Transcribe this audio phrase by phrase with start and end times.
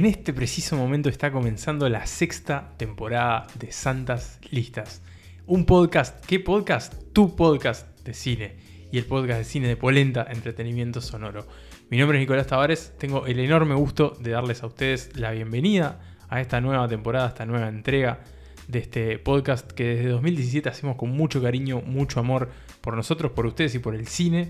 [0.00, 5.02] En este preciso momento está comenzando la sexta temporada de Santas Listas.
[5.46, 6.94] Un podcast, ¿qué podcast?
[7.12, 8.56] Tu podcast de cine
[8.90, 11.46] y el podcast de cine de Polenta Entretenimiento Sonoro.
[11.90, 16.00] Mi nombre es Nicolás Tavares, tengo el enorme gusto de darles a ustedes la bienvenida
[16.30, 18.20] a esta nueva temporada, a esta nueva entrega
[18.68, 22.48] de este podcast que desde 2017 hacemos con mucho cariño, mucho amor
[22.80, 24.48] por nosotros, por ustedes y por el cine,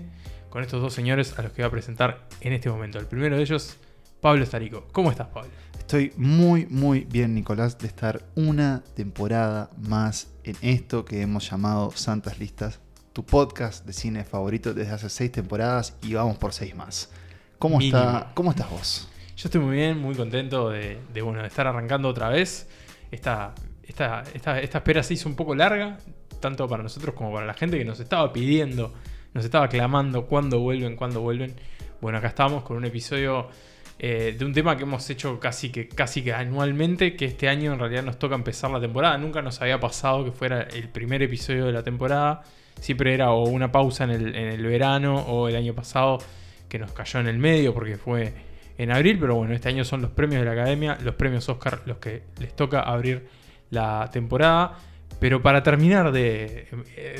[0.49, 2.99] con estos dos señores a los que voy a presentar en este momento.
[2.99, 3.77] El primero de ellos,
[4.21, 4.85] Pablo Estarico.
[4.91, 5.49] ¿Cómo estás, Pablo?
[5.79, 11.89] Estoy muy, muy bien, Nicolás, de estar una temporada más en esto que hemos llamado
[11.95, 12.79] Santas Listas,
[13.13, 17.09] tu podcast de cine favorito desde hace seis temporadas y vamos por seis más.
[17.57, 19.09] ¿Cómo, está, ¿cómo estás vos?
[19.35, 22.69] Yo estoy muy bien, muy contento de, bueno, de estar arrancando otra vez.
[23.09, 25.97] Esta, esta, esta, esta espera se hizo un poco larga,
[26.39, 28.93] tanto para nosotros como para la gente que nos estaba pidiendo,
[29.33, 31.55] nos estaba clamando cuándo vuelven, cuándo vuelven.
[32.01, 33.49] Bueno, acá estamos con un episodio
[34.03, 37.73] eh, de un tema que hemos hecho casi que, casi que anualmente, que este año
[37.73, 39.15] en realidad nos toca empezar la temporada.
[39.19, 42.41] Nunca nos había pasado que fuera el primer episodio de la temporada.
[42.79, 46.17] Siempre era o una pausa en el, verano o el año pasado
[46.67, 48.33] que nos cayó en el medio porque fue
[48.75, 49.19] en abril.
[49.19, 52.23] Pero bueno, este año son los premios de la academia, los premios Oscar los que
[52.39, 53.27] les toca abrir
[53.69, 54.79] la temporada.
[55.19, 56.67] Pero para terminar de,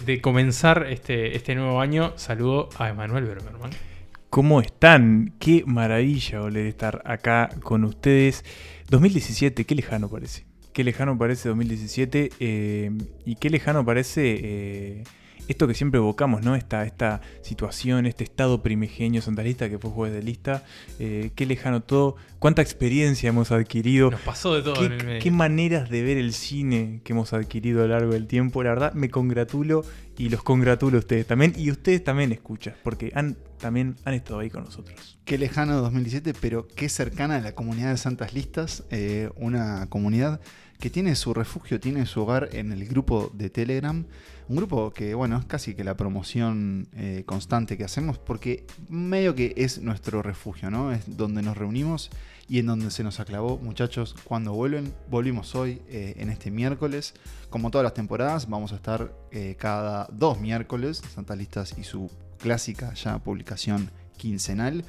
[0.03, 3.90] de comenzar este, este nuevo año, saludo a Emanuel Berberman.
[4.31, 5.33] ¿Cómo están?
[5.39, 8.45] Qué maravilla volver estar acá con ustedes.
[8.89, 10.45] 2017, qué lejano parece.
[10.71, 12.91] Qué lejano parece 2017 eh,
[13.25, 15.03] y qué lejano parece eh,
[15.47, 16.55] esto que siempre evocamos, ¿no?
[16.55, 20.63] Esta, esta situación, este estado primigenio santalista que fue juez de lista,
[20.99, 24.11] eh, qué lejano todo, cuánta experiencia hemos adquirido.
[24.11, 25.21] Nos pasó de todo qué, en el medio.
[25.21, 28.63] Qué maneras de ver el cine que hemos adquirido a lo largo del tiempo.
[28.63, 29.83] La verdad, me congratulo
[30.17, 31.53] y los congratulo a ustedes también.
[31.57, 35.19] Y ustedes también escuchan, porque han, también han estado ahí con nosotros.
[35.25, 40.41] Qué lejano 2017, pero qué cercana a la comunidad de Santas Listas, eh, una comunidad
[40.79, 44.05] que tiene su refugio, tiene su hogar en el grupo de Telegram.
[44.51, 49.33] Un grupo que, bueno, es casi que la promoción eh, constante que hacemos porque medio
[49.33, 50.91] que es nuestro refugio, ¿no?
[50.91, 52.09] Es donde nos reunimos
[52.49, 54.93] y en donde se nos aclavó, muchachos, cuando vuelven.
[55.09, 57.13] Volvimos hoy, eh, en este miércoles.
[57.49, 62.11] Como todas las temporadas, vamos a estar eh, cada dos miércoles, Santas Listas y su
[62.37, 64.83] clásica ya publicación quincenal.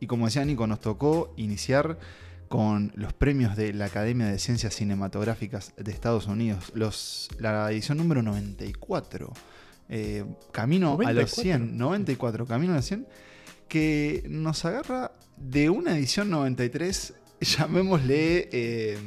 [0.00, 1.98] Y como decía Nico, nos tocó iniciar
[2.52, 7.96] con los premios de la Academia de Ciencias Cinematográficas de Estados Unidos, los, la edición
[7.96, 9.32] número 94,
[9.88, 13.06] eh, Camino a los 100, 94, Camino a los 100,
[13.68, 18.98] que nos agarra de una edición 93 llamémosle eh,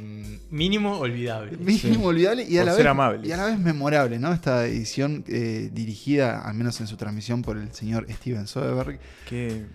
[0.50, 1.56] mínimo olvidable.
[1.56, 2.84] Mínimo olvidable y a, la vez,
[3.22, 4.32] y a la vez memorable, ¿no?
[4.32, 8.98] Esta edición eh, dirigida, al menos en su transmisión, por el señor Steven Soderbergh.
[9.28, 9.66] Que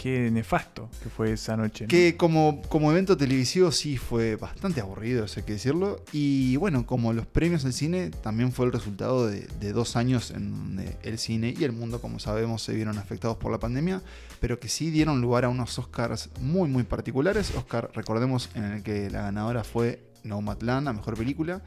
[0.00, 1.86] qué nefasto que fue esa noche.
[1.88, 6.04] Que como, como evento televisivo sí fue bastante aburrido, eso hay que decirlo.
[6.12, 10.52] Y bueno, como los premios del cine, también fue el resultado de, dos años en
[10.52, 14.00] donde el cine y el mundo, como sabemos, se vieron afectados por la pandemia,
[14.40, 17.52] pero que sí dieron lugar a unos Oscars muy, muy particulares.
[17.56, 21.60] Oscar, recordemos, en el que la ganadora fue Nomadland, la mejor película.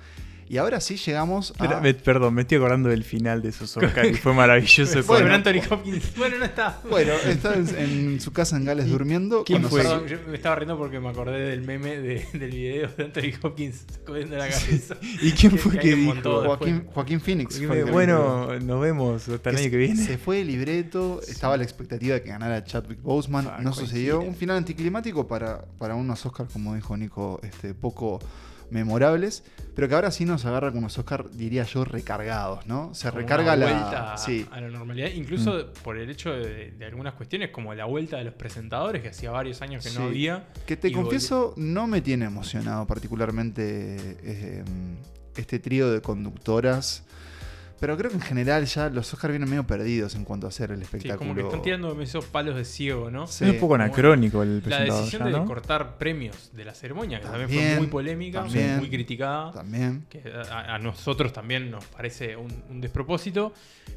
[0.48, 1.82] Y ahora sí llegamos a...
[2.04, 5.04] perdón, me estoy acordando del final de esos Oscars y fue maravilloso.
[5.04, 6.12] bueno, Anthony Hopkins.
[6.22, 6.80] Bueno, no está.
[6.90, 9.44] Bueno, está en, su casa en Gales durmiendo.
[9.44, 9.84] ¿Quién fue?
[9.84, 14.38] yo me estaba riendo porque me acordé del meme del video de Anthony Hopkins sacudiendo
[14.38, 14.98] la cabeza.
[15.22, 16.14] ¿Y quién fue que, dijo?
[16.22, 17.60] Joaquín, Joaquín, Phoenix.
[17.92, 20.04] bueno, nos vemos hasta el año que viene.
[20.04, 24.22] Se fue el libreto, estaba la expectativa de que ganara Chadwick Boseman, ah, no sucedió.
[24.22, 28.20] Un final anticlimático para, para unos Oscars, como dijo Nico, este, poco
[28.72, 29.44] memorables,
[29.76, 32.94] pero que ahora sí nos agarra con unos Oscar, diría yo, recargados, ¿no?
[32.94, 35.84] Se recarga la vuelta a, la normalidad, incluso mm.
[35.84, 39.62] por el hecho de, algunas cuestiones como la vuelta de los presentadores, que hacía varios
[39.62, 40.48] años que no había.
[40.66, 44.64] Que te confieso, no me tiene emocionado particularmente eh,
[45.36, 47.04] este trío de conductoras.
[47.82, 50.70] Pero creo que en general ya los Oscars vienen medio perdidos en cuanto a hacer
[50.70, 51.14] el espectáculo.
[51.14, 53.26] Sí, como que están tirando esos palos de ciego, ¿no?
[53.26, 53.44] Sí.
[53.44, 54.88] Es un poco anacrónico el presentador.
[54.88, 59.52] La decisión de cortar premios de la ceremonia, que también, fue muy polémica, muy criticada.
[59.52, 60.06] También.
[60.10, 63.52] Que a, nosotros también nos parece un, despropósito.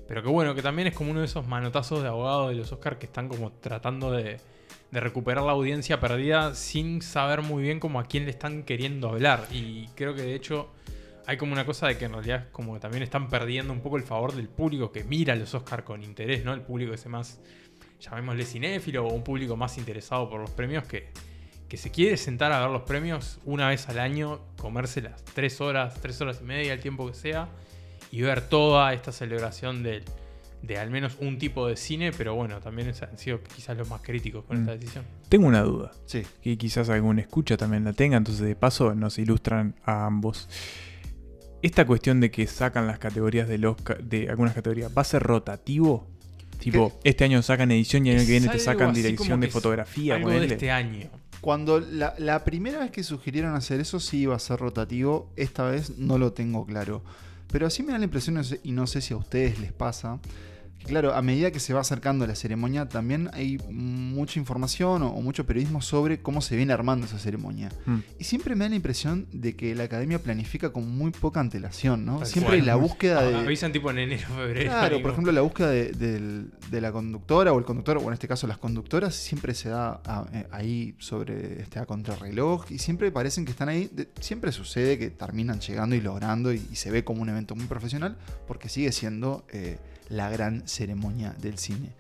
[0.09, 2.73] Pero que bueno, que también es como uno de esos manotazos de abogados de los
[2.73, 4.41] Oscars que están como tratando de,
[4.93, 9.11] de recuperar la audiencia perdida sin saber muy bien como a quién le están queriendo
[9.11, 9.47] hablar.
[9.53, 10.71] Y creo que de hecho
[11.27, 13.97] hay como una cosa de que en realidad como que también están perdiendo un poco
[13.97, 16.53] el favor del público que mira los Oscars con interés, ¿no?
[16.53, 17.41] El público ese más,
[18.01, 21.09] llamémosle cinéfilo, o un público más interesado por los premios que,
[21.69, 25.61] que se quiere sentar a ver los premios una vez al año, comerse las tres
[25.61, 27.49] horas, tres horas y media, el tiempo que sea,
[28.11, 30.05] y ver toda esta celebración del,
[30.63, 34.03] de al menos un tipo de cine, pero bueno, también han sido quizás los más
[34.03, 34.61] críticos con Mm.
[34.61, 35.05] esta decisión.
[35.29, 36.23] Tengo una duda, Sí.
[36.43, 40.49] que quizás algún escucha también la tenga, entonces de paso nos ilustran a ambos.
[41.65, 45.23] Esta cuestión de que sacan las categorías del Oscar, de algunas categorías, ¿va a ser
[45.23, 46.07] rotativo?
[46.59, 50.17] Tipo, este año sacan edición y el año que viene te sacan dirección de fotografía.
[50.17, 51.09] Algo de este año.
[51.41, 55.65] Cuando la, la primera vez que sugirieron hacer eso sí iba a ser rotativo, esta
[55.69, 57.03] vez no lo tengo claro.
[57.53, 59.73] Pero así me da la impresión, no sé- y no sé si a ustedes les
[59.73, 60.21] pasa,
[60.87, 65.21] claro, a medida que se va acercando la ceremonia, también hay mucha información o, o
[65.23, 67.71] mucho periodismo sobre cómo se viene armando esa ceremonia.
[67.87, 67.99] Mm.
[68.19, 72.05] Y siempre me da la impresión de que la academia planifica con muy poca antelación,
[72.05, 72.19] ¿no?
[72.19, 72.67] Tal Siempre cual.
[72.67, 73.35] la búsqueda Ah, de...
[73.37, 74.71] Avisan tipo en enero, febrero.
[74.71, 78.47] Claro, por ejemplo, la búsqueda de, la conductora o el conductor, o en este caso
[78.47, 83.45] las conductoras, siempre se da a- eh, ahí sobre este, a contrarreloj y siempre parecen
[83.45, 83.89] que están ahí.
[83.93, 87.55] De- siempre sucede que terminan llegando y logrando y, y se ve como un evento
[87.55, 88.17] muy profesional
[88.47, 89.79] porque sigue siendo eh,
[90.17, 91.93] la gran ceremonia del cine.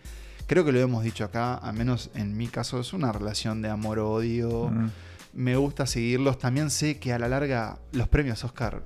[0.47, 3.71] Creo que lo hemos dicho acá, al menos en mi caso, es una relación de
[3.71, 4.91] amor-odio Mm.
[5.33, 6.39] me gusta seguirlos.
[6.39, 8.83] También sé que a la larga los premios Oscar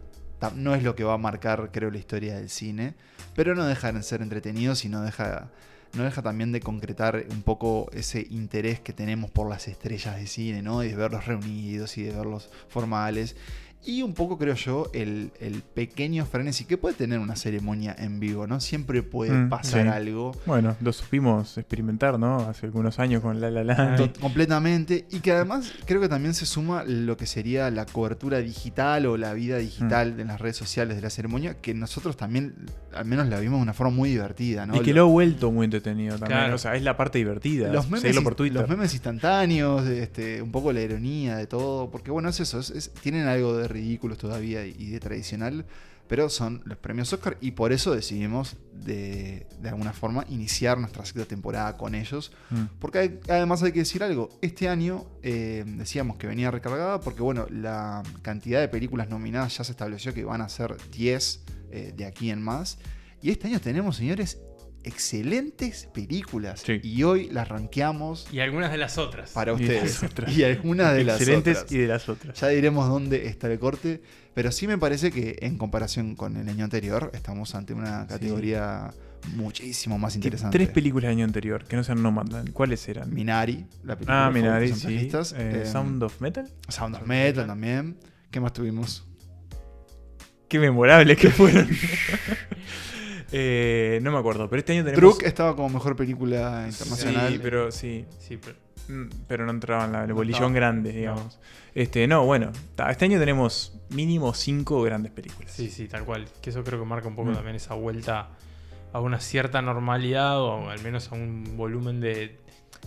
[0.55, 2.95] no es lo que va a marcar, creo, la historia del cine,
[3.35, 5.51] pero no dejan de ser entretenidos y no deja,
[5.95, 10.27] no deja también de concretar un poco ese interés que tenemos por las estrellas de
[10.29, 10.85] cine, ¿no?
[10.85, 13.35] Y de verlos reunidos y de verlos formales.
[13.85, 18.21] Y un poco, creo yo, el, el pequeño frenesí que puede tener una ceremonia en
[18.21, 18.61] vivo, ¿no?
[18.61, 19.89] Siempre puede Mm, pasar sí.
[19.89, 20.33] algo.
[20.47, 22.39] Bueno, lo supimos experimentar, ¿no?
[22.41, 23.97] Hace algunos años con La La.
[23.97, 25.07] To- completamente.
[25.11, 29.17] Y que además creo que también se suma lo que sería la cobertura digital o
[29.17, 30.21] la vida digital Mm.
[30.21, 32.57] en las redes sociales de la ceremonia, que nosotros también,
[32.93, 34.77] al menos la vimos de una forma muy divertida, ¿no?
[34.77, 36.41] y que lo ha vuelto muy entretenido también.
[36.41, 36.55] Claro.
[36.57, 37.73] O sea, es la parte divertida.
[37.73, 38.61] los memes, por Twitter.
[38.61, 42.71] los memes instantáneos, este, un poco la ironía de todo, porque bueno, es eso, es-
[42.71, 45.65] es- tienen algo de ridículos todavía y, y de tradicional,
[46.09, 51.05] pero son los premios Oscar y por eso decidimos de, de alguna forma iniciar nuestra
[51.05, 52.63] sexta temporada con ellos, Mm.
[52.79, 57.21] porque hay- además hay que decir algo, este año eh, decíamos que venía recargada porque
[57.21, 61.93] bueno, la cantidad de películas nominadas ya se estableció que van a ser 10 eh,
[61.95, 62.79] de aquí en más,
[63.21, 64.39] y este año tenemos, señores,
[64.85, 66.81] excelentes películas Sí.
[66.83, 69.31] y hoy las rankeamos Y algunas de las otras.
[69.33, 70.01] para ustedes.
[70.29, 71.73] Y algunas de las Excelentes otras.
[71.73, 72.41] y de las otras.
[72.41, 74.03] Ya diremos dónde está el corte,
[74.35, 78.91] pero sí me parece que en comparación con el año anterior estamos ante una categoría
[79.35, 80.57] muchísimo más ¿Qué- interesante.
[80.59, 82.53] Tres películas del año anterior que no sean Nomadland.
[82.53, 83.13] ¿Cuáles eran?
[83.13, 85.09] Minari, la película ah, Minari, sí.
[85.11, 86.49] Eh, eh, Sound of Metal.
[86.69, 87.99] Sound of Metal también.
[88.31, 89.05] ¿Qué más tuvimos?
[90.49, 91.69] Qué memorables que fueron.
[93.33, 95.01] Eh, no me acuerdo, pero este año tenemos.
[95.01, 97.33] Druk estaba como mejor película internacional.
[97.33, 98.05] Sí, pero sí.
[98.19, 98.57] Sí, pero
[98.91, 100.55] Mm, Pero no entraba en la- el No bolillón estaba.
[100.55, 101.39] grande, digamos.
[101.75, 102.53] Este, no, bueno.
[102.89, 105.53] Este año tenemos mínimo cinco grandes películas.
[105.53, 106.27] sí, sí, tal cual.
[106.41, 107.35] Que eso creo que marca un poco Mm.
[107.35, 108.31] también esa vuelta
[108.95, 112.39] a una cierta normalidad o al menos a un volumen de,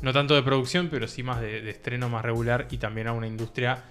[0.02, 3.14] no tanto de producción, pero sí más de, de estreno más regular y también a
[3.14, 3.84] una industria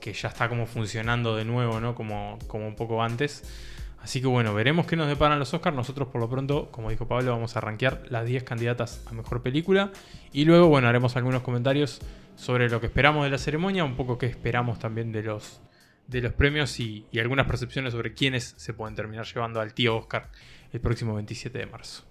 [0.00, 1.94] que ya está como funcionando de nuevo, ¿no?
[1.94, 3.44] Como, como un poco antes.
[4.02, 5.76] Así que bueno, veremos qué nos deparan los Oscars.
[5.76, 9.42] Nosotros por lo pronto, como dijo Pablo, vamos a rankear las 10 candidatas a Mejor
[9.42, 9.92] Película.
[10.32, 12.00] Y luego, bueno, haremos algunos comentarios
[12.36, 15.60] sobre lo que esperamos de la ceremonia, un poco qué esperamos también de los,
[16.06, 19.96] de los premios y, y algunas percepciones sobre quiénes se pueden terminar llevando al tío
[19.96, 20.30] Oscar
[20.72, 22.09] el próximo 27 de marzo.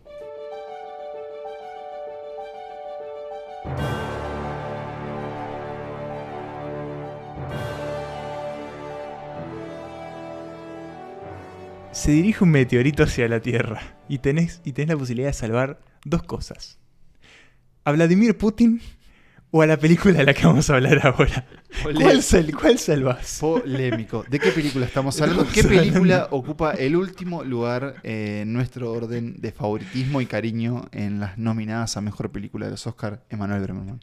[11.99, 15.81] Se dirige un meteorito hacia la Tierra y tenés, y tenés la posibilidad de salvar
[16.05, 16.79] dos cosas.
[17.83, 18.81] A Vladimir Putin
[19.51, 21.45] o a la película de la que vamos a hablar ahora.
[21.83, 23.39] ¿Cuál, sal- cuál salvás?
[23.41, 24.23] Polémico.
[24.29, 25.45] ¿De qué película estamos hablando?
[25.53, 31.37] ¿Qué película ocupa el último lugar en nuestro orden de favoritismo y cariño en las
[31.37, 33.25] nominadas a mejor película de los Oscar?
[33.29, 33.99] Emanuel Bremerman.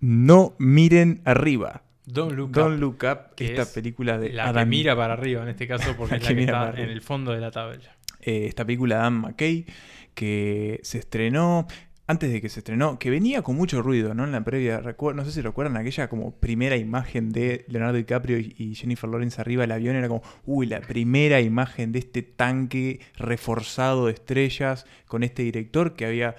[0.00, 1.82] No miren arriba.
[2.06, 4.94] Don't Look Don't Up, Look Up, que esta es película de la que Adam mira
[4.96, 7.32] para arriba en este caso, porque La es la que que está en el fondo
[7.32, 7.78] de la tabla.
[8.20, 9.66] eh, esta película de Dan McKay
[10.14, 11.66] que se estrenó
[12.06, 14.24] antes de que se estrenó, que venía con mucho ruido, ¿no?
[14.24, 14.82] En la previa,
[15.14, 19.40] no sé si recuerdan aquella como primera imagen de Leonardo DiCaprio y, y Jennifer Lawrence
[19.40, 24.84] arriba del avión, era como, uy, la primera imagen de este tanque reforzado de estrellas
[25.06, 26.36] con este director que había,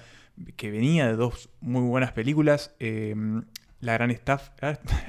[0.54, 3.16] que venía de dos muy buenas películas, eh,
[3.80, 4.50] La Gran Staff,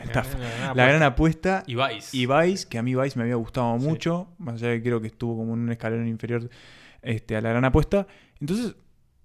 [0.03, 0.35] Staff,
[0.75, 2.15] La Gran Apuesta Y Vice.
[2.15, 3.85] y Vice, que a mí Vice me había gustado Sí.
[3.87, 6.49] mucho, más allá de que creo que estuvo como en un escalón inferior
[7.01, 8.07] este, a la gran apuesta.
[8.41, 8.75] Entonces,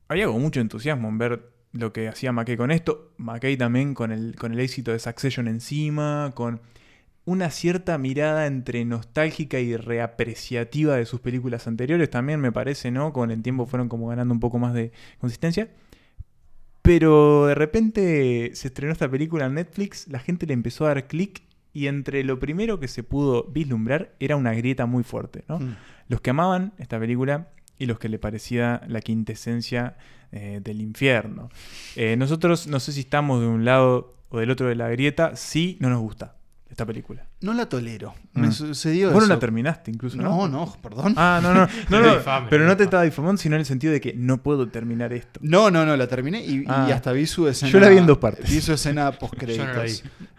[0.08, 3.12] había como mucho entusiasmo en ver lo que hacía McKay con esto.
[3.16, 6.60] McKay también con el, con el éxito de Succession encima, con
[7.24, 13.12] una cierta mirada entre nostálgica y reapreciativa de sus películas anteriores, también me parece, ¿no?
[13.12, 15.68] Con el tiempo fueron como ganando un poco más de consistencia.
[16.82, 21.06] Pero de repente se estrenó esta película en Netflix, la gente le empezó a dar
[21.06, 25.60] clic y entre lo primero que se pudo vislumbrar era una grieta muy fuerte, ¿no?
[25.60, 25.76] Mm.
[26.08, 27.48] Los que amaban esta película
[27.78, 29.96] y los que le parecía la quintesencia
[30.32, 31.50] eh, del infierno.
[31.96, 35.36] Eh, nosotros no sé si estamos de un lado o del otro de la grieta,
[35.36, 36.34] sí no nos gusta
[36.72, 37.26] esta película.
[37.42, 38.14] No la tolero.
[38.32, 38.40] Mm.
[38.40, 40.22] Me sucedió Vos no la terminaste incluso, ¿no?
[40.22, 41.14] No, no, perdón.
[41.16, 43.92] Ah, no, no, no, no, Difame, pero no te estaba difamando, sino en el sentido
[43.92, 45.38] de que no puedo terminar esto.
[45.42, 46.86] No, no, no, la terminé y, y Ah.
[46.92, 47.70] hasta vi su escena.
[47.70, 48.50] Yo la vi en dos partes.
[48.50, 49.92] Vi su escena post Yo no la vi.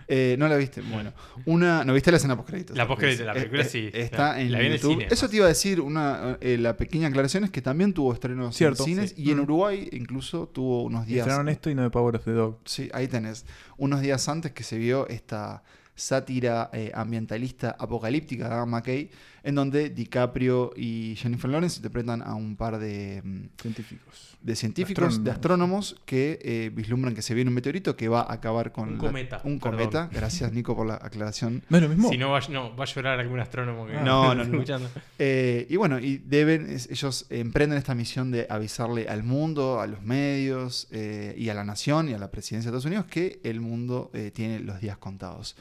[0.10, 0.82] Eh, no la viste.
[0.82, 1.14] Bueno,
[1.46, 2.76] una, ¿no viste la escena post créditos?
[2.76, 4.94] La postcréditos, la película sí, Está la- en la vi en el YouTube.
[5.00, 5.80] cine, Eso te iba a decir.
[5.80, 9.24] Una, eh, la pequeña aclaración es que también tuvo estrenos Cierto, en cines sí.
[9.24, 9.44] y en Mm.
[9.44, 11.20] Uruguay incluso tuvo unos días.
[11.20, 12.60] Estrenaron esto y no de Power of the Dog.
[12.66, 13.46] Sí, ahí tenés.
[13.78, 15.64] Unos días antes que se vio esta
[15.96, 19.10] sátira eh, ambientalista apocalíptica de Adam McKay,
[19.44, 24.38] en donde DiCaprio y Jennifer Lawrence interpretan a un par de, mm, Científicos.
[24.42, 28.34] de científicos, de astrónomos que eh, vislumbran que se viene un meteorito que va a
[28.34, 29.80] acabar con Un la- cometa, un perdón.
[29.80, 30.10] cometa.
[30.14, 31.62] Gracias Nico por la aclaración.
[31.70, 32.10] ¿No es lo mismo?
[32.10, 34.02] Si no va, no, va a llorar algún astrónomo que Ah.
[34.04, 34.54] No, no, no.
[34.54, 34.90] escuchando.
[35.20, 39.88] Eh, y bueno, y deben, es- ellos emprenden esta misión de avisarle al mundo, a
[39.88, 43.40] los medios eh, y a la nación y a la presidencia de Estados Unidos que
[43.44, 45.56] el mundo eh, tiene los días contados.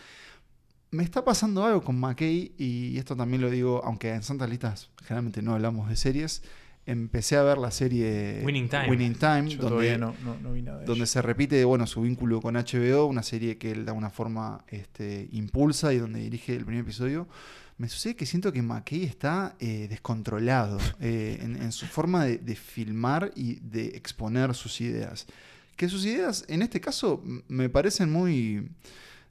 [0.93, 4.91] Me está pasando algo con McKay y esto también lo digo, aunque en Santas Listas
[5.03, 6.43] generalmente no hablamos de series.
[6.85, 8.91] Empecé a ver la serie Winning Time.
[8.91, 11.87] Winning Time, Yo donde, todavía no, no, no vi nada de donde se repite bueno,
[11.87, 16.21] su vínculo con HBO, una serie que él de alguna forma este, impulsa y donde
[16.21, 17.27] dirige el primer episodio.
[17.79, 22.37] Me sucede que siento que McKay está eh, descontrolado eh, en, en su forma de,
[22.37, 25.27] de filmar y de exponer sus ideas.
[25.75, 28.69] Que sus ideas, en este caso, me parecen muy...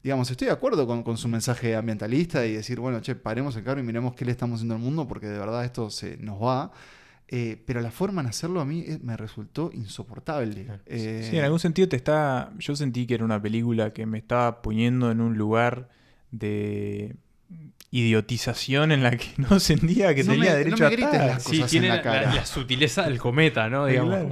[0.04, 3.64] Digamos, estoy de acuerdo con, con su mensaje ambientalista y decir, bueno, che, paremos el
[3.64, 6.42] carro y miremos qué le estamos haciendo al mundo porque de verdad esto se nos
[6.42, 6.72] va.
[7.34, 10.68] Eh, pero la forma en hacerlo a mí eh, me resultó insoportable.
[10.86, 12.52] Eh, Sí, en algún sentido te está.
[12.60, 15.88] Yo sentí que era una película que me estaba poniendo en un lugar
[16.32, 17.16] de
[17.92, 21.28] idiotización en la que no sentía que No tenía me- derecho no me a estar.
[21.28, 22.22] las Sí, cosas tiene en la la, cara.
[22.24, 23.86] la- la sutileza del cometa, ¿no?
[23.86, 24.30] Digamos, Claro.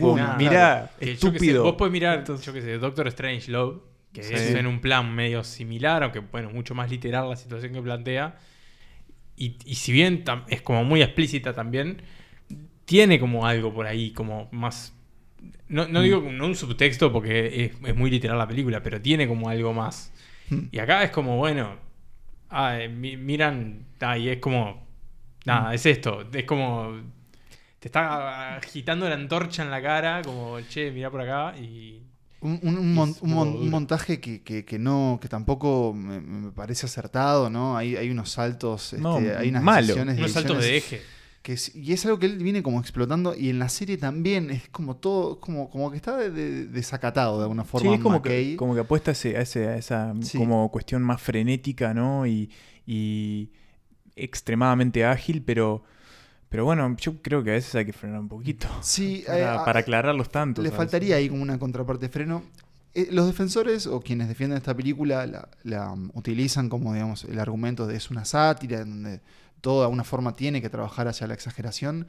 [0.00, 0.36] como nada.
[0.36, 1.62] Mirá, Que yo qué sé, estúpido.
[1.64, 3.80] vos podés mirar, Entonces- yo qué sé, Doctor Strange Love,
[4.12, 4.34] que Sí.
[4.34, 8.36] es en un plan medio similar, aunque bueno, mucho más literal la situación que plantea.
[9.36, 12.02] Y, y si bien es como muy explícita también,
[12.84, 14.94] tiene como algo por ahí, como más.
[15.68, 16.02] No, no Mm.
[16.02, 19.72] digo no un subtexto porque es, es muy literal la película, pero tiene como algo
[19.72, 20.12] más.
[20.50, 20.64] Hmm.
[20.72, 21.76] Y acá es como, bueno,
[22.50, 24.86] ah, eh, mi- miran, ah, y es como,
[25.46, 27.00] nada, es esto, es como,
[27.78, 32.02] te está agitando la antorcha en la cara, como, che, mira por acá, y
[32.42, 37.76] Un, un- mon- montaje que, que- que no, que tampoco me, me parece acertado, ¿no?
[37.76, 39.86] Hay, hay unos saltos, No, este, hay unas malo.
[39.88, 41.02] decisiones, unos saltos de eje.
[41.42, 44.50] que es- y es algo que él viene como explotando y en la serie también
[44.50, 47.88] es como todo, como, como que está de- de- desacatado de alguna forma.
[47.90, 48.50] Sí, es como McKay.
[48.52, 50.36] que, como que apuesta a, ese- a ese- a esa Sí.
[50.38, 52.26] como cuestión más frenética, ¿no?
[52.26, 52.50] Y,
[52.86, 53.50] y
[54.16, 55.82] extremadamente ágil, pero,
[56.50, 58.66] pero bueno, yo creo que a veces hay que frenar un poquito.
[58.82, 60.62] Sí, Para, eh, a- para aclarar los tantos.
[60.62, 62.42] Le faltaría ahí como una contraparte de freno.
[62.92, 67.38] Eh, los defensores o quienes defienden esta película la, la, um, utilizan como digamos el
[67.38, 69.20] argumento de es una sátira, en donde
[69.60, 72.08] todo de alguna forma tiene que trabajar hacia la exageración.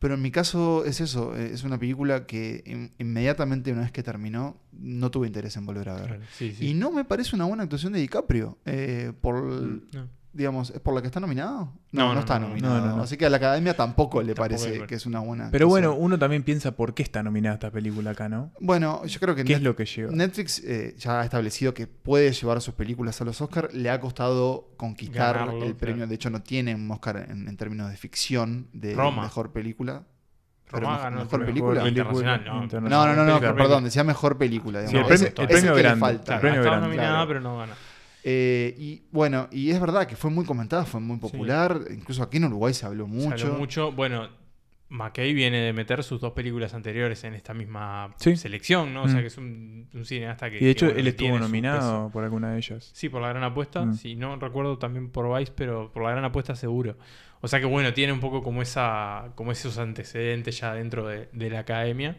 [0.00, 3.90] Pero en mi caso es eso, eh, es una película que in- inmediatamente una vez
[3.90, 6.06] que terminó no tuve interés en volver a ver.
[6.06, 6.68] Claro, sí, sí.
[6.68, 8.58] Y no me parece una buena actuación de DiCaprio.
[8.66, 10.08] eh, por, No.
[10.38, 11.72] Digamos, ¿es por la que está nominado?
[11.90, 12.78] No, No, no, no, está no, no, nominado.
[12.80, 13.02] no, no, no.
[13.02, 15.94] Así que a la academia tampoco le Tampoco parece que es una buena Pero bueno,
[15.94, 18.52] uno también piensa por qué está nominada esta película acá, ¿no?
[18.60, 20.12] Bueno, yo creo que ¿Qué Net- es lo que lleva?
[20.12, 23.74] Netflix eh, ya ha establecido que puede llevar sus películas a los Oscars.
[23.74, 25.96] Le ha costado conquistar Ganarlo, el premio.
[25.96, 26.08] claro.
[26.08, 29.22] De hecho, no tiene un Oscar en, en términos de ficción de Roma.
[29.22, 30.04] mejor película.
[30.70, 31.88] Pero Roma ganó el mejor premio película.
[31.88, 32.62] Internacional, no.
[32.62, 33.16] internacional.
[33.16, 34.86] No, no, no, perdón, decía mejor película.
[34.86, 36.34] Sí, el premio- Ese- el premio falta.
[36.34, 37.28] el premio estaba grande, nominada, claro.
[37.28, 37.72] pero no gana.
[38.24, 41.80] Eh, y bueno, y es verdad que fue muy comentada, fue muy popular.
[41.90, 43.46] Incluso aquí en Uruguay se habló Se mucho.
[43.46, 43.92] habló mucho.
[43.92, 44.28] Bueno,
[44.90, 48.36] McKay viene de meter sus dos películas anteriores en esta misma Sí.
[48.36, 49.02] selección, ¿no?
[49.02, 49.20] O sea Mm.
[49.20, 50.56] que es un, un cineasta que.
[50.56, 52.90] Y de hecho, que, bueno, él estuvo nominado por alguna de ellas.
[52.94, 53.84] Sí, por la gran apuesta.
[53.84, 53.94] Mm.
[53.94, 56.96] Sí, no recuerdo también por Vice, pero por la gran apuesta seguro.
[57.40, 59.32] O sea que bueno, tiene un poco como esa.
[59.36, 62.16] como esos antecedentes ya dentro de, de la academia.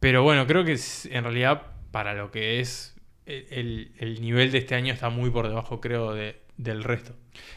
[0.00, 2.95] Pero bueno, creo que es- en realidad, para lo que es.
[3.26, 7.14] El, el- el nivel de este año está muy por debajo, creo, de- del resto.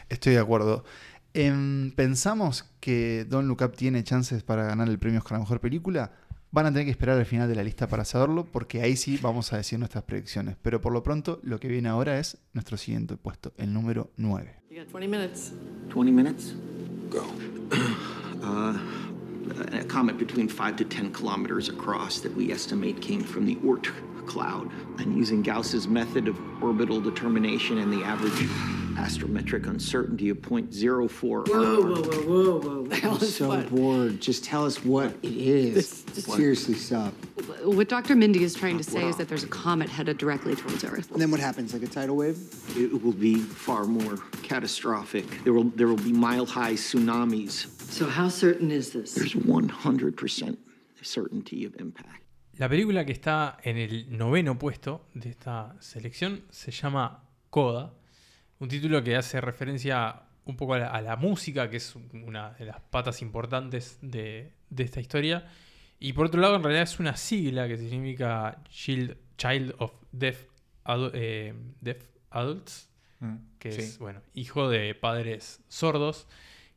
[0.08, 0.84] Estoy de acuerdo.
[1.32, 5.60] Em, ¿Pensamos que Don Look Up tiene chances para ganar el premio Oscar a Mejor
[5.60, 6.12] Película?
[6.52, 9.16] Van a tener que esperar al final de la lista para saberlo, porque ahí sí
[9.22, 10.56] vamos a decir nuestras predicciones.
[10.60, 14.52] Pero por lo pronto, lo que viene ahora es nuestro siguiente puesto, el número 9.
[14.70, 15.52] You got 20 minutes.
[15.90, 16.56] 20 minutes?
[17.08, 17.22] Go.
[18.42, 18.76] uh,
[19.72, 23.86] a comet between 5 to 10 kilometers across that we estimate came from the Oort
[24.22, 24.70] cloud.
[24.98, 28.48] And using Gauss's method of orbital determination and the average
[28.96, 31.48] astrometric uncertainty of 0.04.
[31.48, 32.86] Whoa, whoa, whoa, whoa, whoa.
[32.86, 33.70] The hell I'm so what?
[33.70, 34.20] bored.
[34.20, 35.74] Just tell us what it is.
[35.74, 37.14] This- this- Seriously, stop.
[37.64, 38.14] What Dr.
[38.14, 41.10] Mindy is trying to say is that there's a comet headed directly towards Earth.
[41.12, 41.72] And then what happens?
[41.72, 42.38] Like a tidal wave?
[42.76, 45.24] It will be far more catastrophic.
[45.44, 47.68] There will, there will be mile high tsunamis.
[47.90, 49.14] So how certain is this?
[49.14, 50.56] There's 100%
[51.02, 52.19] certainty of impact.
[52.60, 57.94] La película que está en el noveno puesto de esta selección se llama Coda,
[58.58, 62.50] un título que hace referencia un poco a la, a la música, que es una
[62.52, 65.46] de las patas importantes de, de esta historia.
[65.98, 70.44] Y por otro lado, en realidad es una sigla que significa Child, Child of Deaf,
[70.84, 72.90] Adu- eh, Deaf Adults,
[73.58, 73.80] que Sí.
[73.80, 76.28] es, bueno, hijo de padres sordos,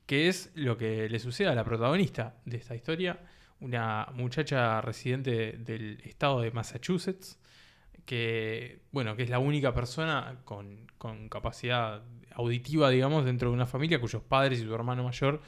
[0.05, 3.19] que es lo que le sucede a la protagonista de esta historia,
[3.63, 7.39] una muchacha residente del estado de Massachusetts,
[8.05, 12.03] que, bueno, que es la única persona con, con capacidad
[12.33, 15.41] auditiva, digamos, dentro de una familia cuyos padres y su hermano mayor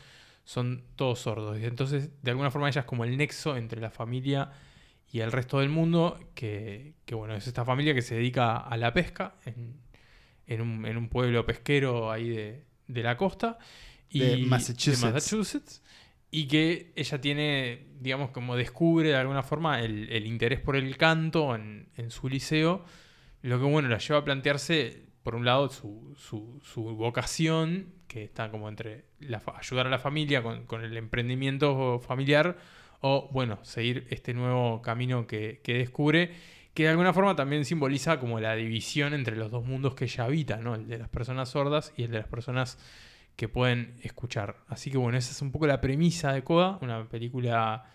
[0.46, 1.60] son todos sordos.
[1.60, 4.52] Y entonces, de alguna forma, ella es como el nexo entre la familia
[5.12, 8.78] y el resto del mundo, que, que, bueno, es esta familia que se dedica a
[8.78, 9.76] la pesca en,
[10.48, 13.58] en un, en un pueblo pesquero ahí de, de la costa.
[14.10, 15.02] Y, De Massachusetts.
[15.02, 15.82] de Massachusetts,
[16.36, 21.56] Y que ella tiene, digamos, como descubre de alguna forma el, interés por el canto
[21.56, 22.84] en, su liceo.
[23.42, 28.52] Lo que, bueno, la lleva a plantearse, por un lado, su, su- vocación, que está
[28.52, 29.06] como entre
[29.58, 32.58] ayudar a la familia con, con el emprendimiento familiar,
[33.00, 36.32] o, bueno, seguir este nuevo camino que, que descubre,
[36.74, 40.26] que de alguna forma también simboliza como la división entre los dos mundos que ella
[40.26, 40.76] habita, ¿no?
[40.76, 42.78] El de las personas sordas y el de las personas
[43.36, 44.58] que pueden escuchar.
[44.68, 47.86] Así que bueno, esa es un poco la premisa de Coda, una película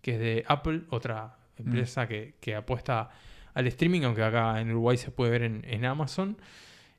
[0.00, 3.10] que es de Apple, otra empresa que, que apuesta
[3.54, 6.36] al streaming, aunque acá en Uruguay se puede ver en, en Amazon.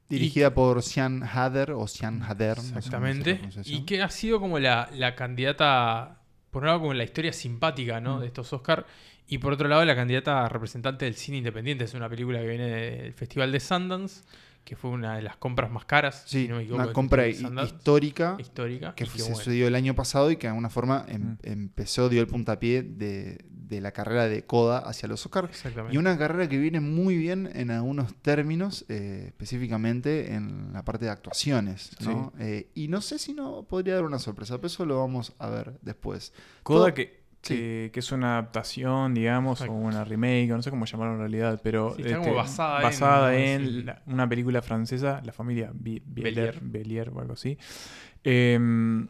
[0.09, 2.57] Dirigida por Sian Hader o Sian Hader.
[2.57, 3.39] no sé Exactamente.
[3.65, 7.99] Y que ha sido como la, la candidata, por un lado como la historia simpática
[7.99, 8.17] ¿no?
[8.17, 8.19] Mm.
[8.21, 8.85] de estos Oscar,
[9.27, 11.83] y por otro lado la candidata representante del cine independiente.
[11.83, 14.23] Es una película que viene del Festival de Sundance,
[14.67, 16.23] que fue una de las compras más caras.
[16.25, 18.93] Sí, si no me equivoco, una compra histórica histórica.
[18.95, 21.05] que y fue- que, se bueno, sucedió el año pasado y que de alguna forma
[21.07, 21.37] em- Mm.
[21.43, 25.49] empezó, dio el puntapié de, de la carrera de Coda hacia los Oscars.
[25.49, 25.95] Exactamente.
[25.95, 31.05] Y una carrera que viene muy bien en algunos términos, eh, específicamente en la parte
[31.05, 31.91] de actuaciones.
[32.01, 32.33] ¿no?
[32.39, 35.49] Eh, y no sé si no podría dar una sorpresa, pero eso lo vamos a
[35.49, 36.33] ver después.
[36.63, 39.73] Coda Todo- que, que, que es una adaptación, digamos, Exacto.
[39.73, 42.33] o una remake, o no sé cómo llamarlo en realidad, pero este, Sí, está como
[42.35, 43.37] basada en, basada ¿no?
[43.37, 43.83] en Sí.
[43.83, 46.59] la- una película francesa, la familia Belier, Belier.
[46.61, 47.57] Belier o algo así.
[48.23, 49.07] Em,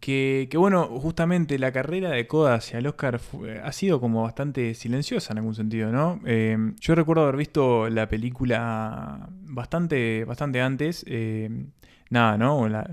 [0.00, 4.22] que, que, bueno, justamente la carrera de Coda hacia el Oscar fue- ha sido como
[4.22, 6.20] bastante silenciosa en algún sentido, ¿no?
[6.26, 11.04] Em, yo recuerdo haber visto la película bastante, bastante antes.
[11.08, 11.68] em,
[12.08, 12.68] nada, ¿no?
[12.68, 12.88] La-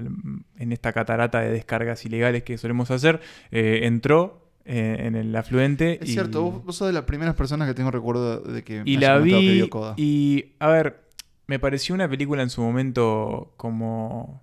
[0.57, 3.19] en esta catarata de descargas ilegales que solemos hacer,
[3.51, 5.99] eh, entró eh, en el afluente.
[6.01, 8.81] Es y- cierto, vos, vos sos de las primeras personas que tengo recuerdo de que
[8.85, 9.93] y me la que vi vio Coda.
[9.97, 11.03] y, a ver,
[11.47, 14.41] me pareció una película en su momento como...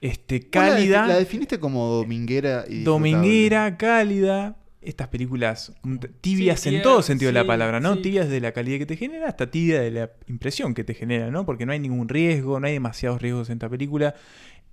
[0.00, 4.56] Este, la cálida, La, definiste como dominguera y dominguera, cálida.
[4.80, 7.94] Estas películas mm, tibias Sí, en tibia, todo sentido de la palabra, ¿no?
[7.94, 8.02] sí.
[8.02, 11.30] Tibias de la calidad que te genera hasta tibia de la impresión que te genera,
[11.30, 11.46] ¿no?
[11.46, 14.16] Porque no hay ningún riesgo, no hay demasiados riesgos en esta película.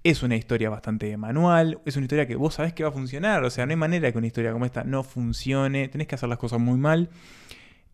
[0.03, 3.43] Es una historia bastante manual, es una historia que vos sabés que va a funcionar,
[3.43, 6.29] o sea, no hay manera que una historia como esta no funcione, tenés que hacer
[6.29, 7.09] las cosas muy mal.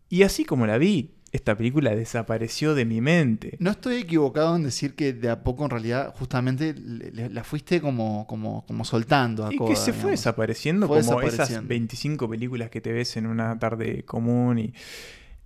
[0.08, 3.56] Y así como la vi, esta película desapareció de mi mente.
[3.58, 7.42] No estoy equivocado en decir que de a poco en realidad justamente le- le- la
[7.42, 11.68] fuiste como, como, como soltando a Y que se fue desapareciendo Fue como esas desapareciendo.
[11.68, 14.60] 25 películas que te ves en una tarde común.
[14.60, 14.72] Y,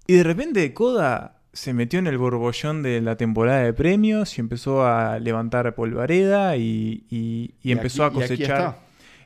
[0.06, 4.40] y de repente Coda se metió en el borbollón de la temporada de premios y
[4.40, 8.76] empezó a levantar polvareda y, y- y Y empezó aquí- a cosechar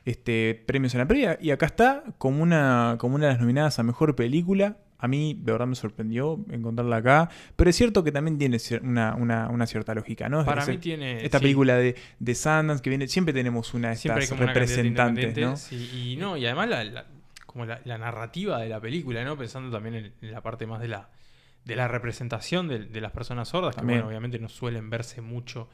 [0.05, 1.37] este, premios en la previa.
[1.41, 4.77] Y acá está como una, como una de las nominadas a mejor película.
[4.97, 7.29] A mí, de verdad, me sorprendió encontrarla acá.
[7.55, 10.43] Pero es cierto que también tiene una, una- una cierta lógica, ¿no?
[10.45, 11.23] Para Es- mí tiene.
[11.25, 13.07] Esta sí, película de, de Sundance que viene.
[13.07, 15.57] Siempre tenemos una de estas como representantes, ¿no?
[15.57, 17.05] sí, y no, y además la, la-
[17.45, 19.37] como la, la narrativa de la película, ¿no?
[19.37, 21.09] Pensando también en, en la parte más de la,
[21.65, 23.99] de la representación de, de las personas sordas, También.
[23.99, 25.67] que bueno, obviamente no suelen verse mucho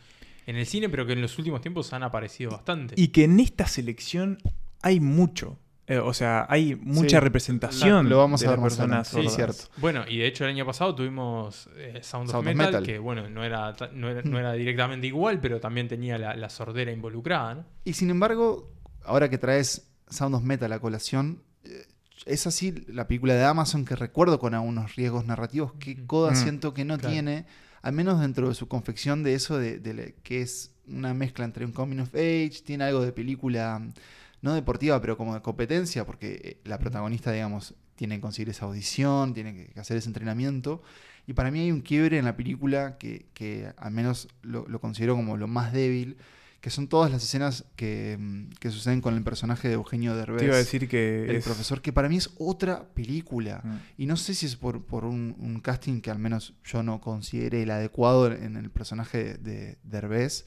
[0.47, 2.95] en el cine, pero que en los últimos tiempos han aparecido bastante.
[2.97, 4.37] Y que en esta selección
[4.81, 5.59] hay mucho.
[5.87, 9.35] Eh, o sea, hay mucha Sí, representación lo vamos de a ver personas sí, sordas.
[9.35, 9.63] cierto.
[9.77, 12.83] Bueno, y de hecho el año pasado tuvimos eh, Sound, of, Sound of Metal, Metal.
[12.85, 16.49] que bueno, no era, no era, no era directamente igual, pero también tenía la, la
[16.49, 17.65] sordera involucrada, ¿no?
[17.83, 18.71] Y sin embargo,
[19.03, 21.85] ahora que traes Sound of Metal a colación, eh,
[22.25, 26.35] es así la película de Amazon que recuerdo con algunos riesgos narrativos que Coda Mm,
[26.35, 27.09] siento que no claro.
[27.13, 27.45] tiene,
[27.81, 31.45] al menos dentro de su confección de eso, de, de la- que es una mezcla
[31.45, 33.93] entre un coming of age, tiene algo de película, mm,
[34.41, 38.65] no deportiva, pero como de competencia, porque eh, la protagonista, digamos, tiene que conseguir esa
[38.65, 40.81] audición, tiene que hacer ese entrenamiento.
[41.27, 44.79] Y para mí hay un quiebre en la película que, que al menos lo, lo
[44.81, 46.17] considero como lo más débil,
[46.61, 50.37] que son todas las escenas que, mm, que suceden con el personaje de Eugenio Derbez.
[50.39, 53.61] Te iba a decir que el es- profesor, que para mí es otra película.
[53.63, 53.77] Mm.
[54.03, 57.01] Y no sé si es por, por un, un casting que al menos yo no
[57.01, 60.45] consideré el adecuado en el personaje de, de Derbez,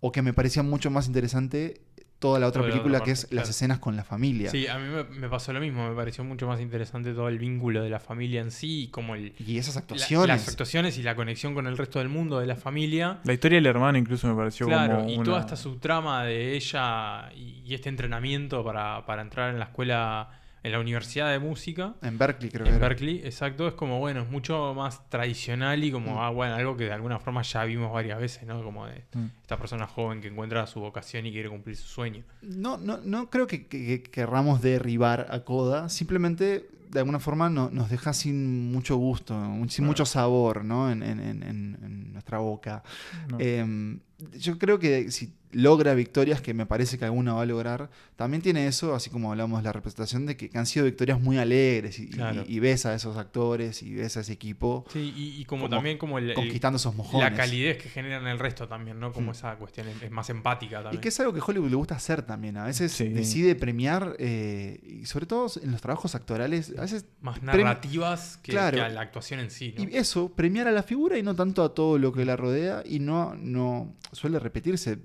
[0.00, 1.82] o que me parecía mucho más interesante
[2.20, 4.50] toda la otra Toda la película otra que parte, es las escenas con la familia.
[4.50, 7.38] Sí, a mí me, me pasó lo mismo, me pareció mucho más interesante todo el
[7.38, 10.28] vínculo de la familia en sí, y como el, Y esas la- actuaciones.
[10.28, 13.18] las actuaciones y la conexión con el resto del mundo de la familia.
[13.24, 16.54] La historia del hermano incluso me pareció Claro, como y una- toda esta subtrama de
[16.54, 20.28] ella y, y este entrenamiento para, para entrar en la escuela,
[20.62, 21.94] en la universidad de música.
[22.02, 22.88] En Berkeley creo que En era.
[22.88, 26.18] Berkeley, exacto, es como, bueno, es mucho más tradicional y como, Mm.
[26.18, 28.62] ah, bueno, algo que de alguna forma ya vimos varias veces, ¿no?
[28.62, 29.26] Como de Mm.
[29.40, 32.24] esta persona joven que encuentra su vocación y quiere cumplir su sueño.
[32.42, 37.48] No, no, no creo que, que- que querramos derribar a Coda, simplemente de alguna forma
[37.48, 39.34] no- nos deja sin mucho gusto,
[39.68, 40.90] sin mucho sabor ¿no?
[40.90, 42.82] en, en- en- en- en nuestra boca.
[43.28, 43.36] No.
[43.38, 43.96] Eh,
[44.38, 48.42] yo creo que si logra victorias, que me parece que alguna va a lograr, también
[48.42, 51.38] tiene eso, así como hablamos de la representación, de que, que han sido victorias muy
[51.38, 52.44] alegres y, y- Claro.
[52.46, 55.76] y ves a esos actores y ves a ese equipo Sí, y, y como, Como
[55.76, 57.30] también como el, el- conquistando esos mojones.
[57.30, 59.12] la calidez que generan el resto también, ¿no?
[59.12, 59.34] Como Mm.
[59.34, 61.00] esa cuestión es, es más empática Y también.
[61.00, 62.56] que es algo que Hollywood le gusta hacer también.
[62.56, 63.08] A veces Sí.
[63.08, 68.52] decide premiar, eh, y sobre todo en los trabajos actorales, a veces más narrativas que,
[68.52, 68.76] Claro.
[68.76, 69.84] que a la actuación en sí, ¿no?
[69.84, 72.82] Y eso, premiar a la figura y no tanto a todo lo que la rodea.
[72.84, 74.98] Y no, no suele repetirse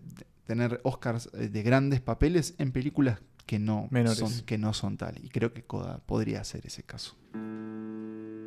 [0.45, 4.17] tener Oscars eh, de grandes papeles en películas que no, Menores.
[4.17, 5.23] son, que no son tal.
[5.23, 7.15] Y creo que Coda podría ser ese caso.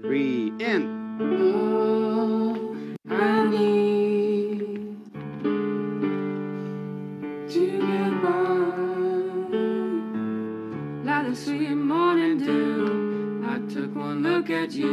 [0.02, 1.08] Three, in.
[1.20, 4.60] All I need
[7.48, 8.68] to get by,
[11.04, 13.42] like the sweet morning dew.
[13.44, 14.90] I took one look at you,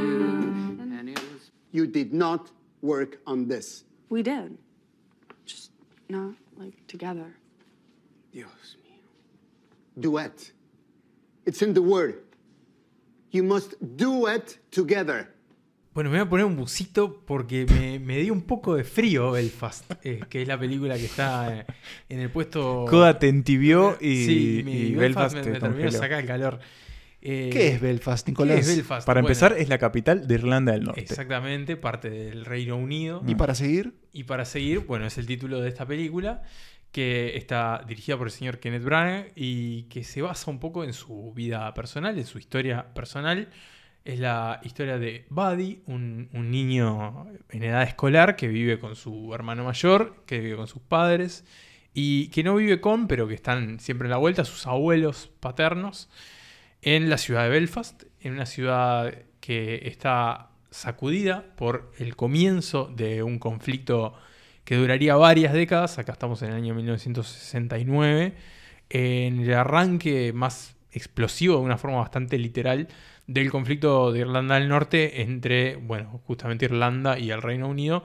[0.80, 1.52] and it was.
[1.72, 3.84] You did not work on this.
[4.10, 4.58] We did.
[5.46, 5.72] Just
[6.10, 7.36] not like together.
[8.32, 9.02] Dios mío.
[9.96, 10.54] Duet.
[11.46, 12.16] It's in the word.
[13.32, 15.34] You must duet together.
[15.94, 19.32] Bueno, me voy a poner un busito porque me, me dio un poco de frío
[19.32, 21.66] Belfast, eh, que es la película que está eh,
[22.10, 22.86] en el puesto...
[22.90, 26.20] Coda te entibió y, Sí, mi y Belfast, Belfast me, te me terminó de sacar
[26.20, 26.60] el calor.
[27.22, 28.60] Eh, ¿Qué es Belfast, ¿qué Nicolás?
[28.60, 29.08] es Belfast?
[29.08, 31.00] Para Bueno, empezar, es la capital de Irlanda del Norte.
[31.00, 33.24] Exactamente, parte del Reino Unido.
[33.26, 36.42] Y para seguir, Y para seguir, bueno, es el título de esta película
[36.94, 40.94] que está dirigida por el señor Kenneth Branagh y que se basa un poco en
[40.94, 43.50] su vida personal, en su historia personal.
[44.06, 49.34] Es la historia de Buddy, un, un niño en edad escolar que vive con su
[49.34, 51.44] hermano mayor, que vive con sus padres
[51.94, 56.10] y que no vive con, pero que están siempre en la vuelta, sus abuelos paternos,
[56.82, 63.24] en la ciudad de Belfast, en una ciudad que está sacudida por el comienzo de
[63.24, 64.14] un conflicto
[64.66, 68.34] que duraría varias décadas, acá estamos en el año 1969,
[68.90, 72.90] en el arranque más explosivo, de una forma bastante literal,
[73.26, 78.04] del conflicto de Irlanda del Norte entre, bueno, justamente Irlanda y el Reino Unido,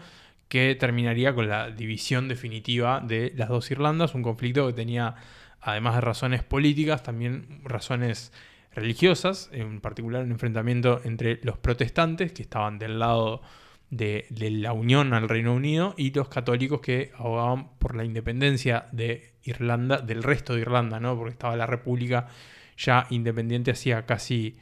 [0.49, 5.17] que terminaría con la división definitiva de las dos Irlandas, un conflicto que tenía,
[5.61, 8.33] además de razones políticas, también razones
[8.73, 13.43] religiosas, en particular un enfrentamiento entre los protestantes, que estaban del lado
[13.91, 19.33] de, la unión al Reino Unido, y los católicos que abogaban por la independencia de
[19.43, 21.17] Irlanda, del resto de Irlanda, ¿no?
[21.17, 22.29] porque estaba la República
[22.77, 24.57] ya independiente hacía casi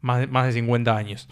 [0.00, 1.28] más de, más de 50 años.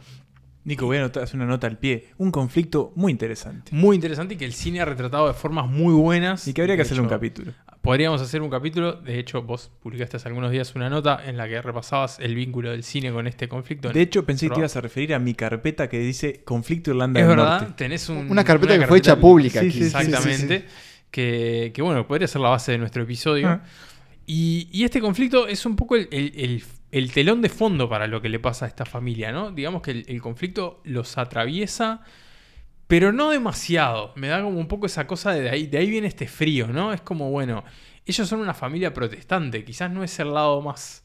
[0.64, 2.08] Nico, voy a anotar- hacer una nota al pie.
[2.18, 3.74] Un conflicto muy interesante.
[3.74, 6.46] Muy interesante y que el cine ha retratado de formas muy buenas.
[6.46, 7.52] Y que habría que De hacerle un capítulo.
[7.80, 11.48] Podríamos hacer un capítulo, de hecho vos publicaste hace algunos días una nota en la
[11.48, 13.90] que repasabas el vínculo del cine con este conflicto.
[13.92, 17.18] De hecho, pensé que te ibas a referir a mi carpeta que dice Conflicto Irlanda
[17.20, 17.74] Es del verdad, Norte.
[17.76, 19.72] tenés un- Una carpeta que fue hecha pública Sí, aquí.
[19.72, 20.64] sí, sí, Exactamente.
[21.10, 23.48] Que, que, bueno, podría ser la base de nuestro episodio.
[23.48, 23.62] Ah.
[24.26, 28.06] Y, y este conflicto es un poco el, el- el- el telón de fondo para
[28.06, 29.50] lo que le pasa a esta familia, ¿no?
[29.50, 32.02] Digamos que el, conflicto los atraviesa,
[32.86, 34.12] pero no demasiado.
[34.14, 36.92] Me da como un poco esa cosa de ahí, de ahí viene este frío, ¿no?
[36.92, 37.64] Es como, bueno,
[38.04, 41.01] ellos son una familia protestante, quizás no es el lado más,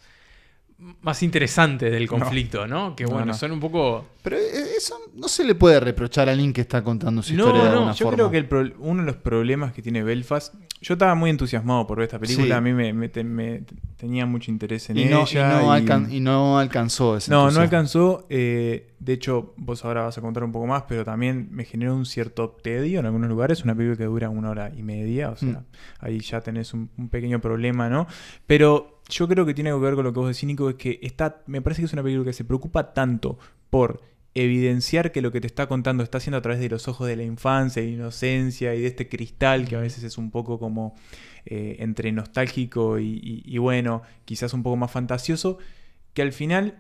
[1.02, 2.96] más interesantes del conflicto, ¿no?
[2.96, 3.34] Que No, bueno, no.
[3.34, 4.06] son un poco.
[4.22, 4.42] Pero eh,
[4.78, 7.74] eso no se le puede reprochar a alguien que está contando su historia de no,
[7.74, 8.16] alguna Yo forma.
[8.16, 10.54] creo que el pro- uno de los problemas que tiene Belfast.
[10.82, 12.46] Yo estaba muy entusiasmado por ver esta película.
[12.48, 12.52] Sí.
[12.52, 13.64] A mí me, me te- me
[13.96, 15.50] tenía mucho interés en y, ella.
[15.62, 18.28] no y- alcan- y no alcanzó ese No, no alcanzó.
[18.30, 21.96] eh, de hecho, vos ahora vas a contar un poco más, pero también me generó
[21.96, 23.64] un cierto tedio en algunos lugares.
[23.64, 25.66] Una película que dura una hora y media, o sea, Mm.
[26.02, 28.06] ahí ya tenés un, un pequeño problema, ¿no?
[28.46, 31.00] Pero yo creo que tiene que ver con lo que vos decís, Nico, es que
[31.02, 33.38] está, me parece que es una película que se preocupa tanto
[33.70, 34.02] por
[34.34, 37.16] evidenciar que lo que te está contando está haciendo a través de los ojos de
[37.16, 40.60] la infancia, de la inocencia y de este cristal que a veces es un poco
[40.60, 40.96] como
[41.46, 45.58] eh, entre nostálgico y, bueno, quizás un poco más fantasioso,
[46.14, 46.80] que al final,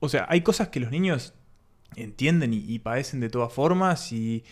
[0.00, 1.34] o sea, hay cosas que los niños
[1.96, 4.44] entienden y, y padecen de todas formas y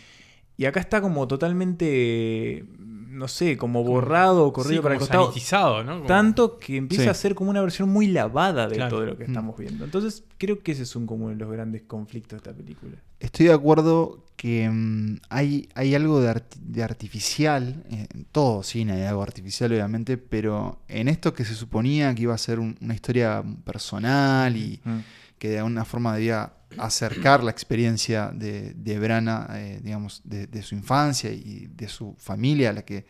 [0.65, 2.65] acá está como totalmente,
[3.09, 5.25] no sé, como borrado, corrido sí, para el costado.
[5.25, 5.95] sanitizado, ¿no?
[5.95, 7.09] Como- Tanto que empieza Sí.
[7.09, 8.89] a ser como una versión muy lavada de Claro.
[8.97, 9.27] todo lo que Mm.
[9.27, 9.85] estamos viendo.
[9.85, 12.97] Entonces, creo que ese es un, como uno de los grandes conflictos de esta película.
[13.19, 18.93] Estoy de acuerdo que mm, hay, hay algo de, de artificial, eh, en todo cine
[18.93, 22.77] hay algo artificial obviamente, pero en esto que se suponía que iba a ser un-
[22.81, 24.99] una historia personal y Mm.
[25.39, 30.61] Que de alguna forma debía acercar la experiencia de, de Brana, eh, digamos, de, de
[30.63, 33.05] su infancia y de su familia a la que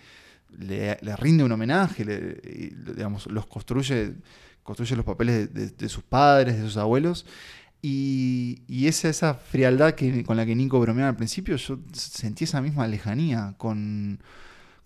[0.57, 4.13] le, le rinde un homenaje, le- y, digamos, los construye,
[4.63, 7.25] construye los papeles de, de- sus padres, de sus abuelos.
[7.81, 12.45] Y, y esa, esa frialdad que, con la que Nico bromeaba al principio, yo sentí
[12.45, 14.19] esa misma lejanía con,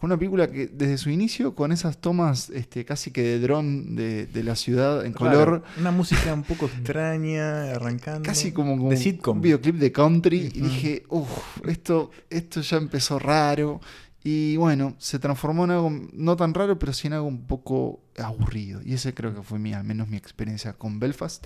[0.02, 3.96] con una película que desde su inicio, con esas tomas este, casi que de dron
[3.96, 8.24] de, de la ciudad en color, Una música un poco extraña, arrancando.
[8.24, 9.38] casi como, como de sitcom.
[9.38, 11.30] un videoclip de country, y dije, uff,
[11.68, 13.80] esto, esto ya empezó raro.
[14.24, 18.02] Y bueno, se transformó en algo no tan raro, pero sí en algo un poco
[18.18, 18.82] aburrido.
[18.84, 21.46] Y ese creo que fue mi, al menos mi experiencia con Belfast.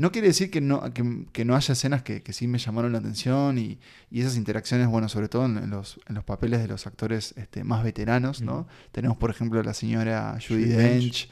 [0.00, 2.92] No quiere decir que no, que, que no haya escenas que, que sí me llamaron
[2.92, 3.78] la atención y,
[4.10, 7.34] y esas interacciones, bueno, sobre todo en, en los, en los papeles de los actores
[7.36, 8.66] este, más veteranos, ¿no?
[8.92, 11.28] Tenemos, por ejemplo, la señora Judy Dench.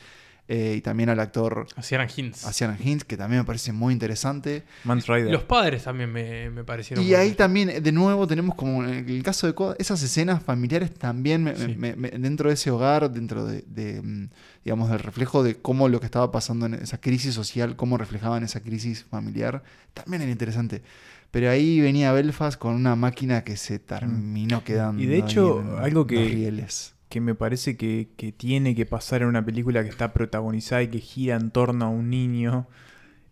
[0.49, 1.67] Eh, y también al actor.
[1.77, 4.65] Asian Hinds, que también me parece muy interesante.
[4.85, 5.31] Mans Rider.
[5.31, 7.05] Los padres también me, me parecieron.
[7.05, 10.43] Y muy- ahí también, de nuevo, tenemos como en el caso de Coda, esas escenas
[10.43, 11.75] familiares también me- Sí.
[11.77, 14.29] me- me- dentro de ese hogar, dentro de, de, mm,
[14.65, 18.43] digamos, del reflejo de cómo lo que estaba pasando en esa crisis social, cómo reflejaban
[18.43, 20.83] esa crisis familiar, también era interesante.
[21.31, 24.95] Pero ahí venía Belfast con una máquina que se terminó quedando.
[25.03, 25.05] Mm.
[25.05, 26.95] Y de hecho, en algo que- los rieles.
[27.09, 30.89] Que me parece que, que tiene que pasar en una película que está protagonizada y
[30.89, 32.67] que gira en torno a un niño.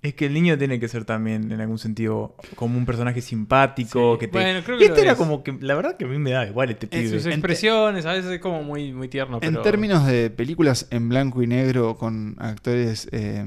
[0.02, 4.14] Es que el niño tiene que ser también, en algún sentido, como un personaje simpático.
[4.14, 4.20] Sí.
[4.20, 4.32] Que te...
[4.38, 5.18] Bueno, creo que y este era es.
[5.18, 7.18] como que, la verdad que a mí me da igual este En pibe.
[7.18, 9.40] sus expresiones, a veces es como muy, muy tierno.
[9.42, 13.44] En términos de películas en blanco y negro con actores eh,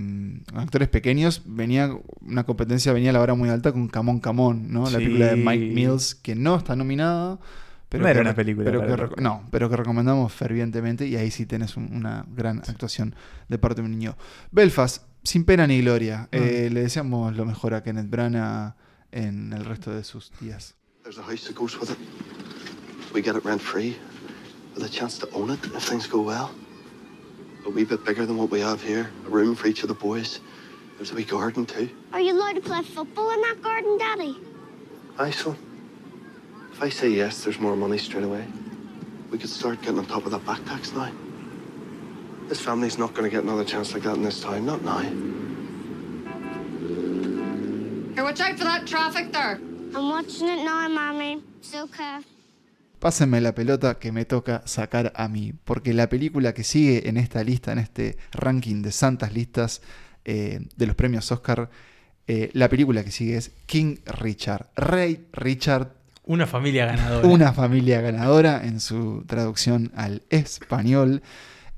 [0.54, 4.84] actores pequeños, venía una competencia venía a la hora muy alta con Camón Camón, ¿no?
[4.84, 4.96] La Sí.
[4.98, 7.40] película de Mike Mills que no está nominada,
[7.90, 11.32] pero No que era una película pero que no, pero que recomendamos fervientemente y ahí
[11.32, 13.16] sí tenés un- una gran actuación
[13.48, 14.16] de parte de un niño.
[14.52, 16.30] Belfast, sin pena ni gloria.
[16.32, 18.76] Eh, le deseamos lo mejor a Kenneth Branagh
[19.12, 20.76] en el resto de sus días.
[21.04, 21.98] There's a house that goes with it.
[23.14, 23.96] We get it rent free,
[24.76, 26.50] with a chance to own it if things go well.
[27.66, 29.96] A wee bit bigger than what we have here, a room for each of the
[29.96, 30.40] boys.
[30.98, 31.90] There's a wee garden too.
[32.14, 34.38] Are you allowed to play football in that garden, Daddy?
[35.18, 35.56] Aye, son.
[36.80, 38.46] If I say yes, there's more money straight away.
[39.32, 41.12] We could start getting on top of that back tax now.
[42.48, 45.02] This family's not going to get another chance like that in this town, not now.
[48.14, 49.60] Here, watch out for that traffic there.
[49.94, 51.44] I'm watching it now, Mommy.
[51.60, 52.24] It's okay.
[52.98, 57.18] Pásenme la pelota que me toca sacar a mí, porque la película que sigue en
[57.18, 59.82] esta lista, en este ranking de santas listas
[60.24, 61.70] eh, de los premios Oscar,
[62.26, 65.99] eh, la película que sigue es King Richard, Rey Richard,
[66.30, 67.28] Una familia ganadora.
[67.28, 71.24] una familia ganadora en su traducción al español.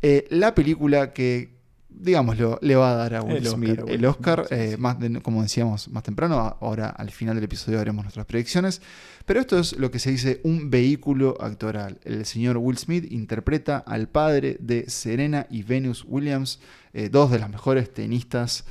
[0.02, 1.56] Eh, la película que,
[1.90, 5.42] digámoslo, le va a dar a Will El Smith el Oscar, eh, más de- como
[5.42, 8.82] decíamos más temprano, ahora al final del episodio haremos nuestras predicciones.
[9.26, 12.00] Pero esto es lo que se dice un vehículo actoral.
[12.04, 16.60] El señor Will Smith interpreta al padre de Serena y Venus Williams,
[16.94, 18.66] eh, dos de las mejores tenistas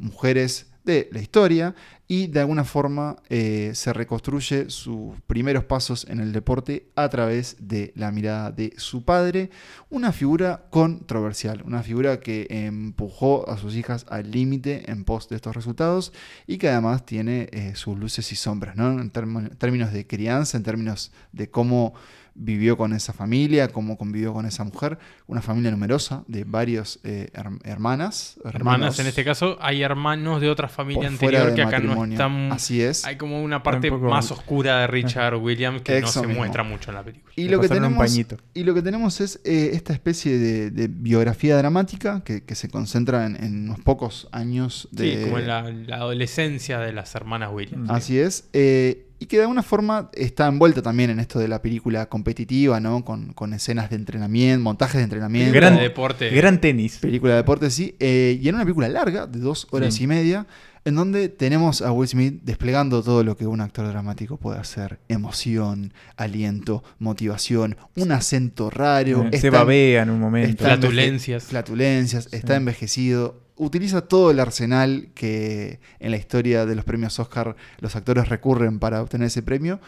[0.00, 1.74] mujeres de la historia
[2.08, 7.56] y de alguna forma eh, se reconstruye sus primeros pasos en el deporte a través
[7.60, 9.50] de la mirada de su padre,
[9.90, 15.36] una figura controversial, una figura que empujó a sus hijas al límite en pos de
[15.36, 16.12] estos resultados
[16.48, 18.90] y que además tiene eh, sus luces y sombras, ¿no?
[18.90, 21.94] en términos de crianza, en términos de cómo
[22.34, 24.98] vivió con esa familia, cómo convivió con esa mujer.
[25.26, 28.38] Una familia numerosa de varios eh, her- hermanas.
[28.44, 32.52] Hermanas, en este caso, hay hermanos de otra familia anterior que acá no están.
[32.52, 33.04] Así es.
[33.04, 36.34] Hay como una parte poco- más oscura de Richard Williams que no se mismo.
[36.36, 37.32] muestra mucho en la película.
[37.36, 38.18] Y Le lo, que tenemos,
[38.54, 42.68] y lo que tenemos es eh, esta especie de, de biografía dramática que, que se
[42.68, 45.16] concentra en, en unos pocos años de...
[45.16, 47.88] Sí, como en la, la adolescencia de las hermanas Williams.
[47.90, 48.48] Así es.
[48.52, 52.80] eh, y que de alguna forma está envuelta también en esto de la película competitiva,
[52.80, 53.04] ¿no?
[53.04, 55.52] Con, con escenas de entrenamiento, montajes de entrenamiento.
[55.54, 56.30] Gran Gran, deporte.
[56.30, 56.98] gran tenis.
[56.98, 57.94] Película de deporte, sí.
[58.00, 60.04] eh, y en una película larga, de dos horas Sí.
[60.04, 60.46] y media,
[60.86, 64.98] en donde tenemos a Will Smith desplegando todo lo que un actor dramático puede hacer.
[65.08, 69.24] Emoción, aliento, motivación, un acento raro.
[69.30, 70.64] Eh, se está- babea en un momento.
[70.64, 71.44] Flatulencias.
[71.44, 73.42] Flatulencias, está envejecido.
[73.62, 78.78] Utiliza todo el arsenal que en la historia de los premios Oscar los actores recurren
[78.78, 79.80] para obtener ese premio.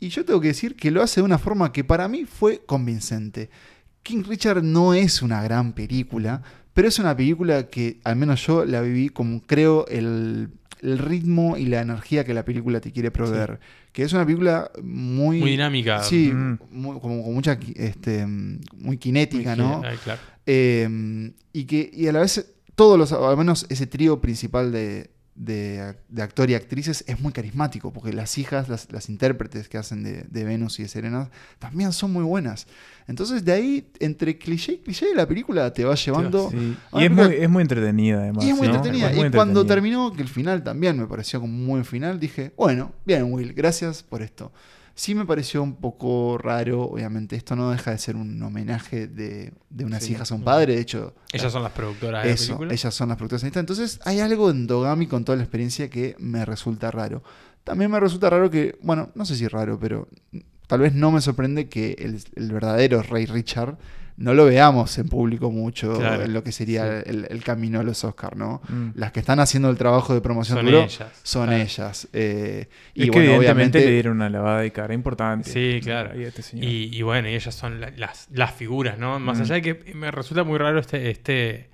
[0.00, 2.62] Y yo tengo que decir que lo hace de una forma que para mí fue
[2.66, 3.50] convincente.
[4.02, 6.42] King Richard no es una gran película,
[6.74, 10.48] pero es una película que al menos yo la viví como creo el,
[10.80, 13.60] el ritmo y la energía que la película te quiere proveer.
[13.92, 15.38] Que es una película muy...
[15.38, 16.02] Muy dinámica.
[16.02, 16.58] Sí, Mm.
[16.72, 19.82] muy- como con mucha este, muy kinética, Muy- ¿no?
[19.84, 20.20] Ay, claro.
[20.46, 22.44] Eh, y que y a la vez
[22.74, 27.32] todos los, al menos ese trío principal de, de, de actor y actrices es muy
[27.32, 31.30] carismático, porque las hijas, las, las intérpretes que hacen de, de Venus y de Serena,
[31.58, 32.66] también son muy buenas.
[33.06, 36.50] Entonces de ahí, entre cliché y cliché, la película te va llevando...
[36.50, 36.76] Sí.
[36.94, 38.44] Y es muy, es muy entretenida, además.
[38.44, 38.76] y es muy ¿no?
[38.76, 39.10] entretenida.
[39.10, 42.20] Es muy y cuando terminó, que el final también me pareció como un buen final,
[42.20, 44.52] dije, bueno, bien, Will, gracias por esto.
[44.96, 49.52] Sí me pareció un poco raro, obviamente, esto no deja de ser un homenaje de,
[49.70, 50.12] de unas Sí.
[50.12, 51.14] hijas a un padre, de hecho...
[51.32, 52.72] Ellas son las productoras de la Eso, película.
[52.74, 53.60] ellas son las productoras en esta.
[53.60, 57.24] Entonces hay algo en Dogami con toda la experiencia que me resulta raro.
[57.64, 60.06] También me resulta raro que, bueno, no sé si raro, pero
[60.68, 63.76] tal vez no me sorprende que el, el verdadero Rey Richard
[64.16, 67.82] no lo veamos en público mucho Claro, en lo que sería el, el camino a
[67.82, 68.62] los Oscars, ¿no?
[68.68, 68.90] Mm.
[68.94, 71.62] Las que están haciendo el trabajo de promoción Son duro ellas, son claro.
[71.62, 72.08] ellas.
[72.12, 75.50] eh, y es que bueno, evidentemente obviamente le dieron una lavada de cara importante.
[75.50, 76.12] Sí, claro.
[76.12, 76.64] Este señor.
[76.64, 79.18] Y, y bueno, y ellas son la- las, las figuras, ¿no?
[79.18, 79.42] Más Mm.
[79.42, 81.70] allá de que me resulta muy raro este, este,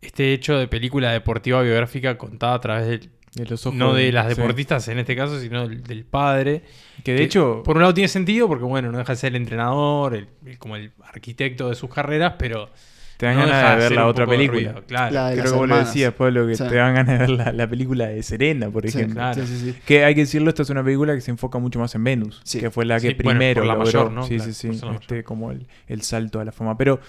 [0.00, 4.10] este hecho de película deportiva biográfica contada a través del, De los ojos, no de
[4.10, 4.34] las sí.
[4.40, 6.62] deportistas en este caso, sino del, del padre.
[7.04, 9.36] Que de hecho, por un lado tiene sentido porque, bueno, no deja de ser el
[9.36, 12.70] entrenador, el- el- como el arquitecto de sus carreras, pero
[13.18, 14.70] te dan no ganas de ver la otra película.
[14.72, 15.12] ruido, claro.
[15.14, 16.64] La de Creo las que vos lo decías, Pablo, que Sí.
[16.68, 19.16] te dan ganas de ver la, la película de Serena, por Sí, ejemplo.
[19.16, 19.34] claro.
[19.34, 19.78] sí, sí, sí.
[19.84, 22.40] Que hay que decirlo, esta es una película que se enfoca mucho más en Venus,
[22.44, 22.60] Sí.
[22.60, 24.22] que fue la que Sí, bueno, primero por la logró, mayor, ¿no?
[24.22, 26.78] sí, Claro, sí, sí, este, como el, el salto a la fama.
[26.78, 27.00] Pero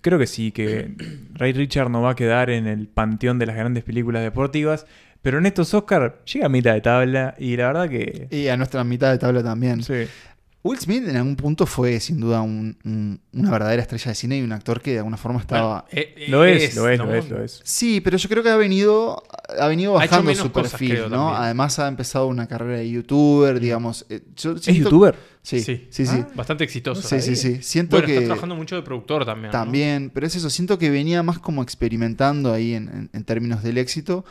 [0.00, 0.90] creo que sí, que
[1.34, 4.86] Ray Richard no va a quedar en el panteón de las grandes películas deportivas,
[5.22, 8.28] pero en estos Oscar llega a mitad de tabla y la verdad que...
[8.30, 9.82] Y a nuestra mitad de tabla también.
[9.82, 9.94] Sí.
[10.64, 14.38] Will Smith en algún punto fue sin duda un- un- una verdadera estrella de cine
[14.38, 15.84] y un actor que de alguna forma estaba...
[15.92, 17.06] Bueno, eh, eh, Lo es, lo es, ¿no?
[17.06, 17.60] lo es, lo es.
[17.64, 19.22] Sí, pero yo creo que ha venido,
[19.58, 21.16] ha venido bajando su cosas, perfil, creo, ¿no?
[21.28, 21.42] también.
[21.42, 24.04] Además ha empezado una carrera de youtuber, digamos.
[24.10, 25.14] eh, yo ¿Es youtuber?
[25.42, 26.04] Sí, sí, sí.
[26.08, 27.00] Ah, Bastante exitoso.
[27.08, 27.62] Sí, sí, sí.
[27.62, 29.46] Siento Bueno, que está trabajando mucho de productor también.
[29.46, 29.52] ¿no?
[29.52, 33.62] también, pero es eso, siento que venía más como experimentando ahí en, en- en términos
[33.62, 34.24] del éxito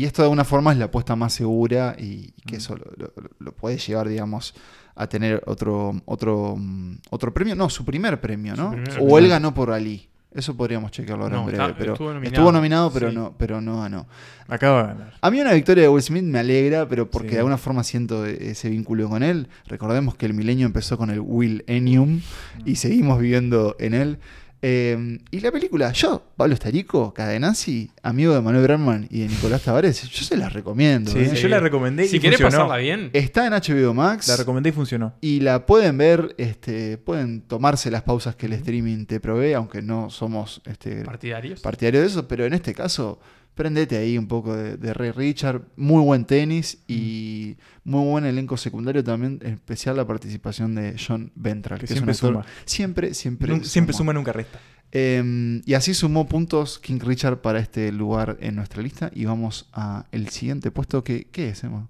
[0.00, 2.48] y esto de alguna forma es la apuesta más segura y, y Mm.
[2.48, 4.54] que eso lo, lo- lo puede llevar, digamos,
[4.96, 8.70] a tener otro, otro, mm, otro premio, no, su primer premio, ¿no?
[8.70, 9.18] Primer o premio.
[9.18, 10.08] él ganó por Ali.
[10.32, 12.34] Eso podríamos chequearlo ahora No, en breve, está- pero estuvo nominado.
[12.34, 13.14] estuvo nominado, pero Sí.
[13.14, 14.06] no, pero no ganó.
[14.48, 15.14] Acaba de ganar.
[15.20, 17.34] A mí una victoria de Will Smith me alegra, pero porque Sí.
[17.34, 19.46] de alguna forma siento e- ese vínculo con él.
[19.68, 22.20] Recordemos que el milenio empezó con el Will Enium
[22.64, 24.18] y seguimos viviendo en él.
[24.66, 29.60] Eh, y la película, yo, Pablo Estarico, Cadenazzi, amigo de Manuel Brandman y de Nicolás
[29.62, 31.10] Tavares, yo se las recomiendo.
[31.10, 31.34] Sí, ¿eh?
[31.34, 32.64] yo la recomendé Si y querés funcionó.
[32.68, 35.12] pasarla bien, Está en HBO Max La recomendé y funcionó.
[35.20, 39.82] y la pueden ver, este, pueden tomarse las pausas que el streaming te provee, aunque
[39.82, 41.60] no somos este, partidarios.
[41.60, 43.18] partidario de eso, pero en este caso,
[43.54, 45.62] prendete ahí un poco de, de Ray Richard.
[45.76, 51.30] Muy buen tenis y muy buen elenco secundario también, en especial la participación de John
[51.34, 52.46] Ventral, Que que, es un siempre actor- suma.
[52.64, 54.58] Siempre, siempre, Nun- siempre suma, nunca resta.
[54.96, 59.10] Eh, y así sumó puntos King Richard para este lugar en nuestra lista.
[59.14, 61.88] Y vamos a el siguiente puesto que, ¿qué es, Emma?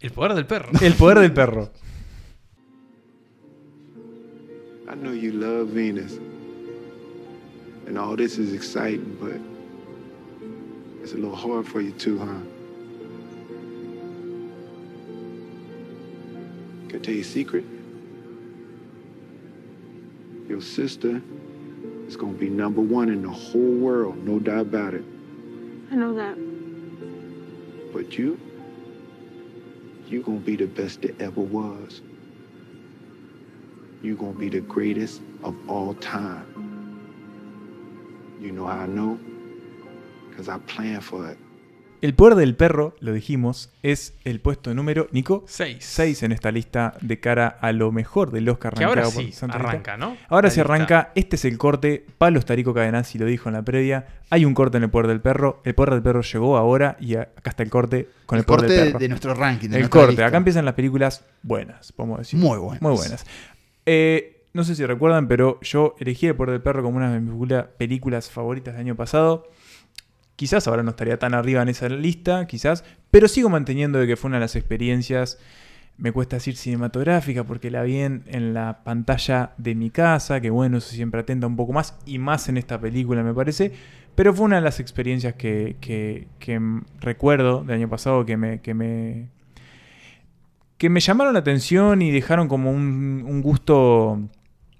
[0.00, 0.70] El poder del perro.
[0.82, 1.70] El poder del perro.
[4.90, 6.18] I know you love Venus.
[7.86, 9.40] And all this is exciting, but
[11.02, 12.40] it's a little hard for you too, huh?
[16.88, 17.64] Can I tell you a secret?
[20.48, 21.22] Your sister
[22.06, 25.04] is gonna be number one in the whole world, no doubt about it.
[25.90, 26.36] I know that.
[27.92, 28.38] But you,
[30.08, 32.02] you gonna be the best that ever was.
[34.02, 36.46] you're gonna be the greatest of all time.
[38.40, 39.18] You know how I know?
[42.00, 45.76] El poder del perro, lo dijimos, es el puesto número, Nico, 6.
[45.78, 49.32] 6 en esta lista de cara a lo mejor del Oscar Que ahora por sí
[49.48, 50.16] arranca, ¿no?
[50.28, 54.06] Ahora sí arranca, este es el corte, Pablo Estarico Cadenazzi lo dijo en la previa,
[54.30, 57.14] hay un corte en el poder del perro, el poder del perro llegó ahora y
[57.14, 58.98] a- acá está el corte con el, El poder corte del de, perro.
[58.98, 59.68] de nuestro ranking.
[59.68, 60.26] de el corte, lista.
[60.26, 62.40] acá empiezan las películas buenas, podemos decir.
[62.40, 62.82] Muy buenas.
[62.82, 63.24] Muy buenas.
[63.86, 67.20] Eh, no sé si recuerdan, pero yo elegí El Poder del Perro como una de
[67.20, 69.48] mis película- películas favoritas del año pasado.
[70.42, 72.82] Quizás ahora no estaría tan arriba en esa lista, quizás,
[73.12, 75.38] pero sigo manteniendo de que fue una de las experiencias,
[75.98, 80.78] me cuesta decir cinematográfica, porque la vi en, la pantalla de mi casa, que bueno,
[80.78, 83.70] eso siempre atenta un poco más, y más en esta película me parece,
[84.16, 86.26] pero fue una de las experiencias que,
[87.00, 89.28] recuerdo del año pasado que me, que me,
[90.76, 94.18] que me llamaron la atención y dejaron como un gusto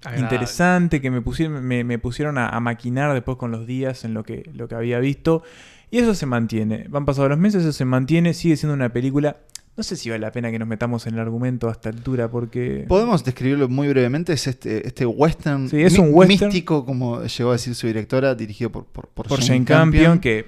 [0.05, 0.21] Agradable.
[0.23, 4.13] interesante, que me pusieron, me, me pusieron a, a maquinar después con los días en
[4.13, 5.43] lo que, lo que había visto.
[5.91, 6.85] Y eso se mantiene.
[6.89, 9.37] Van pasados los meses, eso se mantiene, sigue siendo una película.
[9.75, 12.29] No sé si vale la pena que nos metamos en el argumento a esta altura,
[12.29, 12.85] porque.
[12.87, 14.33] Podemos describirlo muy brevemente.
[14.33, 16.47] Es este, este western, Sí, es un western.
[16.49, 20.19] místico, como llegó a decir su directora, dirigido por, por, por por Jane Jane Campion,
[20.19, 20.45] que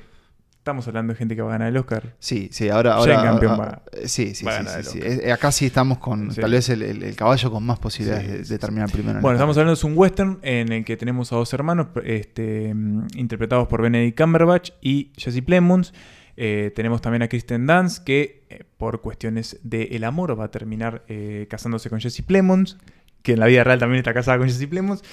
[0.65, 2.15] estamos hablando de gente que va a ganar el Oscar.
[2.17, 2.93] Sí, sí, ahora.
[2.97, 4.99] Jane ahora Campion ahora- va- eh, sí, sí, va sí.
[4.99, 6.41] Eh, Acá sí estamos con Sí.
[6.41, 9.21] tal vez el, el- el caballo con más posibilidades de, de terminar primero.
[9.21, 13.09] Bueno, estamos hablando de un western en el que tenemos a dos hermanos este, mm,
[13.15, 15.93] interpretados por Benedict Cumberbatch y Jesse Plemons.
[16.35, 21.05] Eh, tenemos también a Kristen Dunst que eh, por cuestiones del amor va a terminar
[21.07, 22.77] eh, casándose con Jesse Plemons,
[23.21, 25.03] que en la vida real también está casada con Jesse Plemons.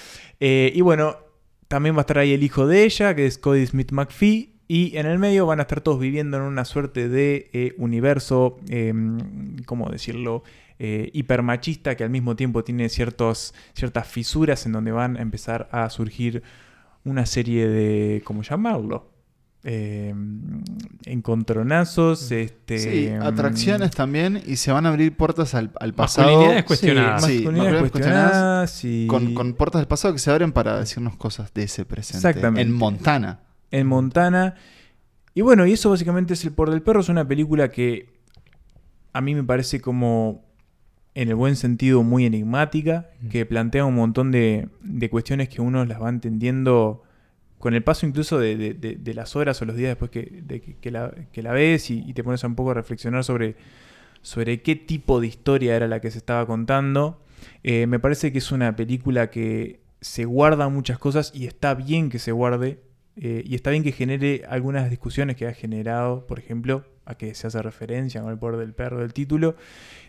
[0.41, 1.19] Y bueno,
[1.69, 4.49] también va a estar ahí el hijo de ella, que es Cody Smith McPhee.
[4.69, 8.59] Y en el medio van a estar todos viviendo en una suerte de eh, universo,
[8.69, 8.95] eh,
[9.67, 10.45] ¿cómo decirlo?
[10.79, 15.69] Eh, hipermachista que al mismo tiempo tiene ciertos, ciertas fisuras en donde van a empezar
[15.73, 16.43] a surgir
[17.05, 19.11] una serie de, ¿cómo llamarlo?
[19.65, 20.13] Eh,
[21.13, 26.29] encontronazos, este, Sí, mm, atracciones también y se van a abrir puertas al, al pasado.
[26.29, 27.25] Masculinidades cuestionadas.
[27.25, 31.17] Sí, Masculinidades masculinidades cuestionadas y- Con, con puertas del pasado que se abren para decirnos
[31.17, 32.27] cosas de ese presente.
[32.29, 32.63] Exactamente.
[32.63, 33.41] En Montana.
[33.73, 34.55] En Montana.
[35.35, 37.01] Y bueno, y eso básicamente es El Por del Perro.
[37.01, 38.09] Es una película que
[39.13, 40.45] a mí me parece como,
[41.15, 45.85] en el buen sentido, muy enigmática, que plantea un montón de, de cuestiones que uno
[45.85, 47.03] las va entendiendo
[47.59, 50.43] con el paso incluso de, de- de- de las horas o los días después que,
[50.45, 53.23] de que, que la, que la ves y, y te pones un poco a reflexionar
[53.25, 53.57] sobre,
[54.23, 57.23] sobre qué tipo de historia era la que se estaba contando.
[57.63, 62.09] Eh, me parece que es una película que se guarda muchas cosas y está bien
[62.11, 62.81] que se guarde.
[63.17, 67.35] Eh, y está bien que genere algunas discusiones que ha generado, por ejemplo, a que
[67.35, 69.57] se hace referencia con el poder del perro del título.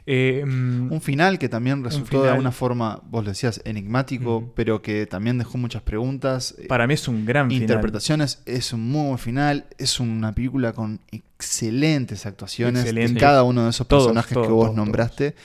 [0.05, 4.81] Eh, mm, Un final que también resultó de alguna forma, vos lo decías, enigmático, pero
[4.81, 6.55] que también dejó muchas preguntas.
[6.59, 7.61] eh, para mí es un gran final.
[7.63, 8.41] interpretaciones.
[8.45, 9.65] Es un muy buen final.
[9.77, 13.13] Es una película con excelentes actuaciones Excelente.
[13.15, 15.35] de cada uno de esos Todos, personajes todos, que vos todos, nombraste.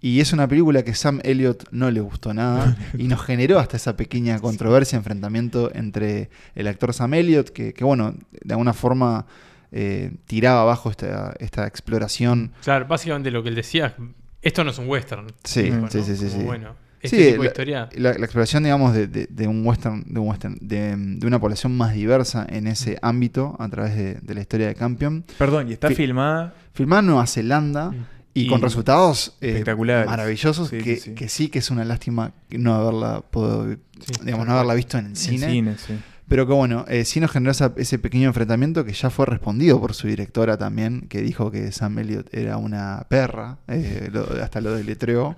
[0.00, 3.76] Y es una película que Sam Elliott no le gustó nada y nos generó hasta
[3.76, 9.26] esa pequeña controversia, enfrentamiento entre el actor Sam Elliott, que, que, bueno, de alguna forma
[9.72, 12.52] eh, tiraba abajo esta, esta exploración.
[12.62, 13.96] Claro, básicamente lo que él decía,
[14.40, 15.26] esto no es un western.
[15.42, 15.90] Sí, sí, ¿no?
[15.90, 16.38] sí, sí, Como, sí.
[16.44, 17.88] Bueno, este Sí, tipo de la- historia.
[17.96, 21.40] La, la exploración, digamos, de, de- de un western, de un western, de, de una
[21.40, 25.24] población más diversa en ese ámbito a través de, de la historia de Campion.
[25.38, 26.54] Perdón, y está Fi- filmada.
[26.72, 27.92] Filmada en Nueva Zelanda
[28.34, 30.06] y, Y con resultados eh, espectaculares.
[30.08, 33.76] maravillosos Sí, que, sí, que sí que es una lástima no haberla podido,
[34.22, 35.76] digamos, no haberla visto en el En cine.
[35.78, 35.98] sí.
[36.28, 39.80] Pero que bueno, eh, sí nos generó esa- ese pequeño enfrentamiento que ya fue respondido
[39.80, 44.60] por su directora también, que dijo que Sam Elliott era una perra, eh, lo- hasta
[44.60, 45.34] lo deletreó.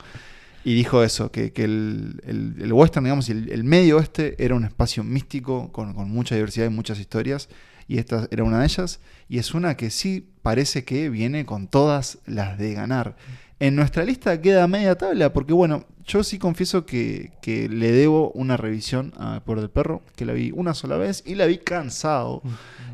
[0.65, 4.35] Y dijo eso, que, que el, el- el western, digamos, y el, el medio oeste
[4.45, 7.49] era un espacio místico con, con mucha diversidad y muchas historias.
[7.91, 9.01] Y esta era una de ellas.
[9.29, 13.17] Y es una que sí parece que viene con todas las de ganar.
[13.59, 18.31] En nuestra lista queda media tabla, porque bueno, yo sí confieso que, que le debo
[18.33, 21.59] una revisión a Por del Perro, que la vi una sola vez y la vi
[21.59, 22.43] cansado.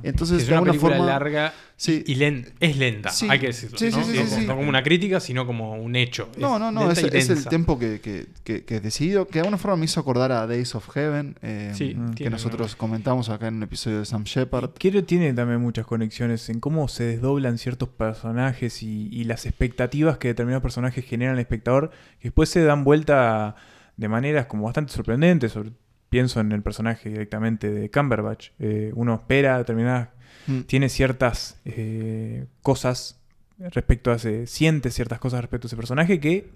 [0.03, 1.07] Entonces, es de una alguna película forma.
[1.13, 2.03] larga Sí.
[2.07, 3.27] y len- es lenta, Sí.
[3.29, 3.77] hay que decirlo.
[3.77, 4.05] Sí, sí, ¿no?
[4.05, 4.47] sí, No sí, como- sí.
[4.47, 6.31] no como una crítica, sino como un hecho.
[6.39, 9.41] No, no, no, es, es el tiempo que, que, que, que he decidido, que de
[9.41, 13.29] alguna forma me hizo acordar a Days of Heaven, eh, Sí, que tiene nosotros comentamos
[13.29, 14.71] acá en un episodio de Sam Shepard.
[14.79, 20.17] Quiero tiene también muchas conexiones en cómo se desdoblan ciertos personajes y, y las expectativas
[20.17, 21.91] que determinados personajes generan al espectador,
[22.21, 25.53] que después se dan vuelta de maneras como bastante sorprendentes.
[25.53, 25.73] sobre-
[26.09, 28.51] pienso en el personaje directamente de Cumberbatch.
[28.61, 30.11] Eh, uno espera determinadas.
[30.47, 30.61] Mm.
[30.61, 33.19] Tiene ciertas eh, cosas
[33.59, 36.49] respecto a ese, siente ciertas cosas respecto a ese personaje que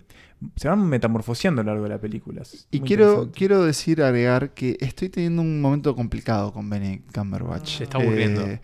[0.57, 2.43] se van metamorfoseando a lo largo de la película.
[2.43, 7.79] Es Y quiero, quiero decir, agregar que estoy teniendo un momento complicado con Benedict Cumberbatch.
[7.79, 8.43] Se está aburriendo.
[8.47, 8.61] Eh,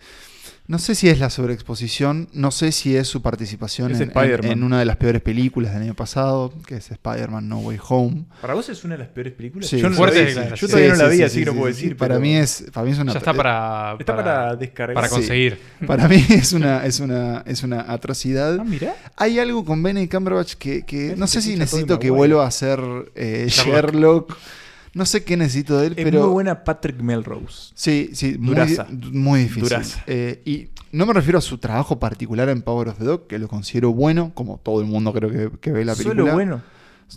[0.67, 4.09] no sé si es la sobreexposición, no sé si es su participación Es en, en-
[4.09, 4.51] Spider-Man.
[4.51, 8.25] en una de las peores películas del año pasado, que es Spider-Man No Way Home.
[8.41, 9.69] ¿Para vos es una de las peores películas?
[9.69, 10.55] Sí, yo no fuerte la.
[10.55, 11.81] Yo todavía Sí, no la vi, sí, así sí, que no sí, puedo sí.
[11.81, 11.97] decir.
[11.97, 14.95] Para pero mí es, para mí es una Ya está para, Está para descargar.
[14.95, 15.15] para Sí.
[15.15, 15.59] conseguir.
[15.87, 18.59] para mí es una, es una, es una atrocidad.
[18.59, 18.93] Ah, mirá.
[19.15, 22.79] Hay algo con Benedict Cumberbatch que, que no sé si necesito que vuelva a ser
[23.15, 23.73] eh, Sherlock.
[23.93, 24.37] Sherlock.
[24.97, 26.21] No sé qué necesito de él, Es pero.
[26.23, 27.71] muy buena Patrick Melrose.
[27.75, 28.87] Sí, sí, muy, Duraza.
[28.89, 29.63] muy difícil.
[29.69, 30.03] Duraza.
[30.07, 33.37] Eh, y no me refiero a su trabajo particular en Power of the Dog, que
[33.37, 36.21] lo considero bueno, como todo el mundo creo que, que ve la película.
[36.21, 36.61] Solo bueno.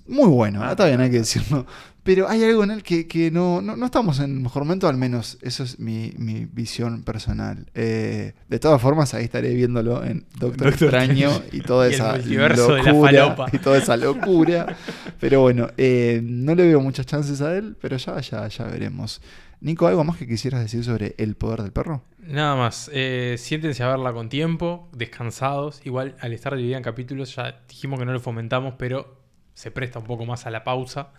[0.06, 1.66] Muy bueno, Ah, está bien, hay que decirlo.
[2.02, 4.88] Pero hay algo en él que, que no, no, no estamos en el mejor momento,
[4.88, 7.66] al menos eso es mi, mi visión personal.
[7.74, 13.36] Eh, de todas formas, ahí estaré viéndolo en Doctor, Extraño y toda Y esa locura.
[13.52, 14.76] y toda esa locura.
[15.20, 19.20] pero bueno, eh, no le veo muchas chances a él, pero ya, ya, ya veremos.
[19.60, 22.02] Nico, ¿algo más que quisieras decir sobre el poder del perro?
[22.26, 25.82] Nada más, eh, siéntense a verla con tiempo, descansados.
[25.84, 29.19] Igual al estar dividida en capítulos ya dijimos que no lo fomentamos, pero
[29.54, 31.12] se presta un poco más a la pausa.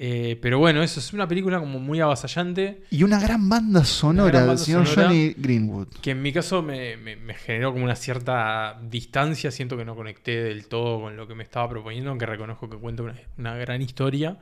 [0.00, 4.30] Eh, pero bueno, eso es una película como muy avasallante, Y una gran banda sonora
[4.30, 5.08] gran del señor sonora.
[5.08, 5.88] Johnny Greenwood.
[6.00, 9.50] que en mi caso me, me- me generó como una cierta distancia.
[9.50, 12.76] Siento que no conecté del todo con lo que me estaba proponiendo, aunque reconozco que
[12.76, 14.38] cuenta una, una gran historia.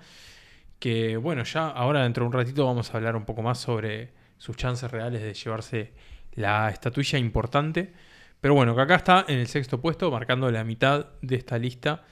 [0.78, 4.12] Que bueno, ya ahora dentro de un ratito vamos a hablar un poco más sobre
[4.36, 5.92] sus chances reales de llevarse
[6.34, 7.94] la estatuilla importante.
[8.42, 12.04] Pero bueno, que acá está en el sexto puesto, marcando la mitad de esta lista,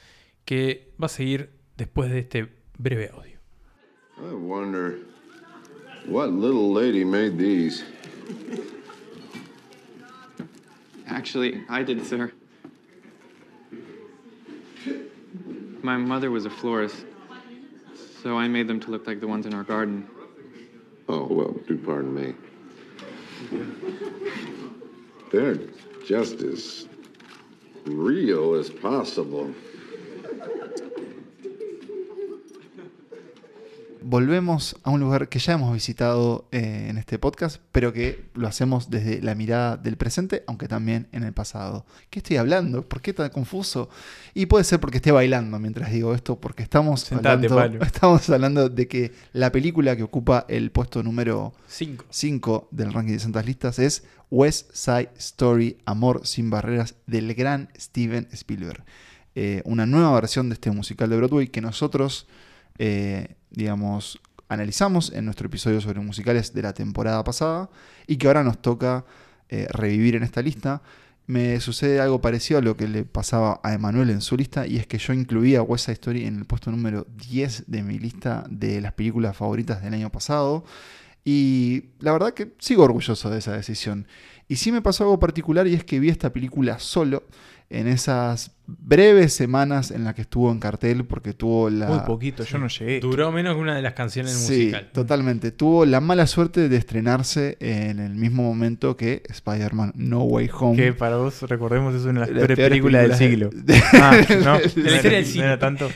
[0.45, 3.39] que va a seguir después de este breve audio.
[4.19, 4.99] I wonder
[6.07, 7.85] what little lady made these.
[11.09, 12.33] Actually, I did, sir.
[15.83, 17.05] My mother was a florist,
[18.23, 20.09] so I made them to look like the ones in our garden.
[21.09, 22.35] Oh, well, do pardon me.
[25.31, 25.59] They're
[26.07, 26.89] just as
[27.85, 29.53] real as possible.
[34.05, 38.47] Volvemos a un lugar que ya hemos visitado eh, en este podcast, pero que lo
[38.47, 41.87] hacemos desde la mirada del presente, aunque también en el pasado.
[42.11, 42.87] ¿Qué estoy hablando?
[42.87, 43.89] ¿Por qué tan confuso?
[44.35, 48.69] Y puede ser porque esté bailando mientras digo esto, porque estamos, Sentate, hablando, estamos hablando
[48.69, 52.05] de que la película que ocupa el puesto número 5.
[52.11, 57.71] 5 del ranking de Santas Listas es West Side Story, Amor sin Barreras, del gran
[57.79, 58.85] Steven Spielberg.
[59.35, 62.29] Eh, una nueva versión de este musical de Broadway que nosotros,
[62.79, 67.71] eh, digamos, analizamos en nuestro episodio sobre musicales de la temporada pasada
[68.07, 69.05] y que ahora nos toca
[69.49, 70.83] eh, revivir en esta lista.
[71.27, 74.77] Me sucede algo parecido a lo que le pasaba a Emanuel en su lista, y
[74.77, 78.45] es que yo incluía West Side Story en el puesto número 10 de mi lista
[78.51, 80.65] de las películas favoritas del año pasado.
[81.25, 84.07] Y la verdad que sigo orgulloso de esa decisión.
[84.49, 87.25] Y sí me pasó algo particular y es que vi esta película solo
[87.71, 91.87] en esas breves semanas en las que estuvo en cartel porque tuvo la...
[91.89, 93.01] Muy poquito, yo no llegué.
[93.01, 94.91] Duró menos que una de las canciones Sí, musical.
[94.93, 95.51] totalmente.
[95.51, 100.77] Tuvo la mala suerte de estrenarse en el mismo momento que Spider-Man No Way Home.
[100.77, 103.51] Que para vos, recordemos, es una de las, Las peores, películas del siglo.
[103.53, 105.45] de- Ah, no, de no la historia del no cine.
[105.47, 105.91] era tanto.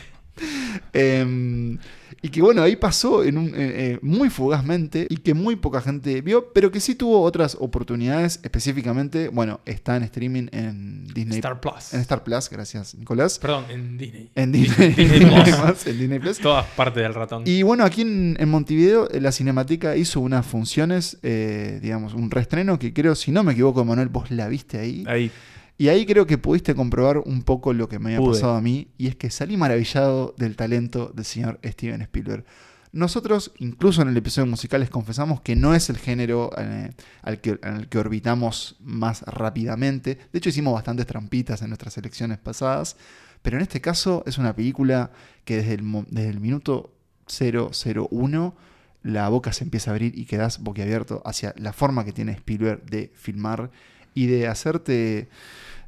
[0.93, 1.79] Em,
[2.21, 5.81] y que bueno, ahí pasó en un, eh, eh, muy fugazmente y que muy poca
[5.81, 11.39] gente vio, pero que sí tuvo otras oportunidades, específicamente, bueno, está en streaming en Disney
[11.39, 11.95] Star Plus.
[11.95, 13.39] En Star Plus, gracias Nicolás.
[13.39, 14.31] Perdón, en Disney.
[14.35, 15.87] En Disney, Disney Disney Plus.
[15.87, 16.39] En Disney Plus.
[16.39, 17.43] Todas partes del ratón.
[17.47, 22.31] Y bueno, aquí en, en Montevideo eh, la Cinemateca hizo unas funciones, eh, digamos, un
[22.31, 25.05] reestreno que creo, si no me equivoco, Manuel, vos la viste ahí.
[25.07, 25.31] Ahí.
[25.79, 28.35] Y ahí creo que pudiste comprobar un poco lo que me había Pude.
[28.35, 32.45] pasado a mí, y es que salí maravillado del talento del señor Steven Spielberg.
[32.91, 36.91] Nosotros, incluso en el episodio musical, les confesamos que no es el género eh,
[37.23, 40.19] al, que, al que orbitamos más rápidamente.
[40.33, 42.97] De hecho, hicimos bastantes trampitas en nuestras elecciones pasadas,
[43.43, 45.13] pero en este caso es una película
[45.45, 46.93] que desde el, desde el minuto
[47.29, 48.57] 001
[49.03, 52.85] la boca se empieza a abrir y quedas boquiabierto hacia la forma que tiene Spielberg
[52.85, 53.71] de filmar
[54.15, 55.29] y de hacerte,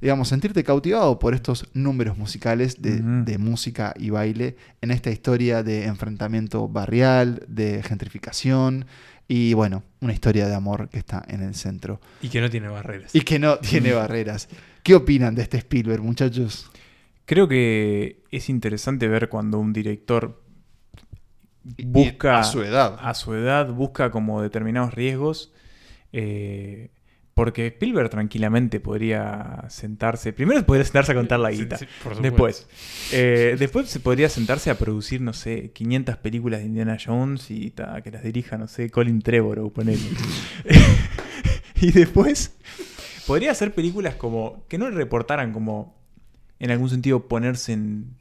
[0.01, 5.85] digamos, sentirte cautivado por estos números musicales de, música y baile en esta historia de
[5.85, 8.87] enfrentamiento barrial, de gentrificación
[9.29, 12.69] y bueno, una historia de amor que está en el centro Y que no tiene
[12.69, 13.15] barreras.
[13.15, 14.49] y que no tiene barreras.
[14.83, 16.71] ¿Qué opinan de este Spielberg, muchachos?
[17.27, 20.43] Creo que es interesante ver cuando un director
[21.77, 22.97] y busca a su edad.
[23.01, 25.53] a su edad busca como determinados riesgos.
[26.13, 26.91] eh,
[27.41, 30.35] Porque Spielberg tranquilamente podría sentarse.
[30.35, 31.79] Primero podría sentarse a contar la Sí, guita.
[31.79, 32.23] sí, por supuesto.
[32.23, 32.67] después.
[33.13, 37.71] eh, después se podría sentarse a producir, no sé, 500 películas de Indiana Jones y
[37.71, 39.99] ta, que las dirija, no sé, Colin Trevorrow, ponele.
[41.81, 42.57] y después
[43.27, 44.67] podría hacer películas como.
[44.69, 45.99] que no le reportaran como.
[46.59, 48.17] en algún sentido ponerse en.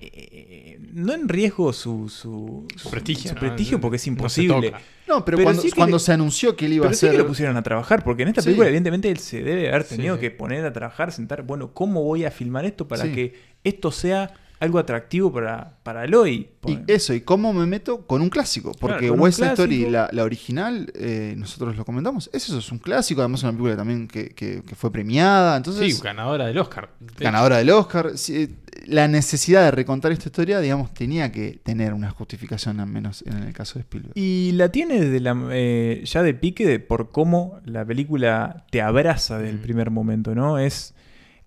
[0.00, 3.40] Eh, no en riesgo su, su, Su prestigio, su ¿no?
[3.40, 4.72] prestigio porque es imposible.
[5.08, 7.06] No, pero, cuando, sí que cuando le- se anunció que él iba pero a sí
[7.06, 7.16] hacer.
[7.16, 8.46] que lo pusieron a trabajar, porque en esta Sí.
[8.46, 10.20] película, evidentemente, él se debe haber Sí, tenido sí.
[10.20, 13.12] que poner a trabajar, sentar, bueno, ¿cómo voy a filmar esto para Sí.
[13.12, 13.34] que
[13.64, 16.48] esto sea algo atractivo para, para Eloy?
[16.66, 18.06] Y eso, ¿y cómo me meto?
[18.06, 18.72] Con un clásico.
[18.78, 22.70] Porque Claro, West Side Story, la, la original, eh, nosotros lo comentamos, es eso, es
[22.72, 26.46] un clásico, además es una película también que, que- que fue premiada, entonces Sí, ganadora
[26.46, 26.90] del Oscar.
[27.00, 28.12] De ganadora del Oscar.
[28.16, 28.50] Sí, eh,
[28.86, 33.38] la necesidad de recontar esta historia, digamos, tenía que tener una justificación, al menos en
[33.38, 34.12] el caso de Spielberg.
[34.16, 38.80] Y la tiene desde la, eh, ya de pique de por cómo la película te
[38.82, 40.58] abraza desde el primer momento, ¿no?
[40.58, 40.94] Es,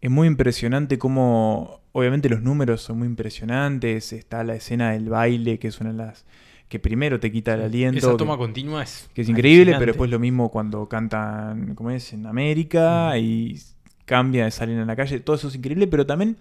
[0.02, 5.60] es muy impresionante cómo, obviamente los números son muy impresionantes, está la escena del baile,
[5.60, 6.26] que es una de las
[6.70, 7.98] que primero te quita el aliento.
[8.00, 11.92] Esa que- toma continua es que es increíble, pero después lo mismo cuando cantan, ¿cómo
[11.92, 12.14] es?
[12.14, 13.60] En América y
[14.06, 16.38] cambia, salen a la calle, todo eso es increíble, pero también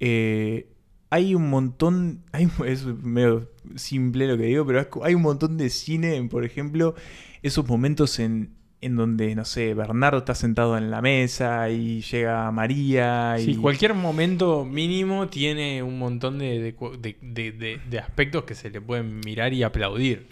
[0.00, 0.66] eh,
[1.10, 5.70] hay un montón, hay, es medio simple lo que digo, pero hay un montón de
[5.70, 6.94] cine, por ejemplo,
[7.42, 8.50] esos momentos en,
[8.82, 13.44] en donde, no sé, Bernardo está sentado en la mesa y llega María y...
[13.44, 18.54] Sí, cualquier momento mínimo tiene un montón de, de de- de- de- de aspectos que
[18.54, 20.26] se le pueden mirar y aplaudir.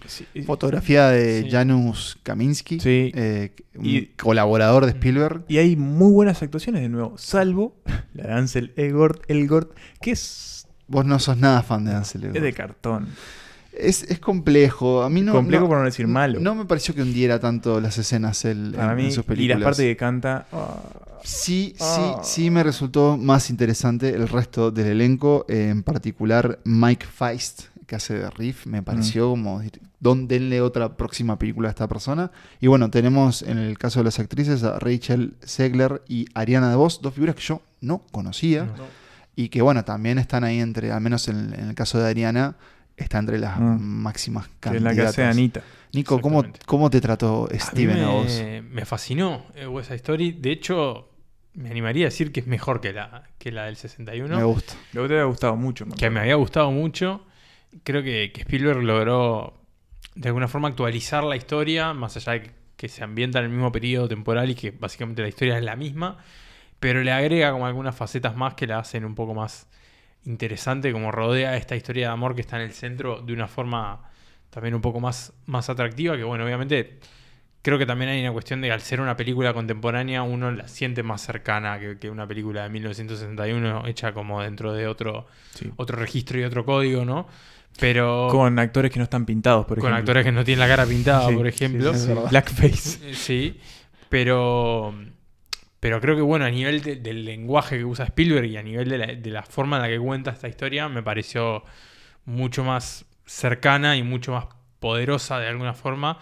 [0.47, 1.51] Fotografía de Sí.
[1.51, 3.13] Janusz Kaminski, Sí.
[3.15, 5.45] eh, un Y- colaborador de Spielberg.
[5.49, 7.77] Y hay muy buenas actuaciones de nuevo, salvo
[8.15, 9.71] la de Ansel Elgort, Elgort
[10.01, 12.45] que es, Vos no sos nada fan de Ansel es Elgort.
[12.45, 13.07] de cartón.
[13.73, 15.03] Es, es complejo.
[15.03, 15.33] A mí no.
[15.33, 16.41] Complejo no- por no decir malo.
[16.41, 19.29] No me pareció que hundiera tanto las escenas él Para en, mí, en sus y
[19.29, 19.59] películas.
[19.61, 20.47] las partes que canta.
[20.53, 20.77] ah,
[21.23, 22.21] Sí, sí, Ah.
[22.23, 28.15] sí me resultó más interesante el resto del elenco, en particular Mike Feist, que hace
[28.15, 29.31] de Riff, me pareció Mm.
[29.31, 32.31] como, decir, "Don- denle otra próxima película a esta persona.
[32.59, 37.03] Y bueno, tenemos en el caso de las actrices a Rachel Segler y Ariana DeVos,
[37.03, 38.69] dos figuras que yo no conocía.
[39.37, 42.57] Y que bueno, también están ahí entre, al menos en, en el caso de Ariana,
[43.05, 43.79] está entre las Mm.
[43.81, 44.97] máximas que es candidatas.
[44.97, 45.63] la que hace Anita.
[45.93, 46.45] Nico, ¿cómo.
[46.67, 48.27] ¿cómo te trató A mí Steven a, vos?
[48.41, 50.33] me, me fascinó eh, West Side Story.
[50.33, 51.09] De hecho,
[51.55, 54.37] me animaría a decir que es mejor que la, que la del 61.
[54.37, 54.75] Me gusta.
[54.93, 55.87] Lo que te había gustado mucho.
[55.87, 57.27] me que me había gustado mucho.
[57.83, 59.55] Creo que, que Spielberg logró
[60.15, 63.51] de alguna forma actualizar la historia, más allá de que, que se ambienta en el
[63.51, 66.19] mismo periodo temporal y que básicamente la historia es la misma,
[66.79, 69.67] pero le agrega como algunas facetas más que la hacen un poco más
[70.25, 74.03] interesante, como rodea esta historia de amor que está en el centro de una forma
[74.51, 76.99] también un poco más, más atractiva, que bueno, obviamente
[77.63, 81.03] creo que también hay una cuestión de al ser una película contemporánea uno la siente
[81.03, 85.71] más cercana que, que una película de 1961 hecha como dentro de otro, Sí.
[85.77, 87.27] otro registro y otro código, ¿no?
[87.79, 89.99] Pero Con actores que no están pintados, por con ejemplo.
[90.01, 91.95] actores que no tienen la cara pintada, Sí, por ejemplo.
[91.95, 92.13] sí.
[92.31, 93.15] Blackface.
[93.15, 93.61] Sí,
[94.09, 94.93] pero,
[95.81, 98.89] pero creo que bueno, a nivel de- del lenguaje que usa Spielberg y a nivel
[98.89, 101.65] de la, de la forma en la que cuenta esta historia, me pareció
[102.27, 104.47] mucho más cercana y mucho más
[104.79, 106.19] poderosa de alguna forma.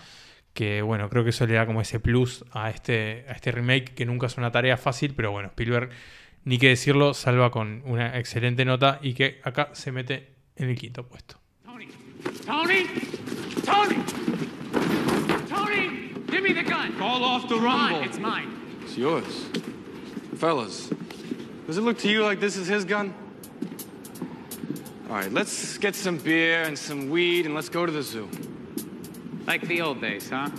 [0.54, 3.94] Que bueno, creo que eso le da como ese plus a este, a este remake,
[3.94, 5.90] que nunca es una tarea fácil, pero bueno, Spielberg,
[6.44, 10.76] ni que decirlo, salva con una excelente nota y que acá se mete en el
[10.76, 11.38] quinto puesto.
[11.64, 11.86] Tony!
[12.44, 12.86] Tony!
[13.64, 13.96] Tony!
[15.48, 16.12] Tony!
[16.30, 16.92] Give me the gun!
[16.98, 17.98] Call off the It's rumble.
[17.98, 18.57] mine, It's mine.
[18.98, 19.46] It's yours.
[20.38, 20.90] Fellas,
[21.68, 23.14] does it look to you like this is his gun?
[25.08, 28.28] All right, let's get some beer and some weed and let's go to the zoo.
[29.46, 30.50] Like the old days, huh?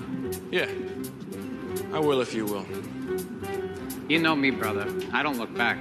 [0.52, 0.70] Yeah.
[1.92, 2.66] I will if you will.
[4.08, 4.88] You know me, brother.
[5.12, 5.78] I don't look back.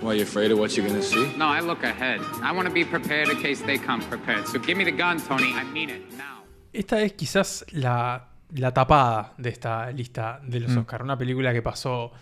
[0.00, 1.36] Why, you afraid of what you're gonna see?
[1.36, 2.20] No, I look ahead.
[2.44, 4.46] I want to be prepared in case they come prepared.
[4.46, 5.52] So give me the gun, Tony.
[5.52, 6.44] I mean it now.
[6.72, 10.78] Esta es quizás la, la tapada de esta lista de los Mm.
[10.78, 11.02] Oscar.
[11.02, 12.12] Una película que pasó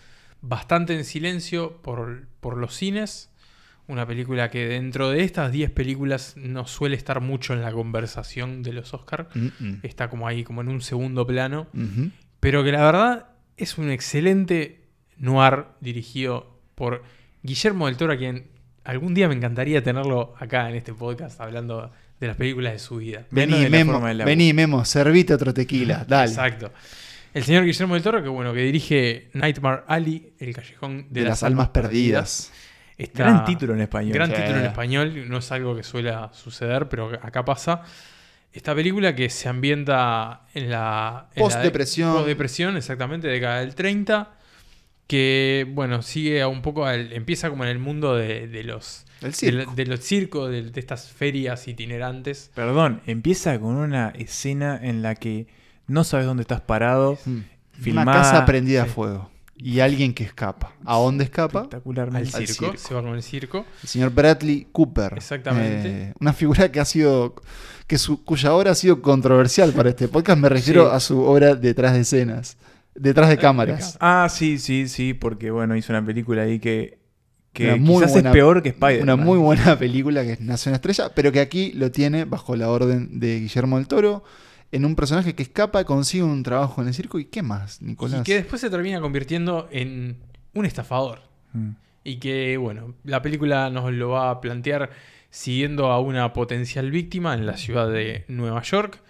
[0.40, 3.30] bastante en silencio por, por los cines.
[3.88, 8.62] Una película que dentro de estas 10 películas no suele estar mucho en la conversación
[8.62, 9.28] de los Oscar.
[9.34, 9.80] Mm-mm.
[9.82, 11.66] Está como ahí, como en un segundo plano.
[12.38, 13.26] Pero que la verdad
[13.56, 14.86] es un excelente
[15.18, 17.02] noir dirigido por
[17.42, 18.46] Guillermo del Toro, a quien
[18.84, 21.90] algún día me encantaría tenerlo acá en este podcast hablando
[22.20, 23.24] de las películas de su vida.
[23.30, 26.30] Vení, de Memo, vení, Memo, servite otro tequila, dale.
[26.30, 26.72] Exacto.
[27.32, 31.28] El señor Guillermo del Toro, que bueno, que dirige Nightmare Alley, El Callejón de, De
[31.28, 32.52] las almas perdidas.
[32.98, 34.12] Está- Gran título en español.
[34.12, 37.82] Gran título en español, no es algo que suele suceder, pero acá pasa.
[38.52, 41.28] Esta película que se ambienta en la...
[41.34, 42.12] en la Post-depresión.
[42.12, 44.28] Post-depresión, exactamente, década del 30.
[45.10, 46.86] Que, bueno, sigue a un poco...
[46.86, 49.04] al- empieza como en el mundo de, de los...
[49.20, 52.52] Del de De, los circos, de, de estas ferias itinerantes.
[52.54, 55.48] Perdón, empieza con una escena en la que
[55.88, 57.18] no sabes dónde estás parado.
[57.26, 58.88] Una filmada- casa prendida Sí.
[58.90, 59.30] a fuego.
[59.56, 60.74] Y alguien que escapa.
[60.86, 61.58] ¿A dónde escapa?
[61.58, 62.46] Al Espectacularmente.
[62.46, 63.66] circo, se va con el circo.
[63.82, 65.12] El señor Bradley Cooper.
[65.16, 65.88] Exactamente.
[65.88, 67.34] Eh, una figura que ha sido.
[67.86, 70.38] Que su- cuya obra ha sido controversial para este podcast.
[70.38, 70.96] Me refiero Sí.
[70.96, 72.56] a su obra detrás de escenas.
[73.00, 73.96] Detrás de cámaras.
[74.00, 76.98] Ah, sí, sí, sí, porque bueno, hizo una película ahí que,
[77.52, 79.02] que Una muy quizás buena- es peor que Spider-Man.
[79.02, 82.68] Una muy buena película que es Nación Estrella, pero que aquí lo tiene bajo la
[82.68, 84.22] orden de Guillermo del Toro,
[84.72, 88.20] en un personaje que escapa, consigue un trabajo en el circo y ¿qué más, Nicolás?
[88.20, 90.18] Y que después se termina convirtiendo en
[90.54, 91.22] un estafador.
[91.54, 91.70] Mm.
[92.04, 94.90] Y que, bueno, la película nos lo va a plantear
[95.30, 99.00] siguiendo a una potencial víctima en la ciudad de Nueva York,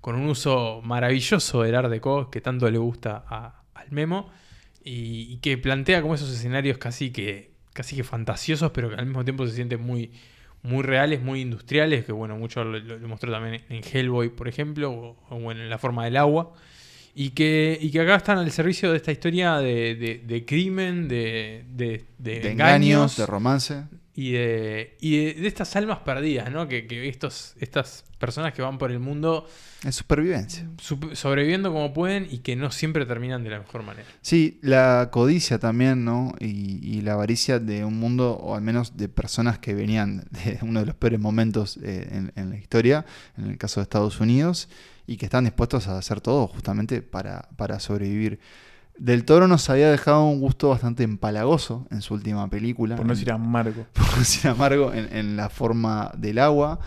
[0.00, 4.30] con un uso maravilloso del Art Deco que tanto le gusta a- al Memo,
[4.84, 9.06] y, y que plantea como esos escenarios casi que, casi que fantasiosos, pero que al
[9.06, 10.10] mismo tiempo se sienten muy,
[10.62, 15.16] muy reales, muy industriales, que bueno, mucho lo, mostró también en Hellboy, por ejemplo, o,
[15.28, 16.52] o bueno, en La forma del agua.
[17.14, 21.08] Y que, y que acá están al servicio de esta historia de, de- de crimen,
[21.08, 23.82] de, de, de de engaños, engaños, de romance.
[24.14, 26.66] Y de, y de, de estas almas perdidas, ¿no?
[26.68, 29.46] Que, que estos, estas personas que van por el mundo
[29.84, 30.68] Es supervivencia.
[30.78, 34.06] sup- sobreviviendo como pueden y que no siempre terminan de la mejor manera.
[34.20, 36.34] Sí, la codicia también, ¿no?
[36.40, 40.58] Y, y la avaricia de un mundo, o al menos de personas que venían de
[40.62, 43.06] uno de los peores momentos eh, en, en la historia,
[43.38, 44.68] en el caso de Estados Unidos,
[45.06, 48.38] y que están dispuestos a hacer todo justamente para, para sobrevivir.
[48.98, 52.96] Del Toro nos había dejado un gusto bastante empalagoso en su última película.
[52.96, 53.86] Por no decir amargo.
[53.92, 56.80] por no decir amargo, en, en la forma del agua.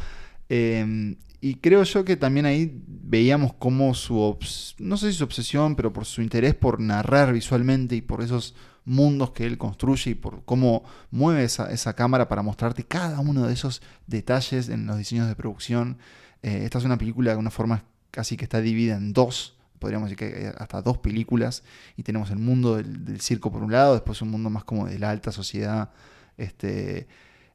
[0.49, 4.37] Eh, y creo yo que también ahí veíamos cómo su,
[4.79, 8.55] no sé si su obsesión, pero por su interés por narrar visualmente y por esos
[8.85, 13.45] mundos que él construye y por cómo mueve esa, esa cámara para mostrarte cada uno
[13.45, 15.97] de esos detalles en los diseños de producción.
[16.43, 20.09] Eh, esta es una película de una forma casi que está dividida en dos, podríamos
[20.09, 21.61] decir que hay hasta dos películas,
[21.97, 24.97] y tenemos el mundo del, circo por un lado, después un mundo más como de
[24.97, 25.89] la alta sociedad,
[26.38, 27.05] este,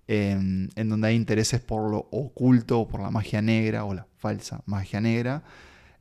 [0.06, 4.60] en, en donde hay intereses por lo oculto, por la magia negra o la falsa
[4.66, 5.42] magia negra.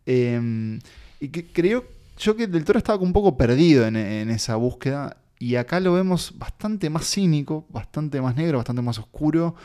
[0.06, 0.80] Eh,
[1.22, 1.86] y que creo
[2.18, 3.96] yo que Del Toro estaba un poco perdido en
[4.30, 5.16] esa búsqueda.
[5.40, 9.56] Y acá lo vemos bastante más cínico, bastante más negro, bastante más oscuro.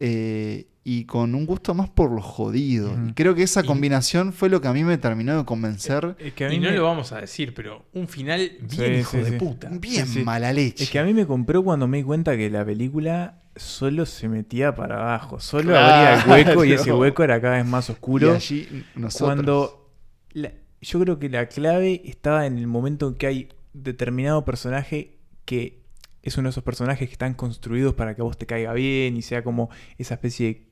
[0.00, 2.96] Eh, y con un gusto más por lo jodido.
[3.08, 6.16] Y creo que esa combinación fue lo que a mí me terminó de convencer.
[6.18, 8.68] Es que a mí Y no me- lo vamos a decir, pero un final bien
[8.94, 9.36] Sí, hijo sí, de sí.
[9.36, 9.68] puta.
[9.70, 10.24] Bien Sí, sí.
[10.24, 10.84] mala leche.
[10.84, 14.28] Es que a mí me compró cuando me di cuenta que la película solo se
[14.30, 15.40] metía para abajo.
[15.40, 16.20] Solo Claro.
[16.22, 18.32] abría el hueco y ese hueco era cada vez más oscuro.
[18.32, 19.28] Y allí nosotros.
[19.34, 19.90] Cuando
[20.32, 25.18] la- yo creo que la clave estaba en el momento en que hay determinado personaje
[25.44, 25.82] que
[26.22, 29.16] es uno de esos personajes que están construidos para que a vos te caiga bien
[29.16, 30.62] y sea como esa especie de,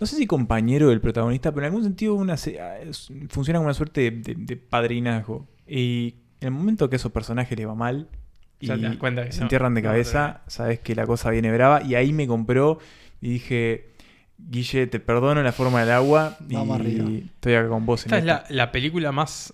[0.00, 3.66] no sé si compañero del protagonista, pero en algún sentido una, ah, es- funciona como
[3.68, 5.46] una suerte de, de- de padrinazgo.
[5.66, 8.08] Y en el momento que a esos personajes les va mal
[8.60, 11.06] y Ya te das cuenta que se no- entierran de no cabeza, sabes que la
[11.06, 11.82] cosa viene brava.
[11.82, 12.78] Y ahí me compró
[13.20, 13.90] y dije,
[14.38, 17.08] Guille, te perdono la forma del agua Vamos y arriba.
[17.34, 18.02] estoy acá con vos.
[18.04, 18.54] en Esta es la, esta".
[18.54, 19.52] la película más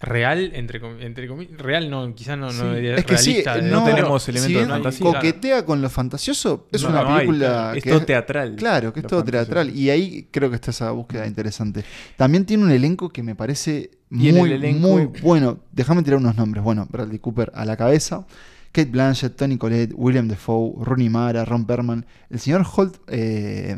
[0.00, 1.58] real, entre, entre comillas.
[1.58, 2.58] Real no, quizás no, no Sí.
[2.68, 5.06] debería Es que sí, realista, eh, de- no no, tenemos si elementos de fantasía.
[5.06, 7.72] Coquetea con lo fantasioso, es No, una no hay, película.
[7.76, 9.46] Es que todo teatral, Claro, que es todo fantasioso.
[9.46, 9.76] teatral.
[9.76, 11.84] Y ahí creo que está esa búsqueda interesante.
[12.16, 15.60] También tiene un elenco que me parece muy, el elenco- muy bueno.
[15.70, 16.64] Déjame tirar unos nombres.
[16.64, 18.26] Bueno, Bradley Cooper a la cabeza.
[18.72, 23.76] Kate Blanchett, Tony Collette, William Defoe, Rooney Mara, Ron Perlman, el señor Holt, eh,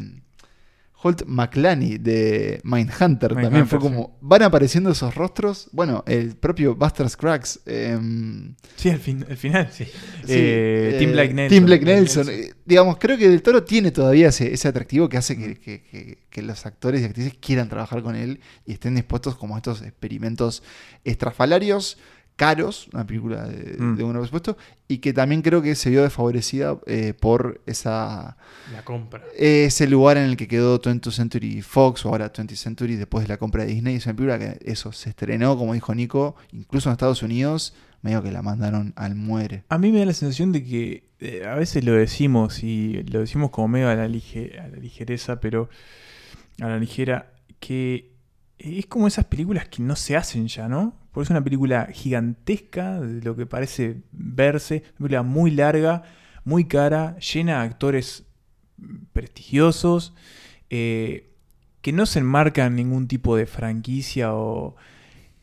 [1.04, 4.18] Holt McClany de Mindhunter también Mindhunter, fue como.
[4.20, 5.68] Van apareciendo esos rostros.
[5.72, 7.60] Bueno, el propio Buster Scruggs.
[7.66, 9.84] em, Sí, al, fin, al final, sí.
[9.84, 9.90] Sí,
[10.28, 11.56] Eh, eh, Tim Blake Nelson.
[11.58, 12.28] Tim Blake Nelson.
[12.30, 15.82] Eh, Digamos, creo que Del Toro tiene todavía ese, ese atractivo que hace que, que-
[15.82, 19.58] que- que los actores y actrices quieran trabajar con él y estén dispuestos como a
[19.58, 20.62] estos experimentos
[21.04, 21.98] estrafalarios,
[22.36, 23.96] caros, una película de, Mm.
[23.96, 24.56] de un presupuesto,
[24.88, 28.36] y que también creo que se vio desfavorecida eh, por esa,
[28.72, 29.22] La compra.
[29.36, 33.28] ese lugar en el que quedó 20th Century Fox o ahora 20th Century después de
[33.28, 33.96] la compra de Disney.
[33.96, 38.22] Es una película que eso se estrenó, como dijo Nico, incluso en Estados Unidos, medio
[38.22, 39.62] que la mandaron al muere.
[39.68, 43.20] A mí me da la sensación de que eh, a veces lo decimos y lo
[43.20, 45.68] decimos como medio a la, lige- a la ligereza, pero
[46.60, 48.11] a la ligera, que
[48.62, 50.94] es como esas películas que no se hacen ya, ¿no?
[51.10, 56.04] Porque es una película gigantesca, de lo que parece verse, una película muy larga,
[56.44, 58.24] muy cara, llena de actores
[59.12, 60.14] prestigiosos,
[60.70, 61.30] eh,
[61.80, 64.76] que no se enmarca en ningún tipo de franquicia o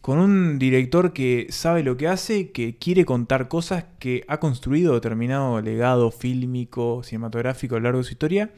[0.01, 4.93] con un director que sabe lo que hace, que quiere contar cosas, que ha construido
[4.93, 8.51] determinado legado fílmico, cinematográfico a lo largo de su historia.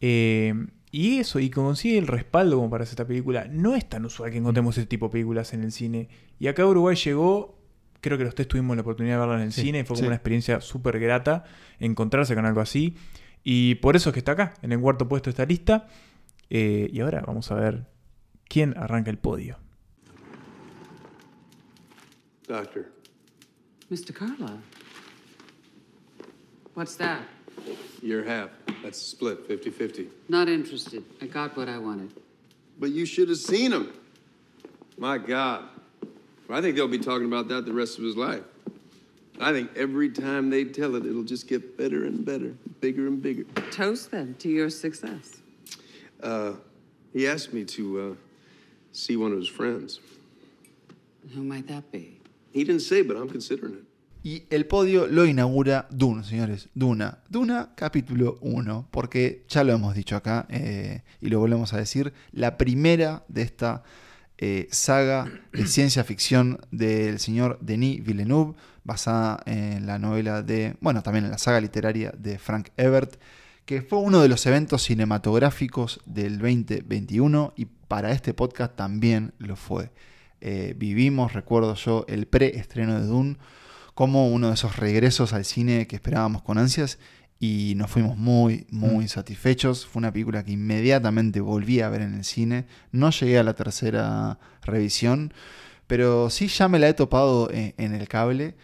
[0.00, 0.54] Eh,
[0.90, 3.46] y eso, y consigue el respaldo como para hacer esta película.
[3.50, 6.08] No es tan usual que encontremos este tipo de películas en el cine.
[6.38, 7.58] Y acá a Uruguay llegó,
[8.00, 9.88] creo que los tres tuvimos la oportunidad de verla en el Sí, cine, y fue
[9.96, 10.06] como sí.
[10.06, 11.44] una experiencia súper grata
[11.78, 12.96] encontrarse con algo así.
[13.44, 15.88] Y por eso es que está acá, en el cuarto puesto de esta lista.
[16.50, 17.86] Eh, y ahora vamos a ver
[18.48, 19.58] quién arranca el podio.
[22.46, 22.86] Doctor,
[23.90, 24.14] Mr.
[24.14, 24.56] Carla.
[26.74, 27.20] What's that?
[28.02, 28.50] Your half.
[28.82, 30.08] That's split 50 50.
[30.28, 31.04] Not interested.
[31.20, 32.12] I got what I wanted.
[32.78, 33.92] But you should have seen him.
[34.96, 35.64] My God.
[36.50, 38.42] I think they'll be talking about that the rest of his life.
[39.40, 43.22] I think every time they tell it, it'll just get better and better, bigger and
[43.22, 43.44] bigger.
[43.70, 45.40] Toast then to your success.
[46.22, 46.54] Uh,
[47.12, 48.14] he asked me to uh,
[48.92, 50.00] see one of his friends.
[51.34, 52.18] Who might that be?
[52.52, 53.84] He didn't say, but I'm considering it.
[54.28, 56.68] Y el podio lo inaugura Dune, señores.
[56.74, 57.20] Duna.
[57.30, 58.88] Duna, capítulo 1.
[58.90, 62.12] Porque ya lo hemos dicho acá eh, y lo volvemos a decir.
[62.32, 63.84] La primera de esta
[64.36, 68.54] eh, saga de ciencia ficción del señor Denis Villeneuve,
[68.84, 70.76] basada en la novela de.
[70.82, 73.18] Bueno, también en la saga literaria de Frank Ebert,
[73.64, 79.56] que fue uno de los eventos cinematográficos del 2021 y para este podcast también lo
[79.56, 79.90] fue.
[80.42, 83.38] Eh, vivimos, recuerdo yo, el preestreno de Dune
[83.98, 87.00] como uno de esos regresos al cine que esperábamos con ansias
[87.40, 89.08] y nos fuimos muy, muy Mm.
[89.08, 89.86] satisfechos.
[89.88, 92.66] Fue una película que inmediatamente volví a ver en el cine.
[92.92, 95.34] No llegué a la tercera revisión,
[95.88, 98.54] pero sí ya me la he topado en, en el cable.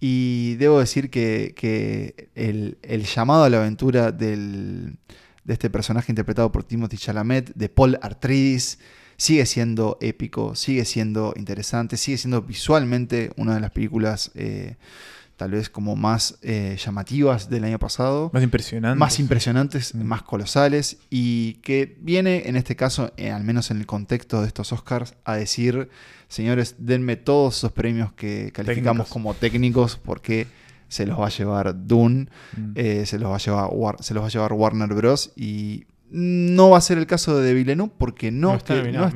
[0.00, 4.96] Y debo decir que, que el, el llamado a la aventura del,
[5.44, 8.80] de este personaje interpretado por Timothy Chalamet, de Paul Artridis,
[9.22, 14.74] sigue siendo épico, sigue siendo interesante, sigue siendo visualmente una de las películas eh,
[15.36, 18.30] tal vez como más eh, llamativas del año pasado.
[18.32, 18.98] Más impresionantes.
[18.98, 23.86] Más impresionantes, más colosales y que viene en este caso, eh, al menos en el
[23.86, 25.88] contexto de estos Oscars, a decir,
[26.28, 29.08] señores, denme todos esos premios que calificamos Técnicos.
[29.12, 30.48] como técnicos porque
[30.88, 32.74] se los va a llevar Dune, Mm.
[33.06, 35.30] se, los va a llevar se los va a llevar Warner Bros.
[35.36, 39.06] y no va a ser el caso de Villeneuve porque no, No está nominado.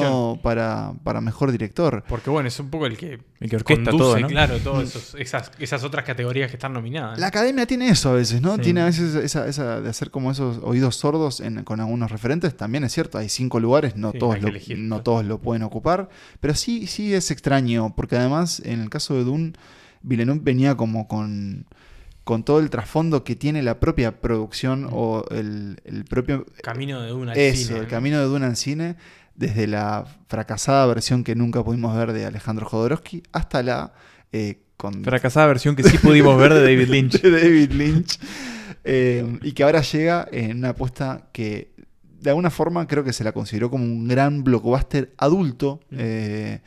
[0.00, 2.02] no está para, para mejor director.
[2.08, 4.26] Porque bueno, es un poco el que, El que orquesta conduce, todo, ¿no?
[4.26, 7.18] claro, todas esas, esas otras categorías que están nominadas.
[7.20, 8.56] La academia tiene eso a veces, ¿no?
[8.56, 8.62] Sí.
[8.62, 12.56] Tiene a veces esa, esa de hacer como esos oídos sordos en- con algunos referentes.
[12.56, 14.78] También es cierto, hay cinco lugares, no, Sí, todos, lo, elegir.
[14.78, 16.08] no todos lo pueden ocupar.
[16.40, 19.52] Pero sí, sí es extraño, porque además en el caso de Dune,
[20.02, 21.66] Villeneuve venía como con,
[22.26, 26.44] con todo el trasfondo que tiene la propia producción o el, el propio...
[26.60, 27.88] Camino de Dune al Eso, cine, el ¿no?
[27.88, 28.96] camino de Dune al cine,
[29.36, 33.92] desde la fracasada versión que nunca pudimos ver de Alejandro Jodorowsky hasta la...
[34.32, 37.20] eh, con Fracasada versión que sí pudimos ver de David Lynch.
[37.22, 38.18] de David Lynch.
[38.88, 41.72] Eh, y que ahora llega en una apuesta que
[42.20, 45.80] de alguna forma creo que se la consideró como un gran blockbuster adulto.
[45.92, 46.60] eh,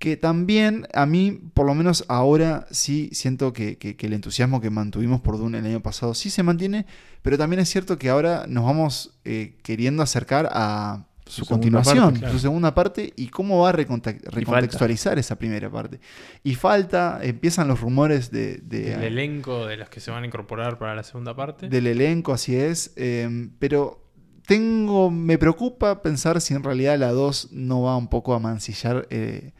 [0.00, 4.60] que también a mí, por lo menos ahora, sí siento que, que- que el entusiasmo
[4.60, 6.86] que mantuvimos por Dune el año pasado sí se mantiene,
[7.22, 12.18] pero también es cierto que ahora nos vamos eh, queriendo acercar a su, continuación, parte,
[12.20, 12.32] claro.
[12.34, 16.00] su segunda parte y cómo va a recontextualizar esa primera parte.
[16.42, 20.26] Y falta, empiezan los rumores de, de- El elenco de los que se van a
[20.26, 21.68] incorporar para la segunda parte.
[21.68, 22.92] del elenco, así es.
[22.96, 24.02] eh, pero
[24.46, 25.10] tengo.
[25.10, 29.52] Me preocupa pensar si en realidad la 2 no va un poco a mancillar eh,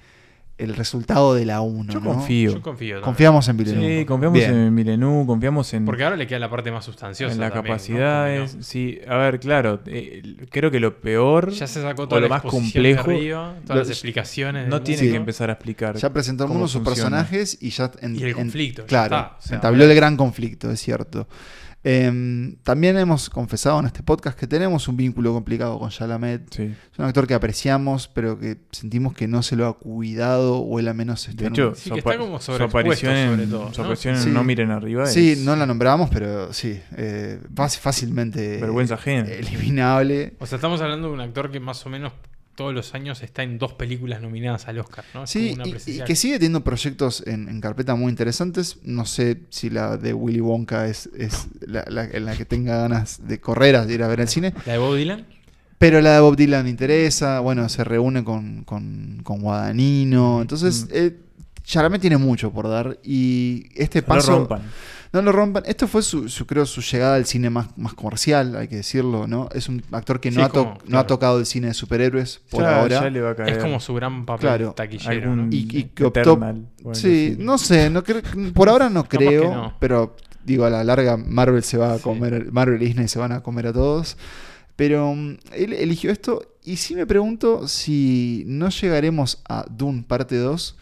[0.61, 1.92] el resultado de la 1.
[1.92, 2.06] Yo ¿no?
[2.14, 2.52] confío.
[2.52, 3.04] Yo confío también.
[3.04, 3.98] Confiamos en Villeneuve.
[4.00, 4.54] Sí, confiamos Bien.
[4.54, 7.32] en Villeneuve, confiamos en, Porque ahora le queda la parte más sustanciosa.
[7.34, 8.56] en las capacidades.
[8.61, 12.28] Sí, a ver, claro, eh, creo que lo peor Ya se sacó o toda lo
[12.28, 15.96] la más complejo, arriba, todas lo- las explicaciones No tiene que empezar a explicar.
[15.96, 17.90] Ya presentó algunos sus personajes y ya.
[18.00, 20.80] en- Y el en- conflicto, ya Claro, está, o sea, entabló el gran conflicto, es
[20.80, 21.26] cierto.
[21.83, 26.53] Em, también hemos confesado en este podcast que tenemos un vínculo complicado con Chalamet.
[26.55, 26.62] Sí.
[26.93, 30.78] Es un actor que apreciamos, pero que sentimos que no se lo ha cuidado o
[30.78, 32.78] él al menos está De en hecho, un- Sí, su, que está como su sobreexpuesto
[32.91, 33.85] aparición en, sobre todo, su ¿no?
[33.87, 34.31] aparición en Sí.
[34.31, 39.26] No Miren Arriba Sí, es no la nombramos, pero sí, eh, fácil- fácilmente vergüenza ajena.
[39.31, 40.35] eliminable.
[40.39, 42.12] O sea, estamos hablando de un actor que más o menos
[42.61, 45.24] todos los años está en dos películas nominadas al Oscar, ¿no?
[45.24, 48.76] Es Sí, una y- que sigue teniendo proyectos en, en carpeta muy interesantes.
[48.82, 52.76] No sé si la de Willy Wonka es, es la, la- en la que tenga
[52.76, 54.52] ganas de correr, a ir a ver al cine.
[54.66, 55.24] ¿La de Bob Dylan?
[55.78, 57.40] Pero la de Bob Dylan interesa.
[57.40, 60.42] Bueno, se reúne con, con, con Guadagnino.
[60.42, 61.16] Entonces, eh,
[61.64, 62.98] Chalamet tiene mucho por dar.
[63.02, 64.36] Y este No lo paso.
[64.38, 64.62] rompan.
[65.12, 65.64] No lo rompan.
[65.66, 69.26] Esto fue su, su- creo, su llegada al cine más, más comercial, hay que decirlo,
[69.26, 69.48] ¿no?
[69.52, 71.06] Es un actor que no, Sí, ha, to- como- no ha claro.
[71.06, 73.00] tocado el cine de superhéroes por Ya- ahora.
[73.02, 73.48] ya le va a caer.
[73.56, 74.72] Es como su gran papel Claro.
[74.72, 75.34] taquillero.
[75.34, 75.48] ¿no?
[75.50, 76.20] y, y que optó.
[76.20, 78.22] Eternal, bueno, sí, no sé, no creo-
[78.54, 79.76] por ahora no creo, no.
[79.80, 83.32] pero digo, a la larga Marvel se va a comer, Marvel y Disney se van
[83.32, 84.16] a comer a todos.
[84.76, 90.36] Pero mm, él eligió esto y sí me pregunto si no llegaremos a Dune parte
[90.38, 90.76] 2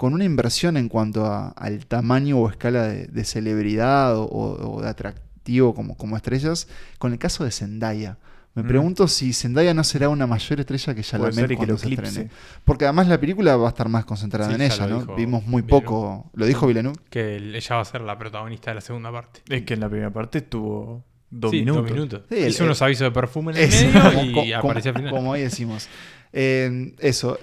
[0.00, 4.88] con una inversión en cuanto a- al tamaño o escala de, de celebridad o, de
[4.88, 8.16] atractivo como, como estrellas, con el caso de Zendaya.
[8.54, 8.66] Me Mm.
[8.68, 11.84] pregunto si Zendaya no será una mayor estrella que Chalamet y que cuando lo se
[11.86, 12.06] eclipse.
[12.06, 12.30] estrene.
[12.64, 15.00] Porque además la película va a estar más concentrada Sí, en ella, ¿no?
[15.00, 15.84] dijo Vimos muy Villeneuve.
[15.86, 16.30] poco.
[16.32, 16.96] ¿Lo dijo Villeneuve?
[17.10, 19.42] Que ella va a ser la protagonista de la segunda parte.
[19.50, 21.82] Es que en la primera parte estuvo dos Sí, minutos.
[21.84, 22.22] dos minutos.
[22.30, 24.96] Sí, el- Hizo unos avisos de perfume en el medio como- y como- apareció al
[24.96, 25.12] final.
[25.12, 25.88] Como hoy decimos.
[26.32, 27.38] Eh, eso.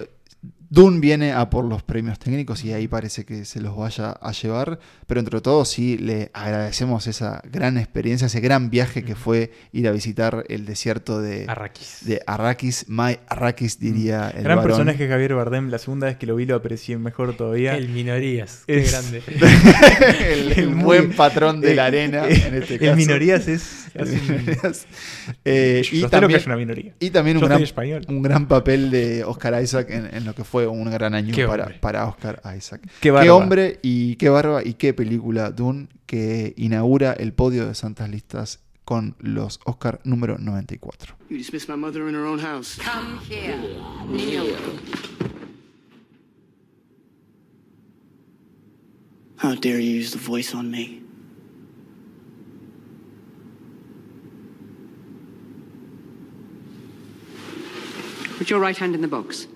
[0.69, 4.31] Dune viene a por los premios técnicos y ahí parece que se los vaya a
[4.33, 9.51] llevar, pero entre todo sí le agradecemos esa gran experiencia, ese gran viaje que fue
[9.71, 11.99] ir a visitar el desierto de Arrakis.
[12.05, 14.71] De Arrakis, My Arrakis diría el Gran varón.
[14.71, 15.69] personaje Javier Bardem.
[15.69, 17.77] La segunda vez que lo vi lo aprecié mejor todavía.
[17.77, 19.21] El minorías, qué Es- grande.
[20.33, 22.95] el, el muy- buen patrón de la arena eh, en este el caso.
[22.95, 24.85] minorías es- El minorías.
[25.45, 26.93] Eh, Yo y también, que es una minoría.
[26.99, 28.05] Y también un gran, español.
[28.09, 31.45] un gran papel de Oscar Isaac en, en lo que fue un gran año Qué
[31.45, 32.81] para, para Oscar Isaac.
[33.01, 33.33] Qué barba.
[33.35, 38.59] hombre y qué barba y qué película Dune que inaugura el podio de Santas Listas
[38.85, 41.15] con los Oscar número 94.
[41.29, 42.79] You dismissed my mother in her own house.
[42.79, 43.57] Come here.
[44.09, 44.55] Kneel.
[49.37, 51.03] How dare you use the voice on me?
[58.37, 59.47] Put your right hand in the box.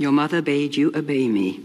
[0.00, 1.60] Your mother bade you obey me.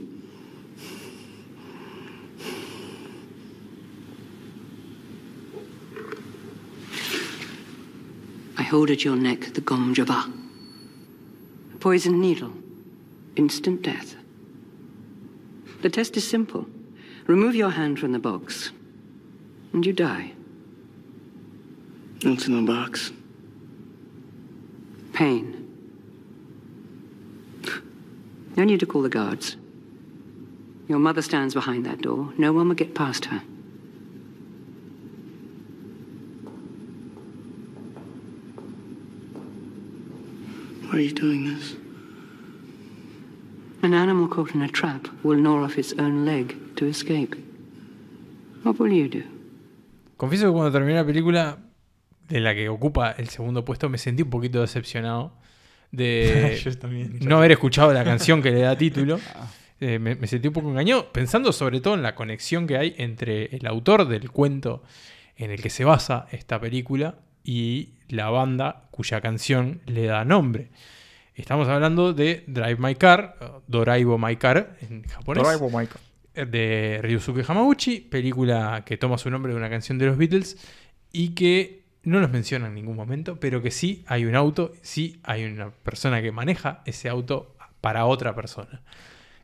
[8.57, 10.33] I hold at your neck the Gom Jabba.
[11.73, 12.51] A poisoned needle.
[13.37, 14.17] Instant death.
[15.81, 16.67] The test is simple.
[17.27, 18.73] Remove your hand from the box,
[19.71, 20.33] and you die.
[22.23, 23.13] What's in the box?
[25.13, 25.64] Pain.
[28.57, 29.57] No need to call the guards.
[30.87, 32.33] Your mother stands behind that door.
[32.37, 33.41] No one will get past her.
[40.83, 41.75] Why are you doing this?
[43.81, 47.35] An animal caught in a trap will gnaw off its own leg to escape.
[48.63, 49.23] What will you do?
[50.17, 51.57] Confieso que cuando terminé la película,
[52.29, 55.33] de la que ocupa el segundo puesto, me sentí un poquito decepcionado
[55.95, 57.19] de Yo también.
[57.21, 59.19] no haber escuchado la canción que le da título.
[59.81, 62.95] Eh, me, me sentí un poco engañado, pensando sobre todo en la conexión que hay
[62.97, 64.83] entre el autor del cuento
[65.35, 70.69] en el que se basa esta película y la banda cuya canción le da nombre.
[71.35, 75.43] Estamos hablando de Drive My Car, Doraibo My Car en japonés.
[75.43, 76.47] Doraibo My Car.
[76.47, 80.57] De Ryusuke Hamaguchi, película que toma su nombre de una canción de los Beatles
[81.11, 85.19] y que no nos menciona en ningún momento, pero que sí hay un auto, sí
[85.23, 88.81] hay una persona que maneja ese auto para otra persona.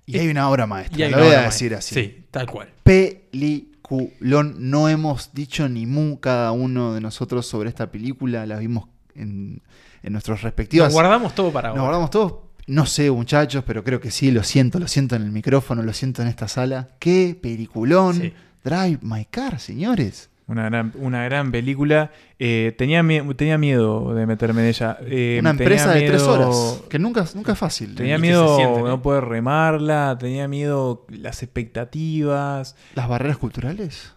[0.05, 1.77] Y hay una obra maestra, lo una voy a decir maestra.
[1.77, 1.95] así.
[1.95, 2.69] Sí, tal cual.
[2.83, 4.55] Peliculón.
[4.71, 8.45] No hemos dicho ni mu cada uno de nosotros sobre esta película.
[8.45, 9.61] La vimos en,
[10.03, 10.87] en nuestros respectivos.
[10.87, 11.89] Nos guardamos todo para Nos ahora.
[11.89, 12.51] guardamos todo.
[12.67, 15.93] No sé, muchachos, pero creo que sí, lo siento, lo siento en el micrófono, lo
[15.93, 16.89] siento en esta sala.
[16.99, 18.15] ¡Qué peliculón!
[18.15, 18.33] Sí.
[18.63, 20.29] Drive My Car, señores.
[20.47, 22.11] Una gran, una gran película.
[22.37, 23.05] Eh, tenía,
[23.37, 24.97] tenía miedo de meterme en ella.
[25.01, 27.95] Eh, Una tenía empresa de tres horas, que nunca, nunca es fácil.
[27.95, 32.75] Tenía miedo siente, no poder remarla, tenía miedo las expectativas.
[32.95, 34.13] ¿Las barreras culturales?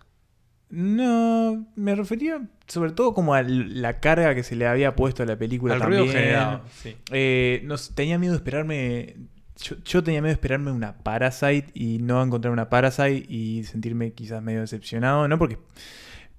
[0.71, 5.27] No, me refería sobre todo como a la carga que se le había puesto a
[5.27, 6.03] la película Al también.
[6.03, 6.97] ruido generado, sí.
[7.13, 9.17] Eh, no tenía miedo de esperarme.
[9.63, 14.13] Yo, yo tenía miedo de esperarme una Parasite y no encontrar una Parasite y sentirme
[14.15, 15.39] quizás medio decepcionado, ¿no?
[15.39, 15.59] Porque.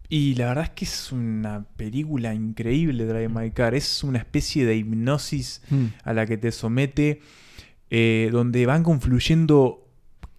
[0.10, 3.74] Y la verdad es que es una película increíble, Drive My Car.
[3.76, 5.86] Es una especie de hipnosis Mm.
[6.04, 7.22] a la que te somete,
[7.90, 9.82] eh, donde van confluyendo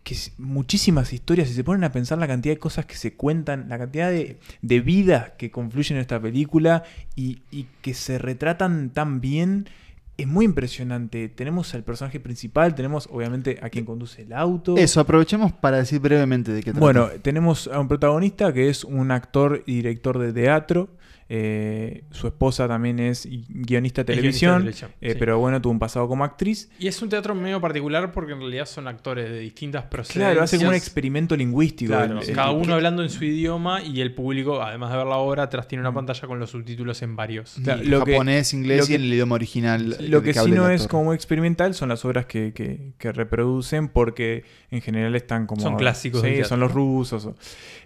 [0.04, 3.68] que muchísimas historias y se ponen a pensar la cantidad de cosas que se cuentan,
[3.68, 6.84] la cantidad de, de vidas que confluyen en esta película
[7.16, 9.68] y, y que se retratan tan bien
[10.16, 11.28] es muy impresionante.
[11.28, 14.76] Tenemos al personaje principal, tenemos obviamente a quien conduce el auto.
[14.76, 16.80] Eso, aprovechemos para decir brevemente de qué trata.
[16.80, 20.88] Bueno, tenemos a un protagonista que es un actor y director de teatro.
[21.28, 25.16] Eh, su esposa también es guionista de Es guionista de televisión, eh, sí.
[25.18, 26.70] pero bueno, tuvo un pasado como actriz.
[26.78, 30.30] Y es un teatro medio particular porque en realidad son actores de distintas procedencias.
[30.30, 31.92] Claro, hace como un experimento lingüístico.
[31.94, 35.06] Claro, el- el- cada uno hablando en su idioma y el público, además de ver
[35.08, 37.56] la obra, atrás tiene una pantalla con los subtítulos en varios.
[37.62, 39.96] Claro, lo que- japonés, inglés lo y que- en el idioma original.
[40.08, 44.44] Lo que, sí no es como experimental son las obras que, que- que reproducen porque
[44.70, 45.60] en general están como...
[45.60, 47.26] Son clásicos Sí, son los rusos.
[47.26, 47.34] o-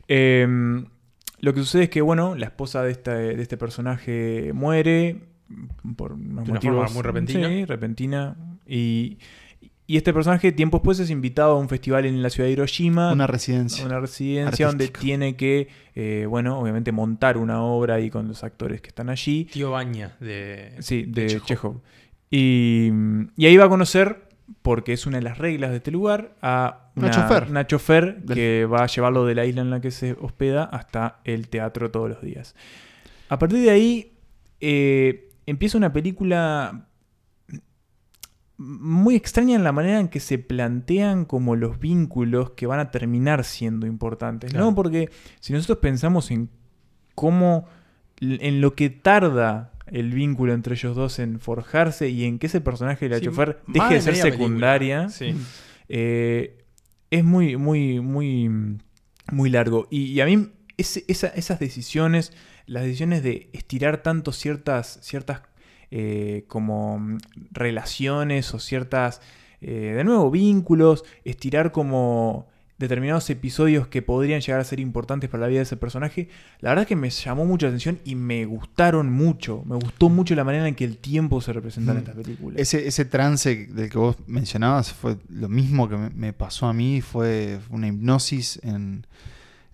[0.08, 0.46] Eh,
[1.40, 5.20] lo que sucede es que, bueno, la esposa de este, de este personaje muere
[5.96, 6.76] por unos De una motivos...
[6.76, 7.48] forma muy repentina.
[7.48, 8.36] Sí, repentina.
[8.66, 9.18] Y,
[9.86, 13.12] y este personaje tiempo después es invitado a un festival en la ciudad de Hiroshima.
[13.12, 18.28] Una residencia Una residencia donde tiene que, eh, bueno, obviamente montar una obra ahí con
[18.28, 19.46] los actores que están allí.
[19.46, 21.46] Tío Baña de, Sí, de, Chekhov.
[21.46, 21.80] Chekhov.
[22.30, 22.90] Y,
[23.36, 24.28] y ahí va a conocer,
[24.62, 27.50] porque es una de las reglas de este lugar, a Una una, chofer.
[27.50, 30.64] una chofer Del- que va a llevarlo de la isla en la que se hospeda
[30.64, 32.54] hasta el teatro todos los días.
[33.28, 34.12] A partir de ahí
[34.60, 36.86] eh, empieza una película
[38.58, 42.90] muy extraña en la manera en que se plantean como los vínculos que van a
[42.90, 44.66] terminar siendo importantes, Claro.
[44.66, 44.74] ¿no?
[44.74, 45.08] Porque
[45.40, 46.50] si nosotros pensamos en
[47.14, 47.66] cómo,
[48.20, 52.60] en lo que tarda el vínculo entre ellos dos en forjarse y en que ese
[52.60, 55.34] personaje de la Sí, chofer deje de ser secundaria, Sí.
[55.88, 56.58] eh,
[57.10, 58.48] es muy, muy, muy,
[59.32, 59.88] muy largo.
[59.90, 62.32] Y, y a mí esa- esas decisiones,
[62.66, 65.42] las decisiones de estirar tanto ciertas, ciertas
[65.90, 67.18] eh, como mm,
[67.50, 69.20] relaciones o ciertas,
[69.60, 72.46] eh, de nuevo, vínculos, estirar como
[72.80, 76.28] determinados episodios que podrían llegar a ser importantes para la vida de ese personaje,
[76.60, 79.62] la verdad es que me llamó mucho la atención y me gustaron mucho.
[79.66, 82.00] Me gustó mucho la manera en que el tiempo se representa en Mm.
[82.00, 82.58] esta película.
[82.58, 86.72] Ese, ese trance del que vos mencionabas fue lo mismo que me, me pasó a
[86.72, 89.06] mí, fue una hipnosis en,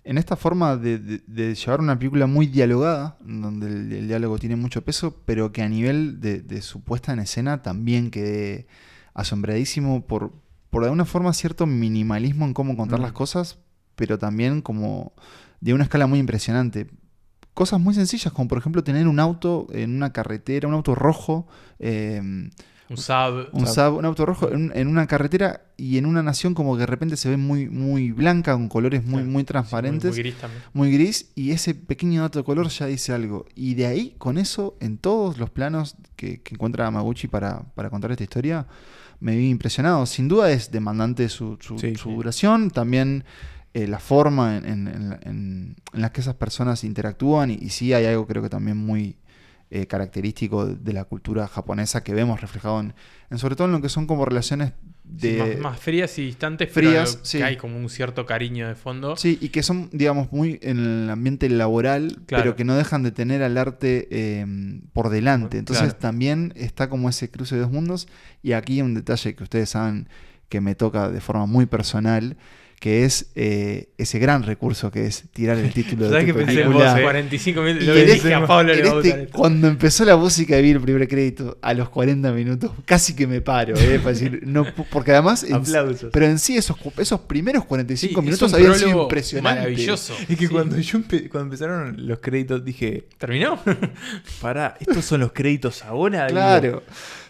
[0.03, 4.37] en esta forma de, de- de llevar una película muy dialogada, donde el, el diálogo
[4.37, 8.67] tiene mucho peso, pero que a nivel de, de su puesta en escena también quedé
[9.13, 10.31] asombradísimo por,
[10.69, 13.03] por de alguna forma cierto minimalismo en cómo contar Mm.
[13.03, 13.57] las cosas,
[13.95, 15.13] pero también como
[15.61, 16.87] de una escala muy impresionante.
[17.53, 21.47] Cosas muy sencillas, como por ejemplo tener un auto en una carretera, un auto rojo.
[21.79, 22.21] eh,
[22.89, 23.49] Un Saab.
[23.51, 26.81] un, Saab, un auto rojo en, en una carretera y en una nación como que
[26.81, 30.11] de repente se ve muy, muy blanca, con colores muy, muy transparentes.
[30.11, 30.63] muy gris también.
[30.73, 33.45] muy gris, y ese pequeño dato de color ya dice algo.
[33.55, 37.89] Y de ahí, con eso, en todos los planos que, que encuentra Yamaguchi para, para
[37.89, 38.67] contar esta historia,
[39.19, 40.05] me vi impresionado.
[40.05, 42.15] Sin duda es demandante su, su- Sí, su sí.
[42.15, 43.23] duración, también
[43.73, 47.55] eh, la forma en, en- en la- en- en la que esas personas interactúan, y,
[47.55, 49.17] y sí hay algo creo que también muy
[49.69, 52.93] eh, característico de, la cultura japonesa que vemos reflejado en,
[53.29, 54.73] en sobre todo en lo que son como relaciones
[55.19, 57.37] Sí, más, más frías y distantes, frías, pero sí.
[57.37, 59.15] que hay como un cierto cariño de fondo.
[59.15, 62.43] Sí, y que son, digamos, muy en el ambiente laboral, Claro.
[62.43, 64.45] pero que no dejan de tener al arte eh,
[64.91, 65.59] por delante.
[65.59, 65.99] Entonces Claro.
[65.99, 68.09] también está como ese cruce de dos mundos.
[68.43, 70.09] Y aquí un detalle que ustedes saben
[70.49, 72.35] que me toca de forma muy personal,
[72.79, 76.33] que es eh, ese gran recurso que es tirar el título de ¿Sabes tu qué
[76.45, 76.91] pensé en película.
[76.91, 77.03] vos, eh?
[77.03, 77.83] 45 minutos.
[77.83, 80.69] Y Lo en dije este- a Pablo en este- cuando empezó la música y vi
[80.71, 84.63] el primer crédito a los 40 minutos, casi que me paro, eh, para decir, no,
[84.91, 86.09] porque además, en- Aplausos.
[86.13, 89.59] pero en sí esos, esos primeros 45 Sí, minutos habían sido impresionantes.
[89.63, 90.13] maravilloso.
[90.29, 90.47] Es que Sí.
[90.47, 93.59] cuando yo empe- cuando empezaron los créditos dije, ¿Terminó?
[94.41, 96.27] pará, ¿estos son los créditos ahora?
[96.27, 96.83] Digo, Claro.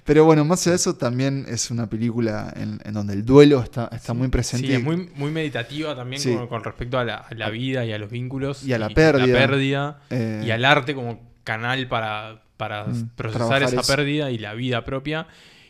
[0.07, 3.61] Pero bueno, más allá de eso, también es una película en, en donde el duelo
[3.61, 4.65] está, está muy presente.
[4.67, 6.33] Sí, es muy, muy meditativa también Sí.
[6.33, 8.63] con, con respecto a la, a la vida y a los vínculos.
[8.63, 9.37] Y a la pérdida.
[9.37, 13.95] pérdida, Eh, y al arte como canal para, para Mm, procesar esa eso.
[13.95, 15.27] pérdida y la vida propia.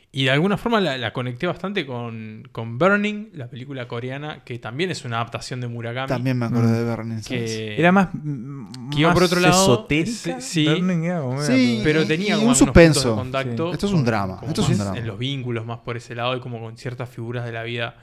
[0.10, 4.58] Y de alguna forma la, la conecté bastante con, con Burning, la película coreana, que
[4.58, 6.08] también es una adaptación de Murakami.
[6.08, 7.22] También me acuerdo de Burning.
[7.22, 7.28] ¿sabes?
[7.28, 9.62] que, Era más, mm, que iba más por otro lado.
[9.62, 10.42] esotérica.
[10.42, 10.66] Sí, sí.
[10.68, 13.10] Burning era como Sí, pero tenía y como un suspenso.
[13.12, 13.74] de contacto Sí.
[13.74, 14.98] Esto es un drama, esto es un drama.
[14.98, 17.98] En los vínculos, más por ese lado, y como con ciertas figuras de la vida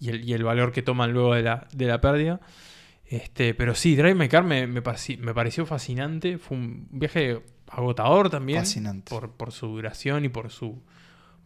[0.00, 2.40] y el, y el valor que toman luego de la, de la pérdida.
[3.04, 6.38] Este, pero sí, Drive My Car me, me, me pareció fascinante.
[6.38, 8.60] Fue un viaje agotador también.
[8.60, 9.10] Fascinante.
[9.10, 10.82] Por, por su duración y por su,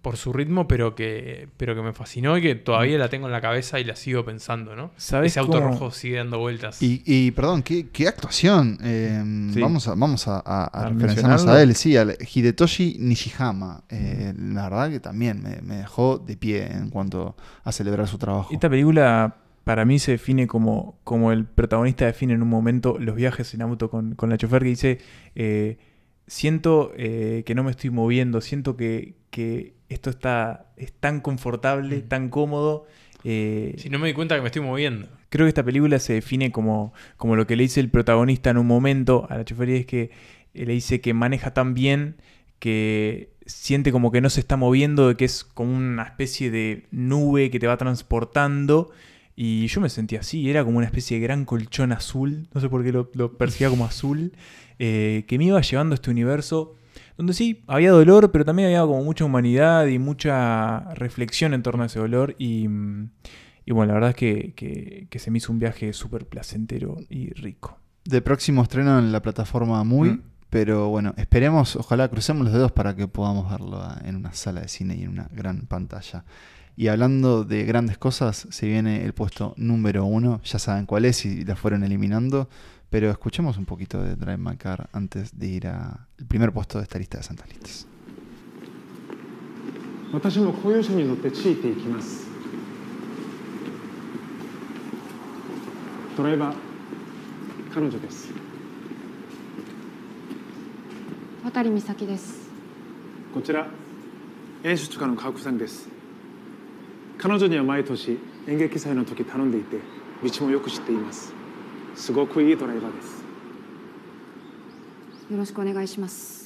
[0.07, 3.33] por su ritmo, pero que, pero que me fascinó y que todavía la tengo en
[3.33, 4.93] la cabeza y la sigo pensando, ¿no?
[4.97, 6.81] ¿Sabes Ese auto cómo- rojo sigue dando vueltas.
[6.81, 8.79] Y, y, perdón, ¿qué, qué actuación?
[8.85, 9.21] Eh,
[9.53, 9.61] Sí.
[9.61, 13.83] Vamos a, vamos a, a- a ¿A referenciarnos a él, sí, al Hidetoshi Nishihama.
[13.89, 17.35] Eh, la verdad que también me, me dejó de pie en cuanto
[17.65, 18.51] a celebrar su trabajo.
[18.53, 19.35] Esta película
[19.65, 23.63] para mí se define como, como el protagonista define en un momento los viajes en
[23.63, 24.99] auto con, con la chofer que dice,
[25.35, 25.79] eh,
[26.27, 32.01] siento eh, que no me estoy moviendo, siento que, que esto está, es tan confortable,
[32.03, 32.87] tan cómodo.
[33.25, 35.09] eh, Si no me di cuenta que me estoy moviendo.
[35.29, 38.59] Creo que esta película se define como, como lo que le dice el protagonista en
[38.59, 40.11] un momento a la chofería, es que
[40.55, 42.17] le dice que maneja tan bien
[42.59, 47.51] que siente como que no se está moviendo, que es como una especie de nube
[47.51, 48.91] que te va transportando.
[49.39, 52.69] Y yo me sentía así, era como una especie de gran colchón azul, no sé
[52.71, 54.33] por qué lo, lo percibía como azul,
[54.79, 56.75] eh, que me iba llevando a este universo
[57.19, 61.83] donde sí, había dolor, pero también había como mucha humanidad y mucha reflexión en torno
[61.83, 62.35] a ese dolor.
[62.39, 62.67] Y,
[63.67, 66.97] y bueno, la verdad es que, que- que se me hizo un viaje súper placentero
[67.11, 67.79] y rico.
[68.05, 70.11] De próximo estreno en la plataforma Muy.
[70.11, 70.23] Mm.
[70.49, 74.69] Pero bueno, esperemos, ojalá crucemos los dedos para que podamos verlo en una sala de
[74.69, 76.25] cine y en una gran pantalla.
[76.78, 80.42] Y hablando de grandes cosas, se viene el puesto número uno.
[80.44, 82.50] Ya saben cuál es y la fueron eliminando.
[82.90, 86.84] Pero escuchemos un poquito de Drive My Car antes de ir al primer puesto de
[86.84, 87.88] esta lista de santas listas.
[90.14, 92.28] 私も公用車に乗ってついていきます
[96.18, 96.56] ドライバー
[97.74, 98.28] 彼女です
[101.46, 102.50] 渡美咲です
[103.34, 103.68] こちら
[104.66, 105.88] 演出家の川久さんです
[107.18, 108.18] 彼女には毎年
[108.48, 109.78] 演劇祭の時頼んでいて
[110.24, 111.34] 道もよく知っています
[111.96, 113.24] すごくいいドライバーです
[115.32, 116.42] よろしくお願いします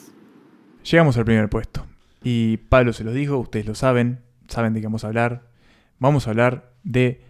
[0.84, 1.84] Llegamos al primer puesto.
[2.23, 5.41] Y Pablo se los dijo, ustedes lo saben, saben de qué vamos a hablar.
[5.97, 7.22] Vamos a hablar de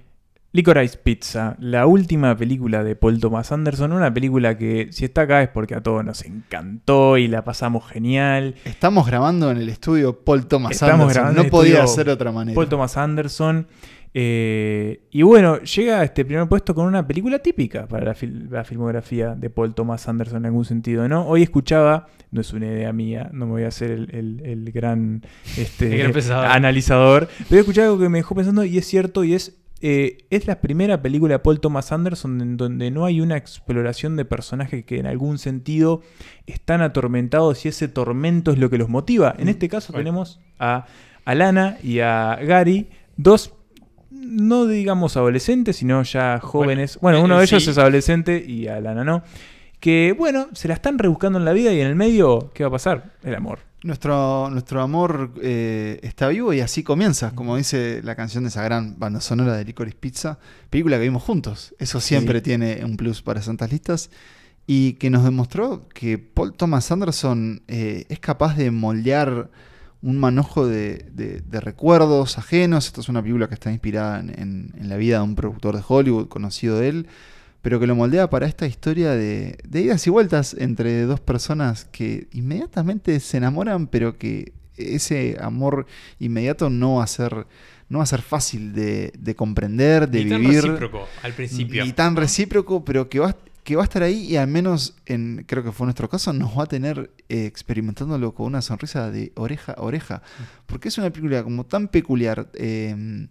[0.52, 3.92] Licorice Pizza, la última película de Paul Thomas Anderson.
[3.92, 7.88] Una película que si está acá es porque a todos nos encantó y la pasamos
[7.88, 8.56] genial.
[8.64, 11.12] Estamos grabando en el estudio Paul Thomas Estamos Anderson.
[11.22, 12.54] grabando No podía ser de otra manera.
[12.56, 13.68] Paul Thomas Anderson.
[14.12, 18.48] Eh, y bueno, llega a este primer puesto con una película típica para la, fil-
[18.50, 21.28] la filmografía de Paul Thomas Anderson en algún sentido, ¿no?
[21.28, 24.72] Hoy escuchaba, no es una idea mía, no me voy a hacer el, el- el
[24.72, 25.22] gran,
[25.56, 26.46] este, El gran pensador.
[26.46, 29.59] analizador, pero escuché algo que me dejó pensando y es cierto y es...
[29.82, 34.16] eh, es la primera película de Paul Thomas Anderson en donde no hay una exploración
[34.16, 36.02] de personajes que en algún sentido
[36.46, 39.34] están atormentados y ese tormento es lo que los motiva.
[39.38, 40.04] En este caso Bueno.
[40.04, 40.86] tenemos a
[41.24, 43.54] Alana y a Gary, dos
[44.10, 46.98] no digamos adolescentes, sino ya jóvenes.
[47.00, 47.54] Bueno, eh, uno de sí.
[47.54, 49.22] ellos es adolescente y Alana no.
[49.80, 52.68] Que bueno, se la están rebuscando en la vida y en el medio, ¿qué va
[52.68, 53.12] a pasar?
[53.22, 53.60] El amor.
[53.82, 58.62] Nuestro, nuestro amor eh, está vivo y así comienza, como dice la canción de esa
[58.62, 60.38] gran banda sonora de Licorice Pizza,
[60.68, 61.74] película que vimos juntos.
[61.78, 62.44] Eso siempre Sí.
[62.44, 64.10] tiene un plus para Santas Listas.
[64.66, 69.50] Y que nos demostró que Paul Thomas Anderson eh, es capaz de moldear
[70.02, 72.86] un manojo de, de- de recuerdos ajenos.
[72.86, 75.74] Esta es una película que está inspirada en, en- en la vida de un productor
[75.76, 77.06] de Hollywood conocido de él,
[77.62, 81.84] pero que lo moldea para esta historia de, de idas y vueltas entre dos personas
[81.84, 85.86] que inmediatamente se enamoran, pero que ese amor
[86.18, 87.46] inmediato no va a ser,
[87.88, 90.62] no va a ser fácil de, de comprender, de tan vivir.
[90.62, 91.84] recíproco al principio.
[91.84, 95.44] Ni tan recíproco, pero que va, que va a estar ahí y al menos, en,
[95.46, 99.32] creo que fue nuestro caso, nos va a tener eh, experimentándolo con una sonrisa de
[99.36, 100.22] oreja a oreja.
[100.66, 103.28] Porque es una película como tan peculiar, eh,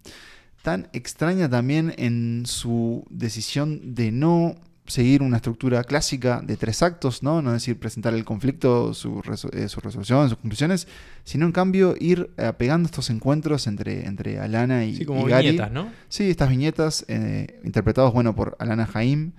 [0.63, 4.55] tan extraña también en su decisión de no
[4.85, 7.43] seguir una estructura clásica de tres actos, ¿no?
[7.43, 9.21] No es decir, presentar el conflicto, su,
[9.53, 10.87] eh, su resolución, sus conclusiones,
[11.23, 15.31] sino en cambio ir eh, pegando estos encuentros entre, entre Alana y, Sí, como y
[15.31, 15.47] Gary.
[15.49, 15.91] viñetas, ¿no?
[16.07, 19.33] Sí, estas viñetas eh, interpretados, bueno, por Alana Jaim,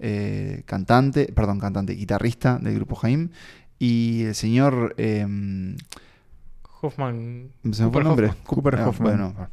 [0.00, 3.30] eh, cantante, perdón, cantante, guitarrista del grupo Jaim,
[3.78, 4.94] y el señor...
[4.98, 5.76] em,
[6.80, 7.50] Hoffman.
[7.72, 8.26] se me fue el nombre.
[8.28, 8.44] Hoffman.
[8.46, 9.10] Cooper Ah, Hoffman.
[9.34, 9.48] bueno.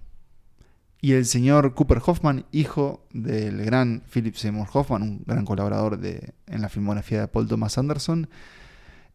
[1.06, 6.34] Y el señor Cooper Hoffman, hijo del gran Philip Seymour Hoffman, un gran colaborador de,
[6.48, 8.28] en la filmografía de Paul Thomas Anderson.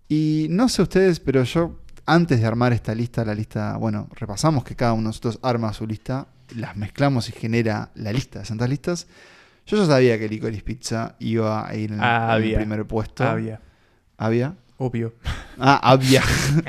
[0.08, 4.62] Y no sé ustedes, pero yo, antes de armar esta lista, la lista, bueno, repasamos
[4.62, 8.44] que cada uno de nosotros arma su lista, las mezclamos y genera la lista de
[8.44, 9.08] santas listas.
[9.66, 12.58] Yo ya sabía que Licorice Pizza iba a ir en el, Ah, en el había.
[12.58, 13.24] primer puesto.
[13.24, 13.60] Había.
[14.16, 14.54] ¿Había?
[14.82, 15.12] Obvio.
[15.58, 16.22] Ah, había.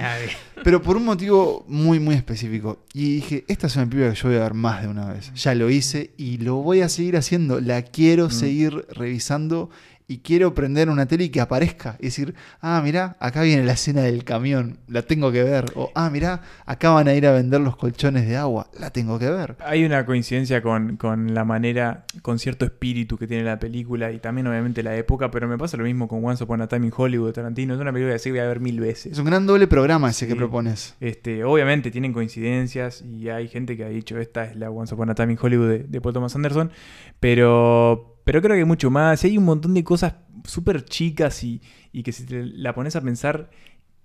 [0.65, 2.79] Pero por un motivo muy, muy específico.
[2.93, 5.33] Y dije, esta es una película que yo voy a ver más de una vez.
[5.33, 7.61] Ya lo hice y lo voy a seguir haciendo.
[7.61, 8.31] La quiero Mm.
[8.31, 9.69] seguir revisando
[10.07, 11.95] y quiero prender una tele y que aparezca.
[11.99, 15.65] Y decir, ah, mirá, acá viene la escena del camión, la tengo que ver.
[15.75, 19.19] O, ah, mirá, acá van a ir a vender los colchones de agua, la tengo
[19.19, 19.57] que ver.
[19.59, 24.19] Hay una coincidencia con, con la manera, con cierto espíritu que tiene la película y
[24.19, 26.93] también obviamente la época, pero me pasa lo mismo con Once Upon a Time in
[26.95, 27.73] Hollywood de Tarantino.
[27.73, 29.13] Es una película que sí voy a ver mil veces.
[29.13, 30.95] Es un gran doble programa ese que propones.
[30.99, 35.09] Este, obviamente tienen coincidencias y hay gente que ha dicho esta es la Once Upon
[35.09, 36.71] a Time in Hollywood de, de Paul Thomas Anderson,
[37.19, 39.23] pero, pero creo que hay mucho más.
[39.23, 40.15] Y hay un montón de cosas
[40.45, 41.61] súper chicas y,
[41.91, 43.49] y que si te la pones a pensar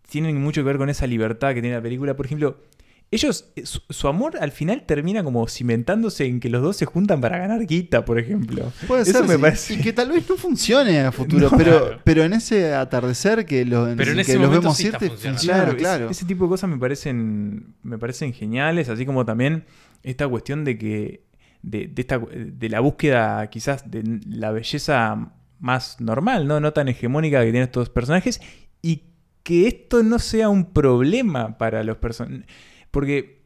[0.09, 2.15] tienen mucho que ver con esa libertad que tiene la película.
[2.15, 2.61] Por ejemplo,
[3.11, 6.87] ellos, eh, su, su amor al final termina como cimentándose en que los dos se
[6.87, 8.73] juntan para ganar guita, por ejemplo.
[8.87, 9.41] Puede Eso ser, me sí.
[9.41, 9.75] parece.
[9.75, 11.57] Y que tal vez no funcione a futuro, No.
[11.59, 12.01] pero, Claro.
[12.05, 15.39] pero en ese atardecer que, lo, Pero en que ese los vemos sí irte, funciona,
[15.39, 16.05] Claro, claro.
[16.07, 19.65] ese, ese tipo de cosas me parecen, me parecen geniales, así como también
[20.05, 21.26] esta cuestión de que
[21.67, 26.61] de, esta, de la búsqueda quizás de la belleza más normal, ¿no?
[26.61, 28.41] no tan hegemónica que tienen estos personajes
[28.83, 29.03] y
[29.43, 32.47] que esto no sea un problema para los personajes.
[32.91, 33.43] Porque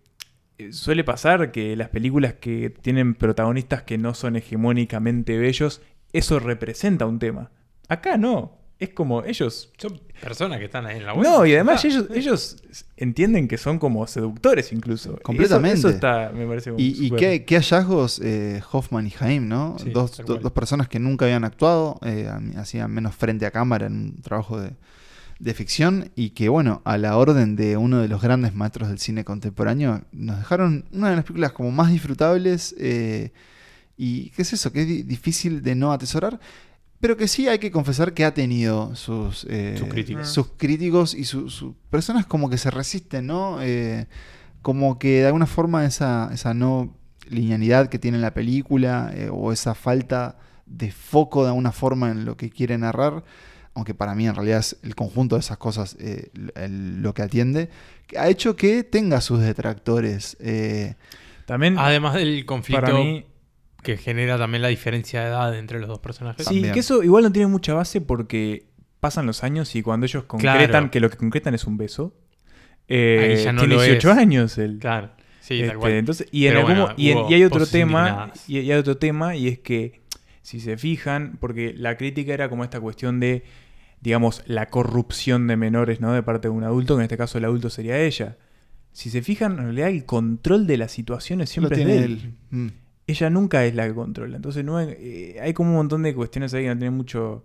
[0.58, 5.80] eh, suele pasar que las películas que tienen protagonistas que no son hegemónicamente bellos,
[6.12, 7.50] eso representa un tema.
[7.88, 8.58] Acá no.
[8.78, 9.72] Es como ellos
[10.20, 11.24] personas que están ahí en la web.
[11.24, 12.56] no, y además Ah, ellos, ellos
[12.96, 15.16] entienden que son como seductores incluso.
[15.18, 15.78] Y Completamente.
[15.78, 19.76] Eso, eso está, me parece como Y, qué, qué hallazgos eh, Hoffman y Jaime, ¿no?
[19.82, 23.86] Sí, dos, do- dos personas que nunca habían actuado, eh, hacían menos frente a cámara
[23.86, 24.72] en un trabajo de,
[25.38, 28.98] de ficción y que, bueno, a la orden de uno de los grandes maestros del
[28.98, 33.32] cine contemporáneo, nos dejaron una de las películas como más disfrutables eh,
[33.96, 34.72] y, ¿qué es eso?
[34.72, 36.38] Que es di- difícil de no atesorar.
[37.00, 40.28] Pero que sí hay que confesar que ha tenido sus, eh, Sus críticos.
[40.28, 43.58] sus críticos y sus personas como que se resisten, ¿no?
[43.62, 44.06] Eh,
[44.62, 46.94] como que de alguna forma esa, esa no
[47.28, 50.36] linealidad que tiene la película eh, o esa falta
[50.66, 53.24] de foco de alguna forma en lo que quiere narrar,
[53.72, 57.22] aunque para mí en realidad es el conjunto de esas cosas eh, el- lo que
[57.22, 57.70] atiende,
[58.06, 60.36] que ha hecho que tenga sus detractores.
[60.40, 60.96] eh,
[61.46, 63.24] También, Además del conflicto para mí-
[63.82, 66.46] que genera también la diferencia de edad entre los dos personajes.
[66.46, 68.66] Sí, que eso igual no tiene mucha base porque
[69.00, 70.90] pasan los años y cuando ellos concretan Claro.
[70.90, 72.14] que lo que concretan es un beso,
[72.88, 74.18] eh, Ahí ya no tiene lo 18 es.
[74.18, 74.78] años él.
[74.80, 75.10] Claro.
[75.40, 75.92] Sí, tal Este, cual.
[75.92, 78.96] entonces, y, en algún bueno, y, en- y hay otro tema, y, y hay otro
[78.98, 80.00] tema, y es que
[80.42, 83.44] si se fijan, porque la crítica era como esta cuestión de,
[84.00, 86.12] digamos, la corrupción de menores, ¿no?
[86.12, 88.36] De parte de un adulto, que en este caso el adulto sería ella.
[88.92, 92.12] Si se fijan, en realidad el control de las situaciones siempre Lo es de él.
[92.12, 92.34] él.
[92.50, 92.68] Mm.
[93.10, 94.36] Ella nunca es la que controla.
[94.36, 97.44] Entonces no hay, eh, hay como un montón de cuestiones ahí que no tienen mucho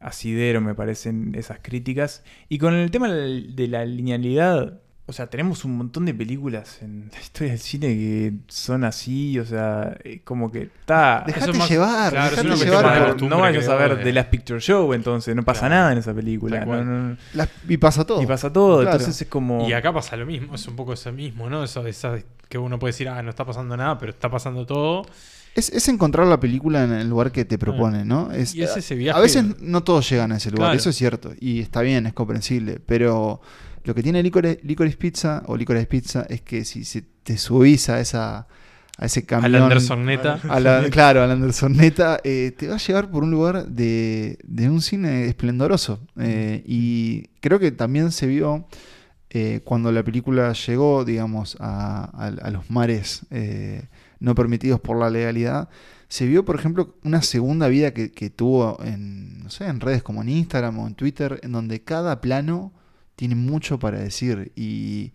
[0.00, 2.24] asidero, me parecen esas críticas.
[2.48, 7.10] Y con el tema de la linealidad, o sea, tenemos un montón de películas en
[7.12, 11.24] la historia del cine que son así, o sea, eh, como que está...
[11.26, 14.12] Dejate Eso es más- llevar, claro, dejate llevar por- no vayas a ver de- The
[14.12, 15.74] Last Picture Show, entonces no pasa Claro.
[15.74, 16.58] nada en esa película.
[16.60, 16.86] Tal no- cual.
[16.86, 17.16] no- no.
[17.34, 18.22] Las- y pasa todo.
[18.22, 18.92] Y pasa todo, Claro.
[18.96, 19.68] entonces es como...
[19.68, 21.64] Y acá pasa lo mismo, es un poco eso mismo, ¿no?
[21.64, 22.18] Eso, esa-
[22.48, 25.04] que uno puede decir, ah, no está pasando nada, pero está pasando todo.
[25.54, 28.30] Es, es encontrar la película en el lugar que te propone, ¿no?
[28.32, 30.78] Es, Y es ese viaje- A veces no todos llegan a ese lugar, Claro.
[30.78, 31.32] eso es cierto.
[31.40, 32.78] Y está bien, es comprensible.
[32.86, 33.40] Pero
[33.84, 37.88] lo que tiene Licorice, Licorice Pizza o Licorice Pizza es que si, si te subís
[37.88, 38.46] a esa
[38.98, 39.52] a ese camión.
[39.64, 40.38] Andersoneta.
[40.48, 44.38] a la- claro, a la Andersoneta, eh, te va a llevar por un lugar de,
[44.44, 45.98] de un cine esplendoroso.
[46.20, 48.66] Eh, y creo que también se vio
[49.30, 53.88] eh, cuando la película llegó, digamos, a, a- a los mares eh,
[54.20, 55.70] no permitidos por la legalidad,
[56.08, 60.02] se vio, por ejemplo, una segunda vida que, que tuvo en, no sé, en redes
[60.02, 62.72] como en Instagram o en Twitter, en donde cada plano
[63.22, 64.50] tiene mucho para decir.
[64.56, 65.12] Y,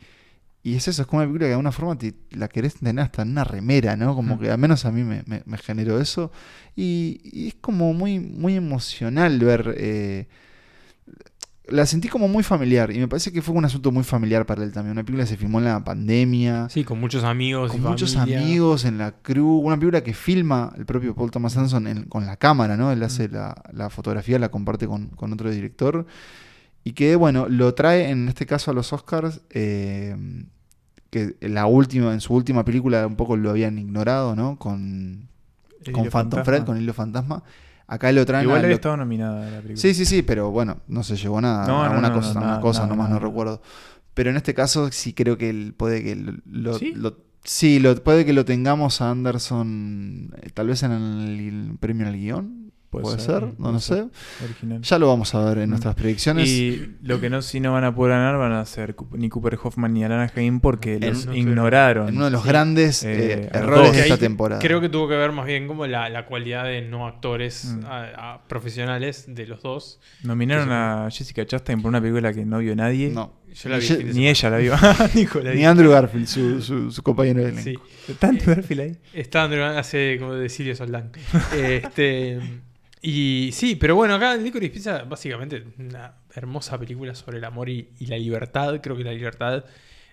[0.63, 2.97] y es eso, es como una película que de alguna forma te- la querés tener
[3.01, 4.15] hasta en una remera, ¿no?
[4.15, 4.39] Como Mm.
[4.39, 6.31] que al menos a mí me, me- me generó eso.
[6.75, 9.75] Y, y es como muy, muy emocional ver...
[9.77, 10.27] eh,
[11.69, 14.63] la sentí como muy familiar y me parece que fue un asunto muy familiar para
[14.63, 14.93] él también.
[14.93, 16.69] Una película que se filmó en la pandemia.
[16.69, 18.39] Sí, con muchos amigos y Con muchos familia.
[18.39, 19.57] amigos en la crew.
[19.59, 22.89] Una película que filma el propio Paul Thomas Anderson en- con la cámara, ¿no?
[22.93, 26.07] Él hace la, la fotografía, la comparte con, con otro director.
[26.87, 29.41] Y que, bueno, lo trae en este caso a los Oscars.
[29.49, 30.15] eh,
[31.09, 34.57] que en la última, en su última película un poco lo habían ignorado, ¿no?
[34.57, 35.27] Con,
[35.85, 36.43] El con Phantom Fantasma.
[36.45, 37.43] Fred, con Hilo Fantasma.
[37.87, 39.77] Acá lo traen Igual a había lo- estado nominada a la película.
[39.81, 41.65] Sí, sí, sí, pero bueno, no se llevó nada.
[41.67, 43.61] No, no, alguna no, cosa, no, una cosa nomás no recuerdo.
[44.13, 46.15] Pero en este caso sí creo que él puede que
[46.45, 46.91] lo, ¿Sí?
[46.95, 52.07] lo- sí, lo- puede que lo tengamos a Anderson eh, tal vez en el, premio
[52.07, 52.66] al guion.
[52.89, 54.05] Puede Puede, ser, ser, no lo sé.
[54.45, 54.81] Original.
[54.81, 55.69] Ya lo vamos a ver en Mm.
[55.71, 56.47] nuestras predicciones.
[56.47, 59.59] Y lo que no si no van a poder ganar van a ser ni Cooper
[59.61, 62.07] Hoffman ni Alana Haim porque En- los no ignoraron.
[62.07, 62.47] en uno de los Sí.
[62.47, 64.61] grandes, Eh, eh, errores de esta temporada.
[64.61, 67.85] Creo que tuvo que ver más bien como la, la cualidad de no actores Mm.
[67.85, 69.99] a- a profesionales de los dos.
[70.23, 73.09] Nominaron a Jessica Chastain por una película que no vio nadie.
[73.09, 73.33] No.
[73.53, 74.73] Yo la vi Ye- Ni ella la vio.
[75.55, 75.65] Ni.
[75.65, 77.63] Andrew Garfield, su, su, su compañero de elenco.
[77.63, 78.11] Sí.
[78.13, 78.97] ¿Está Andrew Garfield ahí?
[79.13, 81.11] Está Andrew hace como de Silvio Soldán.
[81.57, 82.39] este,
[83.01, 87.89] y sí, pero bueno, acá Licorice Pizza, básicamente, una hermosa película sobre el amor y,
[87.99, 88.79] y la libertad.
[88.81, 89.65] Creo que la libertad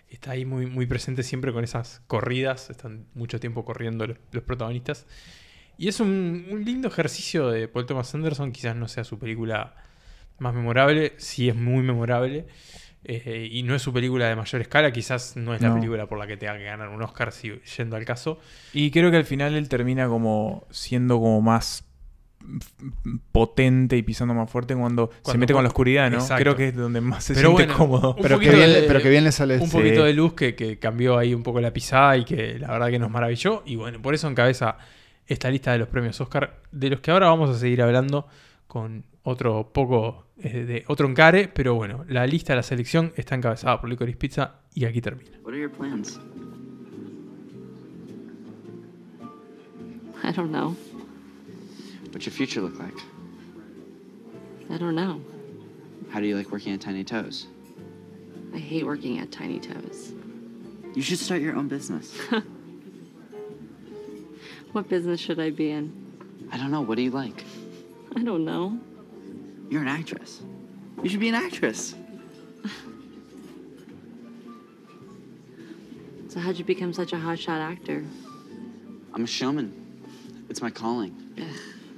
[0.08, 2.70] está ahí muy, muy presente siempre con esas corridas.
[2.70, 5.06] Están mucho tiempo corriendo los, los protagonistas.
[5.78, 8.52] Y es un, un lindo ejercicio de Paul Thomas Anderson.
[8.52, 9.74] Quizás no sea su película
[10.38, 12.46] más memorable, sí es muy memorable.
[13.04, 16.18] eh, y no es su película de mayor escala, quizás no es la película por
[16.18, 18.38] la que tenga que ganar un Oscar si, yendo al caso.
[18.72, 21.84] Y creo que al final él termina como siendo como más
[23.32, 26.18] potente y pisando más fuerte cuando, se mete con la oscuridad, ¿no?
[26.18, 26.42] Exacto.
[26.42, 28.16] Creo que es donde más se Pero siente bueno, cómodo.
[28.20, 30.78] Pero que bien de- pero que bien le sale Un poquito de luz que, que
[30.78, 33.62] cambió ahí un poco la pisada y que la verdad que nos maravilló.
[33.66, 34.76] Y bueno, por eso encabeza
[35.26, 38.26] esta lista de los premios Oscar, de los que ahora vamos a seguir hablando
[38.66, 43.34] con otro poco eh, de otro encare, pero bueno, la lista de la selección está
[43.34, 45.38] encabezada por Licorice Pizza y aquí termina.
[45.42, 46.20] What are your plans?
[50.22, 50.74] I don't know.
[52.14, 52.94] What's your future look like?
[54.70, 55.20] I don't know.
[56.10, 57.48] How do you like working at Tiny Toes?
[58.54, 60.12] I hate working at Tiny Toes.
[60.94, 62.16] You should start your own business.
[64.72, 65.92] What business should I be in?
[66.50, 66.80] I don't know.
[66.80, 67.44] What do you like?
[68.16, 68.76] I don't know.
[69.70, 70.42] You're an actress.
[71.00, 71.94] You should be an actress.
[76.28, 78.04] So how'd you become such a hotshot actor?
[79.12, 79.72] I'm a showman.
[80.48, 81.14] It's my calling.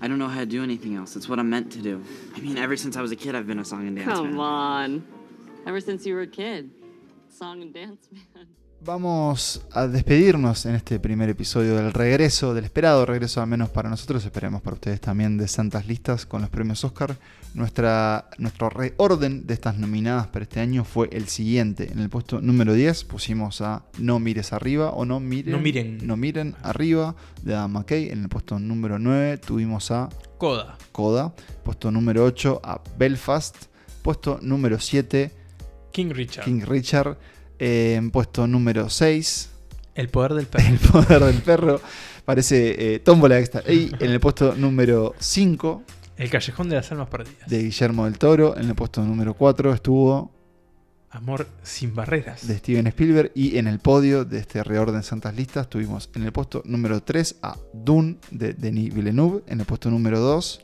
[0.00, 1.16] I don't know how to do anything else.
[1.16, 2.04] It's what I'm meant to do.
[2.34, 4.32] I mean, ever since I was a kid, I've been a song and dance Come
[4.32, 4.40] man.
[4.40, 5.06] on.
[5.66, 6.70] Ever since you were a kid.
[7.30, 8.46] Song and dance man.
[8.84, 13.88] Vamos a despedirnos en este primer episodio del regreso, del esperado regreso, al menos para
[13.88, 17.16] nosotros, esperemos para ustedes también, de Santas Listas con los premios Oscar.
[17.54, 21.90] Nuestra, nuestro reorden de estas nominadas para este año fue el siguiente.
[21.90, 26.06] En el puesto número 10 pusimos a No mires arriba o No miren, No miren.
[26.06, 28.10] No miren arriba de Adam McKay.
[28.10, 30.76] En el puesto número 9 tuvimos a Coda.
[30.92, 31.34] Coda.
[31.64, 33.56] Puesto número 8 a Belfast.
[34.02, 35.32] Puesto número 7
[35.92, 36.44] King Richard.
[36.44, 37.16] King Richard.
[37.58, 39.50] Eh, en puesto número 6
[39.94, 40.66] El poder del perro.
[40.68, 41.80] El poder del perro.
[42.24, 43.62] Parece eh, tómbola extra.
[43.70, 45.82] Y en el puesto número 5
[46.18, 47.48] El callejón de las almas perdidas.
[47.48, 48.56] de Guillermo del Toro.
[48.56, 50.32] En el puesto número 4 estuvo
[51.10, 52.46] Amor sin barreras.
[52.46, 53.30] de Steven Spielberg.
[53.34, 57.36] Y en el podio de este reorden Santas Listas tuvimos en el puesto número 3
[57.42, 59.42] a Dune de Denis Villeneuve.
[59.46, 60.60] En el puesto número 2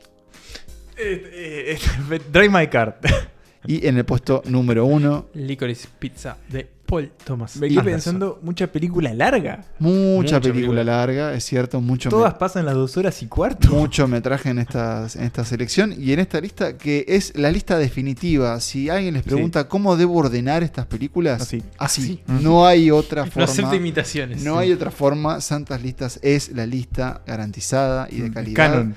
[0.97, 2.99] Eh, eh, Drive My Car.
[3.65, 7.55] y en el puesto número 1 Licorice Pizza de Paul Thomas.
[7.55, 9.63] Me quedé pensando, mucha película larga.
[9.79, 10.83] mucha Mucha película película.
[10.83, 13.69] larga, es cierto, mucho Todas pasan las dos horas y cuarto.
[13.69, 17.77] mucho metraje en, estas, en esta selección y en esta lista que es la lista
[17.79, 18.59] definitiva.
[18.59, 21.63] Si alguien les pregunta cómo debo ordenar estas películas, Así.
[21.77, 22.21] así.
[22.27, 23.45] No hay otra No forma.
[23.45, 24.43] acepta imitaciones.
[24.43, 25.39] No hay otra forma.
[25.41, 28.55] Santas Listas es la lista garantizada y de Mm, calidad.
[28.55, 28.95] canon.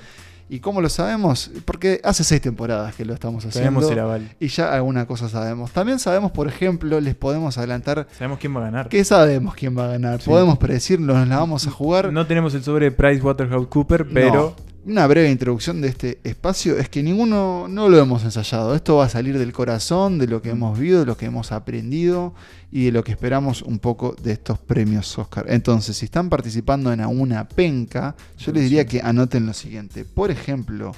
[0.49, 1.51] ¿Y cómo lo sabemos?
[1.65, 3.79] Porque hace seis temporadas que lo estamos haciendo.
[3.79, 4.35] Tenemos el aval.
[4.39, 5.71] Y ya alguna cosa sabemos.
[5.71, 8.87] También sabemos, por ejemplo, les podemos adelantar Sabemos quién va a ganar.
[8.89, 10.21] que sabemos quién va a ganar.
[10.21, 10.29] Sí.
[10.29, 12.13] Podemos predecirlo, nos la vamos a jugar.
[12.13, 14.67] No tenemos el sobre PricewaterhouseCooper, pero No.
[14.85, 18.73] Una breve introducción de este espacio es que ninguno no lo hemos ensayado.
[18.73, 21.51] Esto va a salir del corazón, de lo que hemos vivido, de lo que hemos
[21.51, 22.33] aprendido
[22.71, 25.45] y de lo que esperamos un poco de estos premios Oscar.
[25.49, 30.05] Entonces, si están participando en alguna penca, yo les diría que anoten lo siguiente.
[30.05, 30.93] Por ejemplo,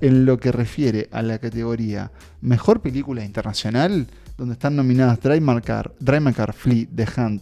[0.00, 2.10] en lo que refiere a la categoría
[2.42, 7.40] Mejor Película Internacional, donde están nominadas Drive Car, Drive Flea, The Hand,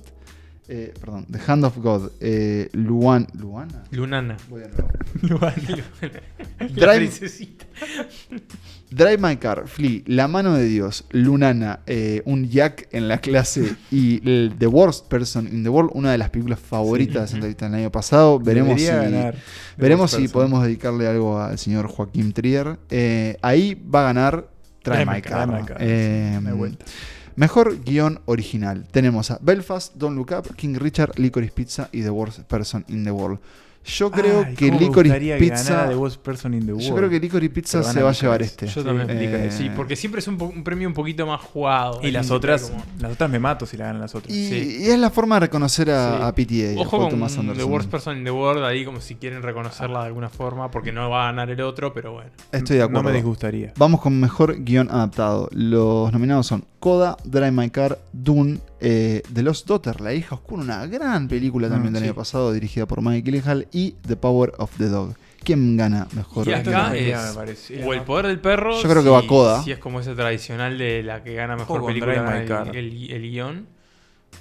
[0.68, 4.36] eh, perdón, The Hand of God, eh, Luan, Luana, Lunana.
[4.48, 4.90] Voy de nuevo.
[5.22, 5.84] Lunana.
[6.58, 7.56] La Drive-.
[8.90, 13.76] Drive My Car, Flea, La Mano de Dios, Lunana, eh, un Jack en la clase
[13.90, 17.66] y el The Worst Person in the World, una de las películas favoritas de Santa
[17.66, 18.38] del año pasado.
[18.38, 19.34] Veremos si, Debería
[19.76, 22.78] veremos si podemos dedicarle algo al señor Joaquín Trier.
[22.88, 24.48] Eh, ahí va a ganar
[24.82, 25.48] Drive, My Car.
[25.48, 26.84] Drive My Car, sí, vuelta.
[27.38, 28.84] Mejor guion original.
[28.90, 33.04] Tenemos a Belfast, Don't Look Up, King Richard, Licorice Pizza y The Worst Person in
[33.04, 33.38] the World.
[33.88, 35.70] Yo creo Ay, que Licorice Pizza.
[35.72, 38.42] ganara The Worst Person in the Yo creo que Licorice Pizza se va a llevar
[38.42, 38.66] este.
[38.66, 42.00] Yo también Eh, Licorice, sí, porque siempre es un, premio un poquito más jugado.
[42.02, 44.32] Y las otras, como- las otras me mato si la ganan las otras.
[44.34, 44.76] Y, Sí.
[44.82, 46.22] y es la forma de reconocer a, Sí.
[46.22, 46.80] a PTA.
[46.80, 47.72] Ojo con Thomas The Anderson.
[47.72, 51.08] Worst Person in the World ahí como si quieren reconocerla de alguna forma porque no
[51.08, 52.30] va a ganar el otro, pero bueno.
[52.52, 53.04] Estoy de No acuerdo.
[53.04, 53.72] me disgustaría.
[53.78, 55.48] Vamos con mejor guion adaptado.
[55.52, 60.62] Los nominados son Coda, Drive My Car, Dune, eh, The Lost Daughter, La hija oscura,
[60.62, 62.08] una gran película también Mm, del sí.
[62.08, 65.14] año pasado dirigida por Mike Gyllenhaal y The Power of the Dog.
[65.42, 66.46] ¿Quién gana mejor?
[66.48, 67.84] Y acá es me parece.
[67.84, 68.80] o el poder del perro.
[68.82, 69.62] Yo creo que va Coda.
[69.62, 72.48] Si es como ese tradicional de la que gana mejor película Drive gana My el,
[72.48, 72.76] Car.
[72.76, 73.66] el- el guion.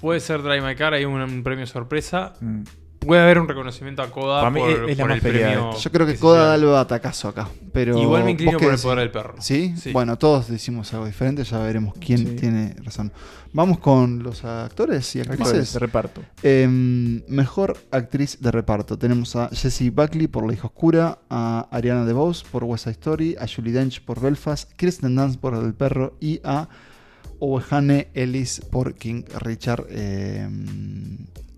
[0.01, 2.34] Puede ser Drive My Car, hay un, un premio sorpresa.
[2.41, 2.61] Mm.
[3.07, 5.53] Puede haber un reconocimiento a Coda Para mí por, es- la por más el peleada
[5.53, 5.73] premio.
[5.73, 7.47] de Yo creo que Coda da el batacazo acá.
[7.73, 8.84] Pero Igual me inclino ¿vos qué por el decís?
[8.84, 9.35] poder del perro.
[9.39, 9.73] ¿Sí?
[9.77, 9.91] Sí.
[9.91, 12.35] Bueno, todos decimos algo diferente, ya veremos quién Sí.
[12.35, 13.11] tiene razón.
[13.53, 15.73] Vamos con los actores y Actores actrices.
[15.73, 16.21] de reparto.
[16.43, 18.97] Em, mejor actriz de reparto.
[18.97, 23.35] Tenemos a Jessie Buckley por La hija oscura, a Ariana DeBose por West Side Story,
[23.39, 26.67] a Julie Dench por Belfast, Kristen Dunst por El perro y a
[27.39, 29.85] Owehane Ellis por King Richard.
[29.89, 30.47] eh,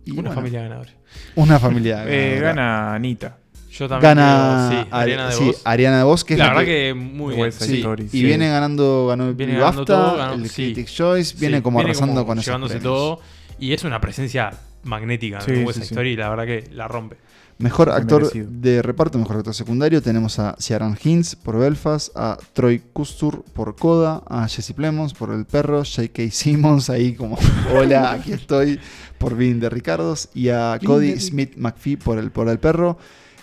[0.10, 0.92] y Una bueno, familia ganadora.
[1.36, 2.48] Una familia Eh, ganadora.
[2.50, 3.38] gana Anita.
[3.72, 5.62] Yo también Gana creo, sí, Ari- Ariana sí, DeVos.
[5.64, 7.52] Ariana DeVos, que es la, la verdad que- que muy bien.
[7.52, 8.24] Sí, y sí.
[8.24, 10.74] viene ganando, ganó el Viene el BAFTA, todo, ganó- el sí.
[10.74, 13.22] Critics' Choice, viene Sí, como viene arrasando con esos llevándose todo
[13.60, 14.52] y es una presencia
[14.84, 15.82] magnética Sí, en sí.
[15.82, 17.18] Story y la verdad que la rompe.
[17.60, 18.48] Mejor Muy actor merecido.
[18.52, 23.76] de reparto, mejor actor secundario, tenemos a Ciaran Hinds por Belfast, a Troy Kustur por
[23.76, 26.32] Coda, a Jesse Plemons por El Perro, J.K.
[26.32, 27.38] Simmons ahí como
[27.76, 28.80] hola, aquí estoy
[29.18, 32.98] por Vin de Ricardos y a Cody Smith McPhee por el, por el Perro.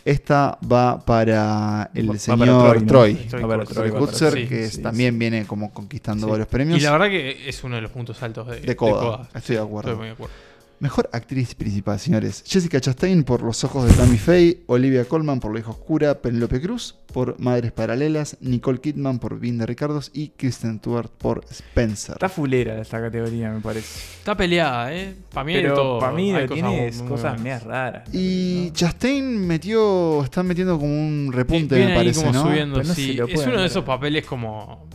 [0.06, 2.38] Esta va para el Va- señor
[2.68, 2.86] para Troy, ¿no?
[2.86, 6.30] Troy, Troy va para Kutzer, Troy que Sí, es- sí, también viene como conquistando Sí.
[6.30, 6.78] varios premios.
[6.78, 9.28] Y la verdad que es uno de los puntos altos de, De Coda.
[9.34, 9.90] estoy de acuerdo.
[9.90, 10.34] Estoy muy de acuerdo.
[10.78, 12.44] Mejor actriz principal, señores.
[12.46, 16.60] Jessica Chastain por Los ojos de Tammy Faye, Olivia Colman por La hija oscura, Penelope
[16.60, 22.16] Cruz por Madres paralelas, Nicole Kidman por Vin de Ricardos y Kristen Stewart por Spencer.
[22.16, 23.88] Está fulera esta categoría, me parece.
[24.18, 25.14] Está peleada, ¿eh?
[25.32, 25.98] Para mí Pero todo.
[25.98, 26.62] para mí Hay cosas
[27.00, 28.08] muy cosas medias raras.
[28.12, 32.42] Y Chastain metió, está metiendo como un repunte, Viene me ahí parece, como ¿no?
[32.42, 33.18] subiendo, Pero no sí.
[33.28, 34.86] Es uno de esos papeles como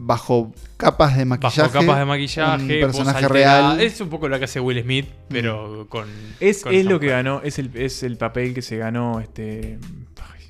[0.00, 1.60] Bajo capas de maquillaje.
[1.62, 3.80] bajo capas de maquillaje, un personaje real.
[3.80, 6.06] Es un poco lo que hace Will Smith, pero con.
[6.40, 9.78] Es, con es lo que ganó, es el, es el papel que se ganó este
[10.22, 10.42] ay,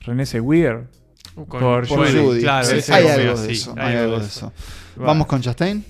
[0.00, 0.88] René Seguier
[1.34, 2.18] Con- por, Por Judy.
[2.18, 2.40] Judy.
[2.40, 3.74] claro, Sí, hay algo así, de eso.
[3.78, 4.52] hay algo de eso.
[4.96, 5.84] Vamos con Chastain.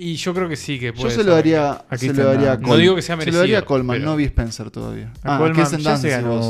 [0.00, 1.26] Y yo creo que sí que Yo puede se ser.
[1.26, 2.68] lo daría, Aquí se lo daría a nada.
[2.68, 5.12] No digo que sea Se lo daría a merecido, Colman, pero- no vi Spencer todavía.
[5.24, 6.40] A Ah, Kirsten ya se ganó.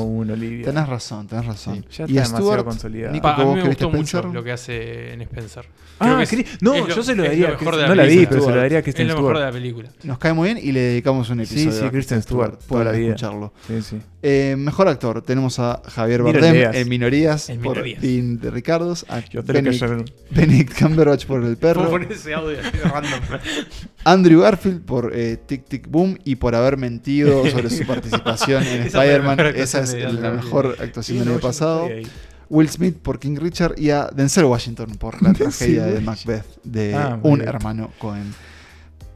[0.64, 1.76] Tenés razón, tenés razón.
[1.88, 3.12] Sí, ya y está demasiado consolidado.
[3.14, 4.22] Nico, Pa- ¿que a mí me gustó Spencer?
[4.26, 5.64] mucho lo que hace en Spencer.
[6.00, 7.94] Ah, que es- no, es lo- yo se lo daría a mejor Kristen- de no
[7.96, 8.28] la vi, película.
[8.30, 9.40] pero se lo daría a Kristen Es lo mejor Stewart.
[9.40, 9.88] de la película.
[10.04, 12.84] Nos cae muy bien y le dedicamos un Sí, episodio sí, a Kristen Stewart, toda
[12.84, 13.14] la pueden vida.
[13.16, 13.52] escucharlo.
[13.66, 13.96] Sí, sí.
[14.22, 19.42] Eh, mejor actor, tenemos a Javier Bardem en Minorías En por de Ricardos, a Yo
[19.44, 23.20] Benedict, Cumberbatch por El Perro, ese audio random.
[24.04, 28.82] Andrew Garfield por eh, Tic Tic Boom y por haber mentido sobre su participación en
[28.82, 29.40] Spider-Man.
[29.56, 31.88] Esa es la mejor actuación del año pasado.
[32.50, 36.94] Will Smith por King Richard y a Denzel Washington por la tragedia de Macbeth de
[36.94, 37.48] Ah, un bien.
[37.48, 38.32] hermano Cohen.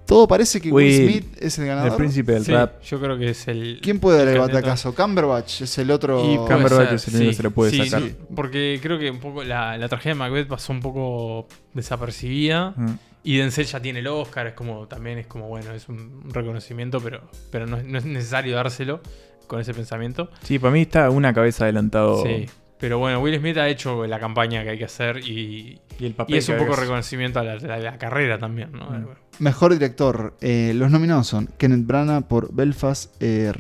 [0.05, 1.97] Todo parece que Will, Will, Smith es el El ganador.
[1.97, 2.83] príncipe del Sí, rap.
[2.83, 3.79] yo creo que es el.
[3.83, 4.95] ¿Quién puede dar el batacazo?
[4.95, 6.31] Cumberbatch es el otro.
[6.31, 8.03] Y Cumberbatch es el único que se le puede sí, sacar.
[8.09, 12.75] sí, porque creo que un poco la, la tragedia de Macbeth pasó un poco desapercibida.
[12.77, 12.91] Mm.
[13.25, 17.01] Y Denzel ya tiene el Oscar, es como, también es como, bueno, es un reconocimiento,
[17.01, 19.01] pero, pero no, es- no es necesario dárselo
[19.47, 20.31] con ese pensamiento.
[20.43, 22.23] Sí, para mí está una cabeza adelantado.
[22.25, 22.47] Sí.
[22.83, 26.15] Pero bueno, Will Smith ha hecho la campaña que hay que hacer y, Y el
[26.15, 28.91] papel y es un poco reconocimiento a la, carrera también, ¿no?
[28.91, 29.07] Mm.
[29.39, 30.37] Mejor director.
[30.41, 33.53] Eh, los nominados son Kenneth Branagh por Belfast, eh,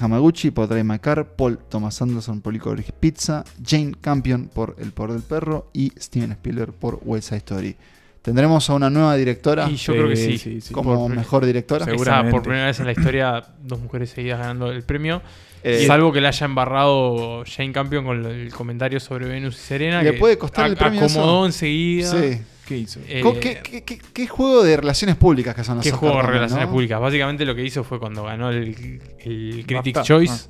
[0.00, 4.92] Hamaguchi por Drive My Car, Paul Thomas Anderson por Licorice Pizza, Jane Campion por El
[4.92, 7.76] Poder del Perro y Steven Spielberg por West Side Story.
[8.22, 10.38] Tendremos a una nueva directora Y yo creo que sí.
[10.38, 10.72] sí, sí.
[10.72, 11.84] como Por- mejor directora.
[11.84, 12.02] Seguro.
[12.02, 12.48] Esa, por Seguramente.
[12.48, 15.20] primera vez en la historia, dos mujeres seguidas ganando el premio.
[15.64, 20.02] Eh, Salvo que le haya embarrado Jane Campion con el comentario sobre Venus y Serena.
[20.02, 21.20] ¿Le que puede costar el premio eso?
[21.20, 22.10] Acomodó enseguida.
[22.10, 22.40] Sí.
[22.66, 23.00] ¿Qué hizo?
[23.08, 26.16] Eh, ¿Qué, qué- qué- qué juego de relaciones públicas que son los ¿Qué Oscar juego
[26.26, 26.72] de relaciones no?
[26.72, 27.00] públicas?
[27.00, 30.02] Básicamente lo que hizo fue cuando ganó el, el Critics' BAFTA.
[30.02, 30.48] Choice.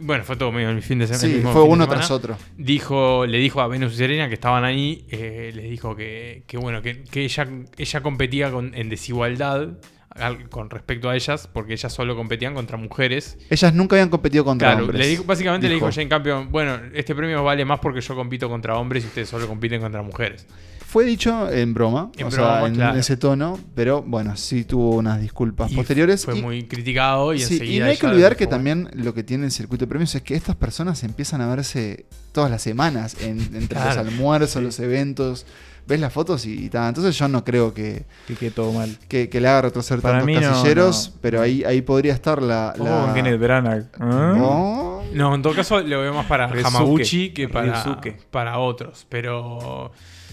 [0.00, 1.20] Bueno, fue todo medio el fin de semana.
[1.20, 1.94] Sí, fue uno semana.
[2.00, 2.36] tras otro.
[2.56, 6.56] Dijo, le dijo a Venus y Serena que estaban ahí, eh, les dijo que, que
[6.56, 9.70] bueno, que, que ella, ella competía con, en desigualdad
[10.10, 13.38] al- con respecto a ellas, porque ellas solo competían contra mujeres.
[13.50, 15.00] Ellas nunca habían competido contra Claro, hombres.
[15.00, 15.86] le dijo- básicamente le dijo.
[15.86, 19.28] dijo Jane Campion, bueno, este premio vale más porque yo compito contra hombres y ustedes
[19.28, 20.46] solo compiten contra mujeres.
[20.90, 22.98] Fue dicho en broma, En o broma, sea, en claro.
[22.98, 26.24] ese tono, pero bueno, sí tuvo unas disculpas Y posteriores.
[26.24, 27.76] Fue y- muy criticado y Sí, enseguida.
[27.76, 30.22] y no hay que olvidar que también lo que tiene el circuito de premios es
[30.22, 33.88] que estas personas empiezan a verse todas las semanas, en- entre Claro.
[33.90, 35.44] los almuerzos, los eventos.
[35.86, 36.88] Ves las fotos y, y tal.
[36.88, 38.96] Entonces yo no creo que, Que quede todo mal.
[39.08, 41.18] que, que le haga retroceder Para tantos no, casilleros, no.
[41.20, 42.74] pero ahí, ahí podría estar la...
[42.78, 43.84] la- Oh, Kenneth Branagh.
[44.00, 44.34] ¿Ah?
[44.38, 45.02] Oh.
[45.14, 46.46] No, en todo caso lo veo más para.
[46.46, 48.16] Hamaguchi que para, Ryusuke.
[48.30, 49.90] para otros, pero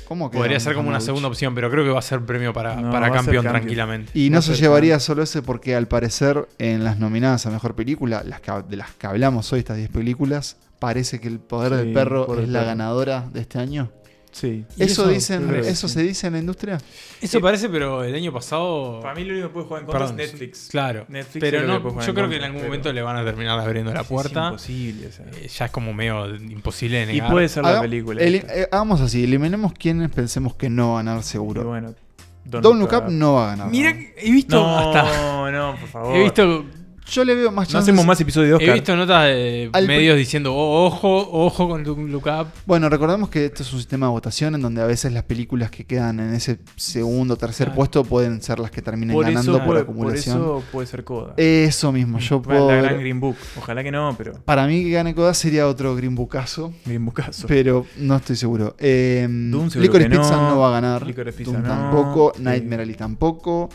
[0.08, 2.54] ¿Cómo queda podría ser como una segunda opción, pero creo que va a ser premio
[2.54, 4.12] para, No, para campeón tranquilamente.
[4.14, 8.24] Y no se llevaría solo ese porque al parecer en las nominadas a Mejor Película,
[8.26, 11.78] las que- de las que hablamos hoy, estas 10 películas, parece que El Poder Sí,
[11.78, 13.90] del Perro es la ganadora de este año.
[14.36, 14.66] Sí.
[14.76, 15.94] Y ¿Eso, eso- dicen, creo ¿eso sí.
[15.94, 16.78] se dice en la industria?
[17.22, 19.00] Eso parece, pero el año pasado.
[19.00, 20.68] Para mí lo único que puede jugar en contra Perdón, es Netflix.
[20.70, 21.06] Claro.
[21.08, 23.16] Netflix pero no, que puede jugar yo creo que en algún pero- momento le van
[23.16, 24.48] a terminar abriendo la Es puerta.
[24.48, 25.08] imposible.
[25.08, 25.26] o sea.
[25.42, 27.32] Eh, ya es como medio imposible de Y negar.
[27.32, 28.22] puede ser la Haga- película.
[28.22, 31.64] eh, hagamos así, eliminemos quienes pensemos que no va a ganar Y seguro.
[31.64, 31.96] bueno,
[32.44, 33.72] Don't, Look Up no va a ganar.
[33.72, 35.50] Mira, he visto No, hasta.
[35.52, 36.16] no, por favor.
[36.18, 36.66] He visto
[37.08, 37.90] Yo le veo más No chances.
[37.90, 38.74] hacemos más episodios de He Oscar.
[38.74, 42.48] visto notas de Al- medios diciendo, "Oh, ojo, ojo con Look Up.
[42.66, 45.70] Bueno, recordemos que esto es un sistema de votación en donde a veces las películas
[45.70, 47.76] que quedan en ese segundo o tercer Claro.
[47.78, 50.38] puesto pueden ser las que terminen Por ganando eso, por puede, acumulación.
[50.40, 51.34] por eso puede ser Coda.
[51.38, 52.76] Eso mismo, yo Bueno, puedo.
[52.76, 53.36] La gran Green Book.
[53.58, 54.34] Ojalá que no, pero.
[54.44, 56.74] Para mí que gane Coda sería otro Green Bookazo.
[56.86, 57.46] Green Bookazo.
[57.48, 58.76] Pero no estoy seguro.
[58.80, 60.50] Eh, Doom seguro Licorice que Pizza no.
[60.50, 61.06] no va a ganar.
[61.06, 61.70] Licorice Pizza Doom no.
[61.70, 62.34] tampoco.
[62.36, 62.42] Sí.
[62.42, 63.70] Nightmare Alley tampoco.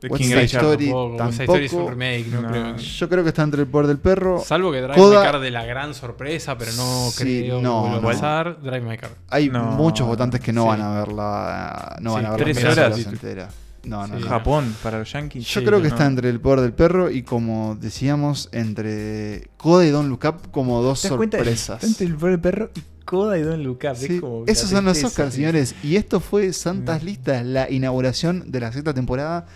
[0.00, 1.42] The King Side Richard Story tampoco.
[1.42, 2.76] Story es un remake, no creo.
[2.76, 4.42] Yo creo que está entre el poder del perro.
[4.44, 7.82] Salvo que Drive Coda- My Car de la gran sorpresa, pero no Sí, creo no,
[7.84, 7.96] que no.
[7.96, 8.60] lo va a pasar.
[8.62, 9.10] Drive My Car.
[9.28, 10.68] Hay No, muchos votantes que no sí.
[10.68, 11.96] van a verla.
[12.00, 12.74] No van a verla tres horas.
[12.94, 13.48] solas entera.
[13.84, 14.20] No, no.
[14.20, 15.44] Japón, para los yankees.
[15.46, 15.94] Yo Sí, creo que no.
[15.94, 20.50] está entre el poder del perro y como decíamos, entre Coda y Don Look Up
[20.50, 21.38] como dos ¿Te das cuenta?
[21.38, 21.82] sorpresas.
[21.84, 23.96] Entre el poder del perro y Coda y Don Look Up.
[23.96, 25.74] Sí, Es como la esos son los Oscars, señores.
[25.82, 29.46] Y esto fue Santas Listas, la inauguración de la sexta temporada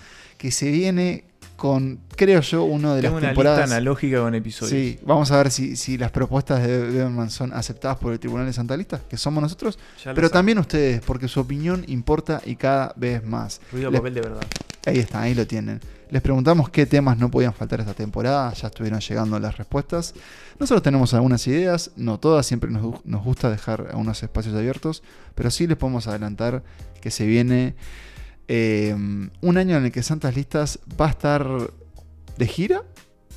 [0.43, 1.23] que se viene
[1.57, 3.61] con, creo yo, uno de Tengo las una temporadas.
[3.61, 4.71] lista analógica con episodios.
[4.73, 8.47] Sí, vamos a ver si, si las propuestas de Beberman son aceptadas por el Tribunal
[8.47, 9.79] de Santa Lista, que somos nosotros,
[10.17, 13.61] pero también ustedes, porque su opinión importa y cada vez más.
[13.71, 14.41] Ruido Les- papel de verdad.
[14.85, 15.79] Ahí está, ahí lo tienen.
[16.11, 20.15] Les preguntamos qué temas no podían faltar esta temporada, ya estuvieron llegando las respuestas.
[20.59, 25.05] Nosotros tenemos algunas ideas, no todas, siempre nos, nos gusta dejar algunos espacios abiertos,
[25.37, 26.65] pero sí les podemos adelantar
[27.01, 27.77] que se viene
[28.49, 31.47] eh, un año en el que Santas Listas va a estar
[32.39, 32.83] de gira.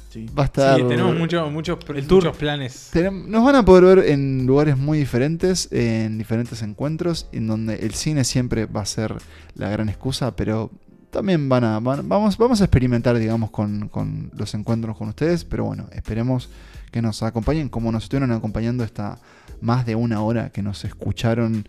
[0.09, 0.29] Sí.
[0.37, 0.77] Va a estar...
[0.79, 2.23] Sí, tenemos muchos muchos El tour.
[2.23, 2.91] muchos planes.
[3.27, 7.93] Nos van a poder ver en lugares muy diferentes, en diferentes encuentros, en donde el
[7.93, 9.13] cine siempre va a ser
[9.55, 10.71] la gran excusa, pero
[11.09, 15.43] también van a, van- vamos, vamos a experimentar, digamos, con, con los encuentros con ustedes,
[15.43, 16.49] pero bueno, esperemos
[16.91, 19.19] que nos acompañen, como nos estuvieron acompañando esta
[19.59, 21.67] más de una hora que nos escucharon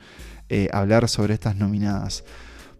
[0.48, 2.22] eh, hablar sobre estas nominadas.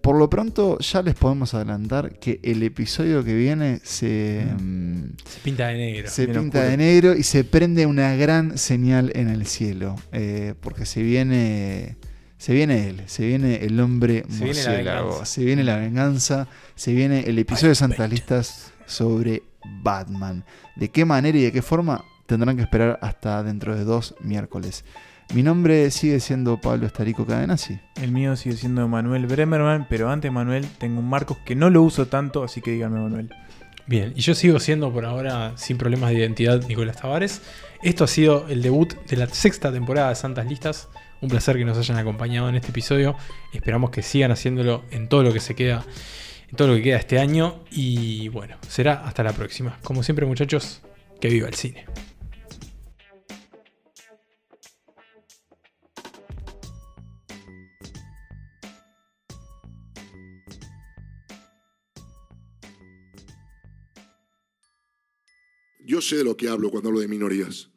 [0.01, 5.41] Por lo pronto, ya les podemos adelantar que el episodio que viene se, mm, Se
[5.41, 6.09] pinta de negro.
[6.11, 6.63] se pinta oscuro.
[6.65, 9.97] de negro y se prende una gran señal en el cielo.
[10.13, 11.97] eh, porque se viene.
[12.39, 17.21] Se viene él, se viene el hombre Se murciélago, se viene la venganza, se viene
[17.21, 19.43] el episodio de Santas Listas sobre
[19.83, 20.45] Batman.
[20.77, 22.05] ¿De qué manera y de qué forma?
[22.27, 24.85] Tendrán que esperar hasta dentro de dos miércoles.
[25.35, 27.79] Mi nombre sigue siendo Pablo Estarico Cadenazzi.
[28.01, 31.83] El mío sigue siendo Manuel Bremerman, pero antes Manuel tengo un Marcos que no lo
[31.83, 33.31] uso tanto, así que díganme Manuel.
[33.87, 37.43] Bien, y yo sigo siendo por ahora sin problemas de identidad Nicolás Tavares.
[37.83, 40.89] Esto ha sido el debut de la sexta temporada de Santas Listas.
[41.21, 43.17] Un placer que nos hayan acompañado en este episodio.
[43.53, 45.85] Esperamos que sigan haciéndolo en todo lo que se queda,
[46.51, 47.63] en todo lo que queda este año.
[47.71, 49.79] Y bueno, será hasta la próxima.
[49.83, 50.83] Como siempre, muchachos,
[51.21, 51.85] que viva el cine.
[65.87, 67.71] Yo sé de lo que hablo cuando hablo de minorías.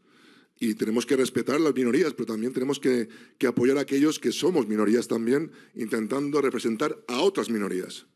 [0.59, 3.07] Y tenemos que respetar las minorías, pero también tenemos que,
[3.37, 8.07] que apoyar a aquellos que somos minorías también, intentando representar a otras minorías.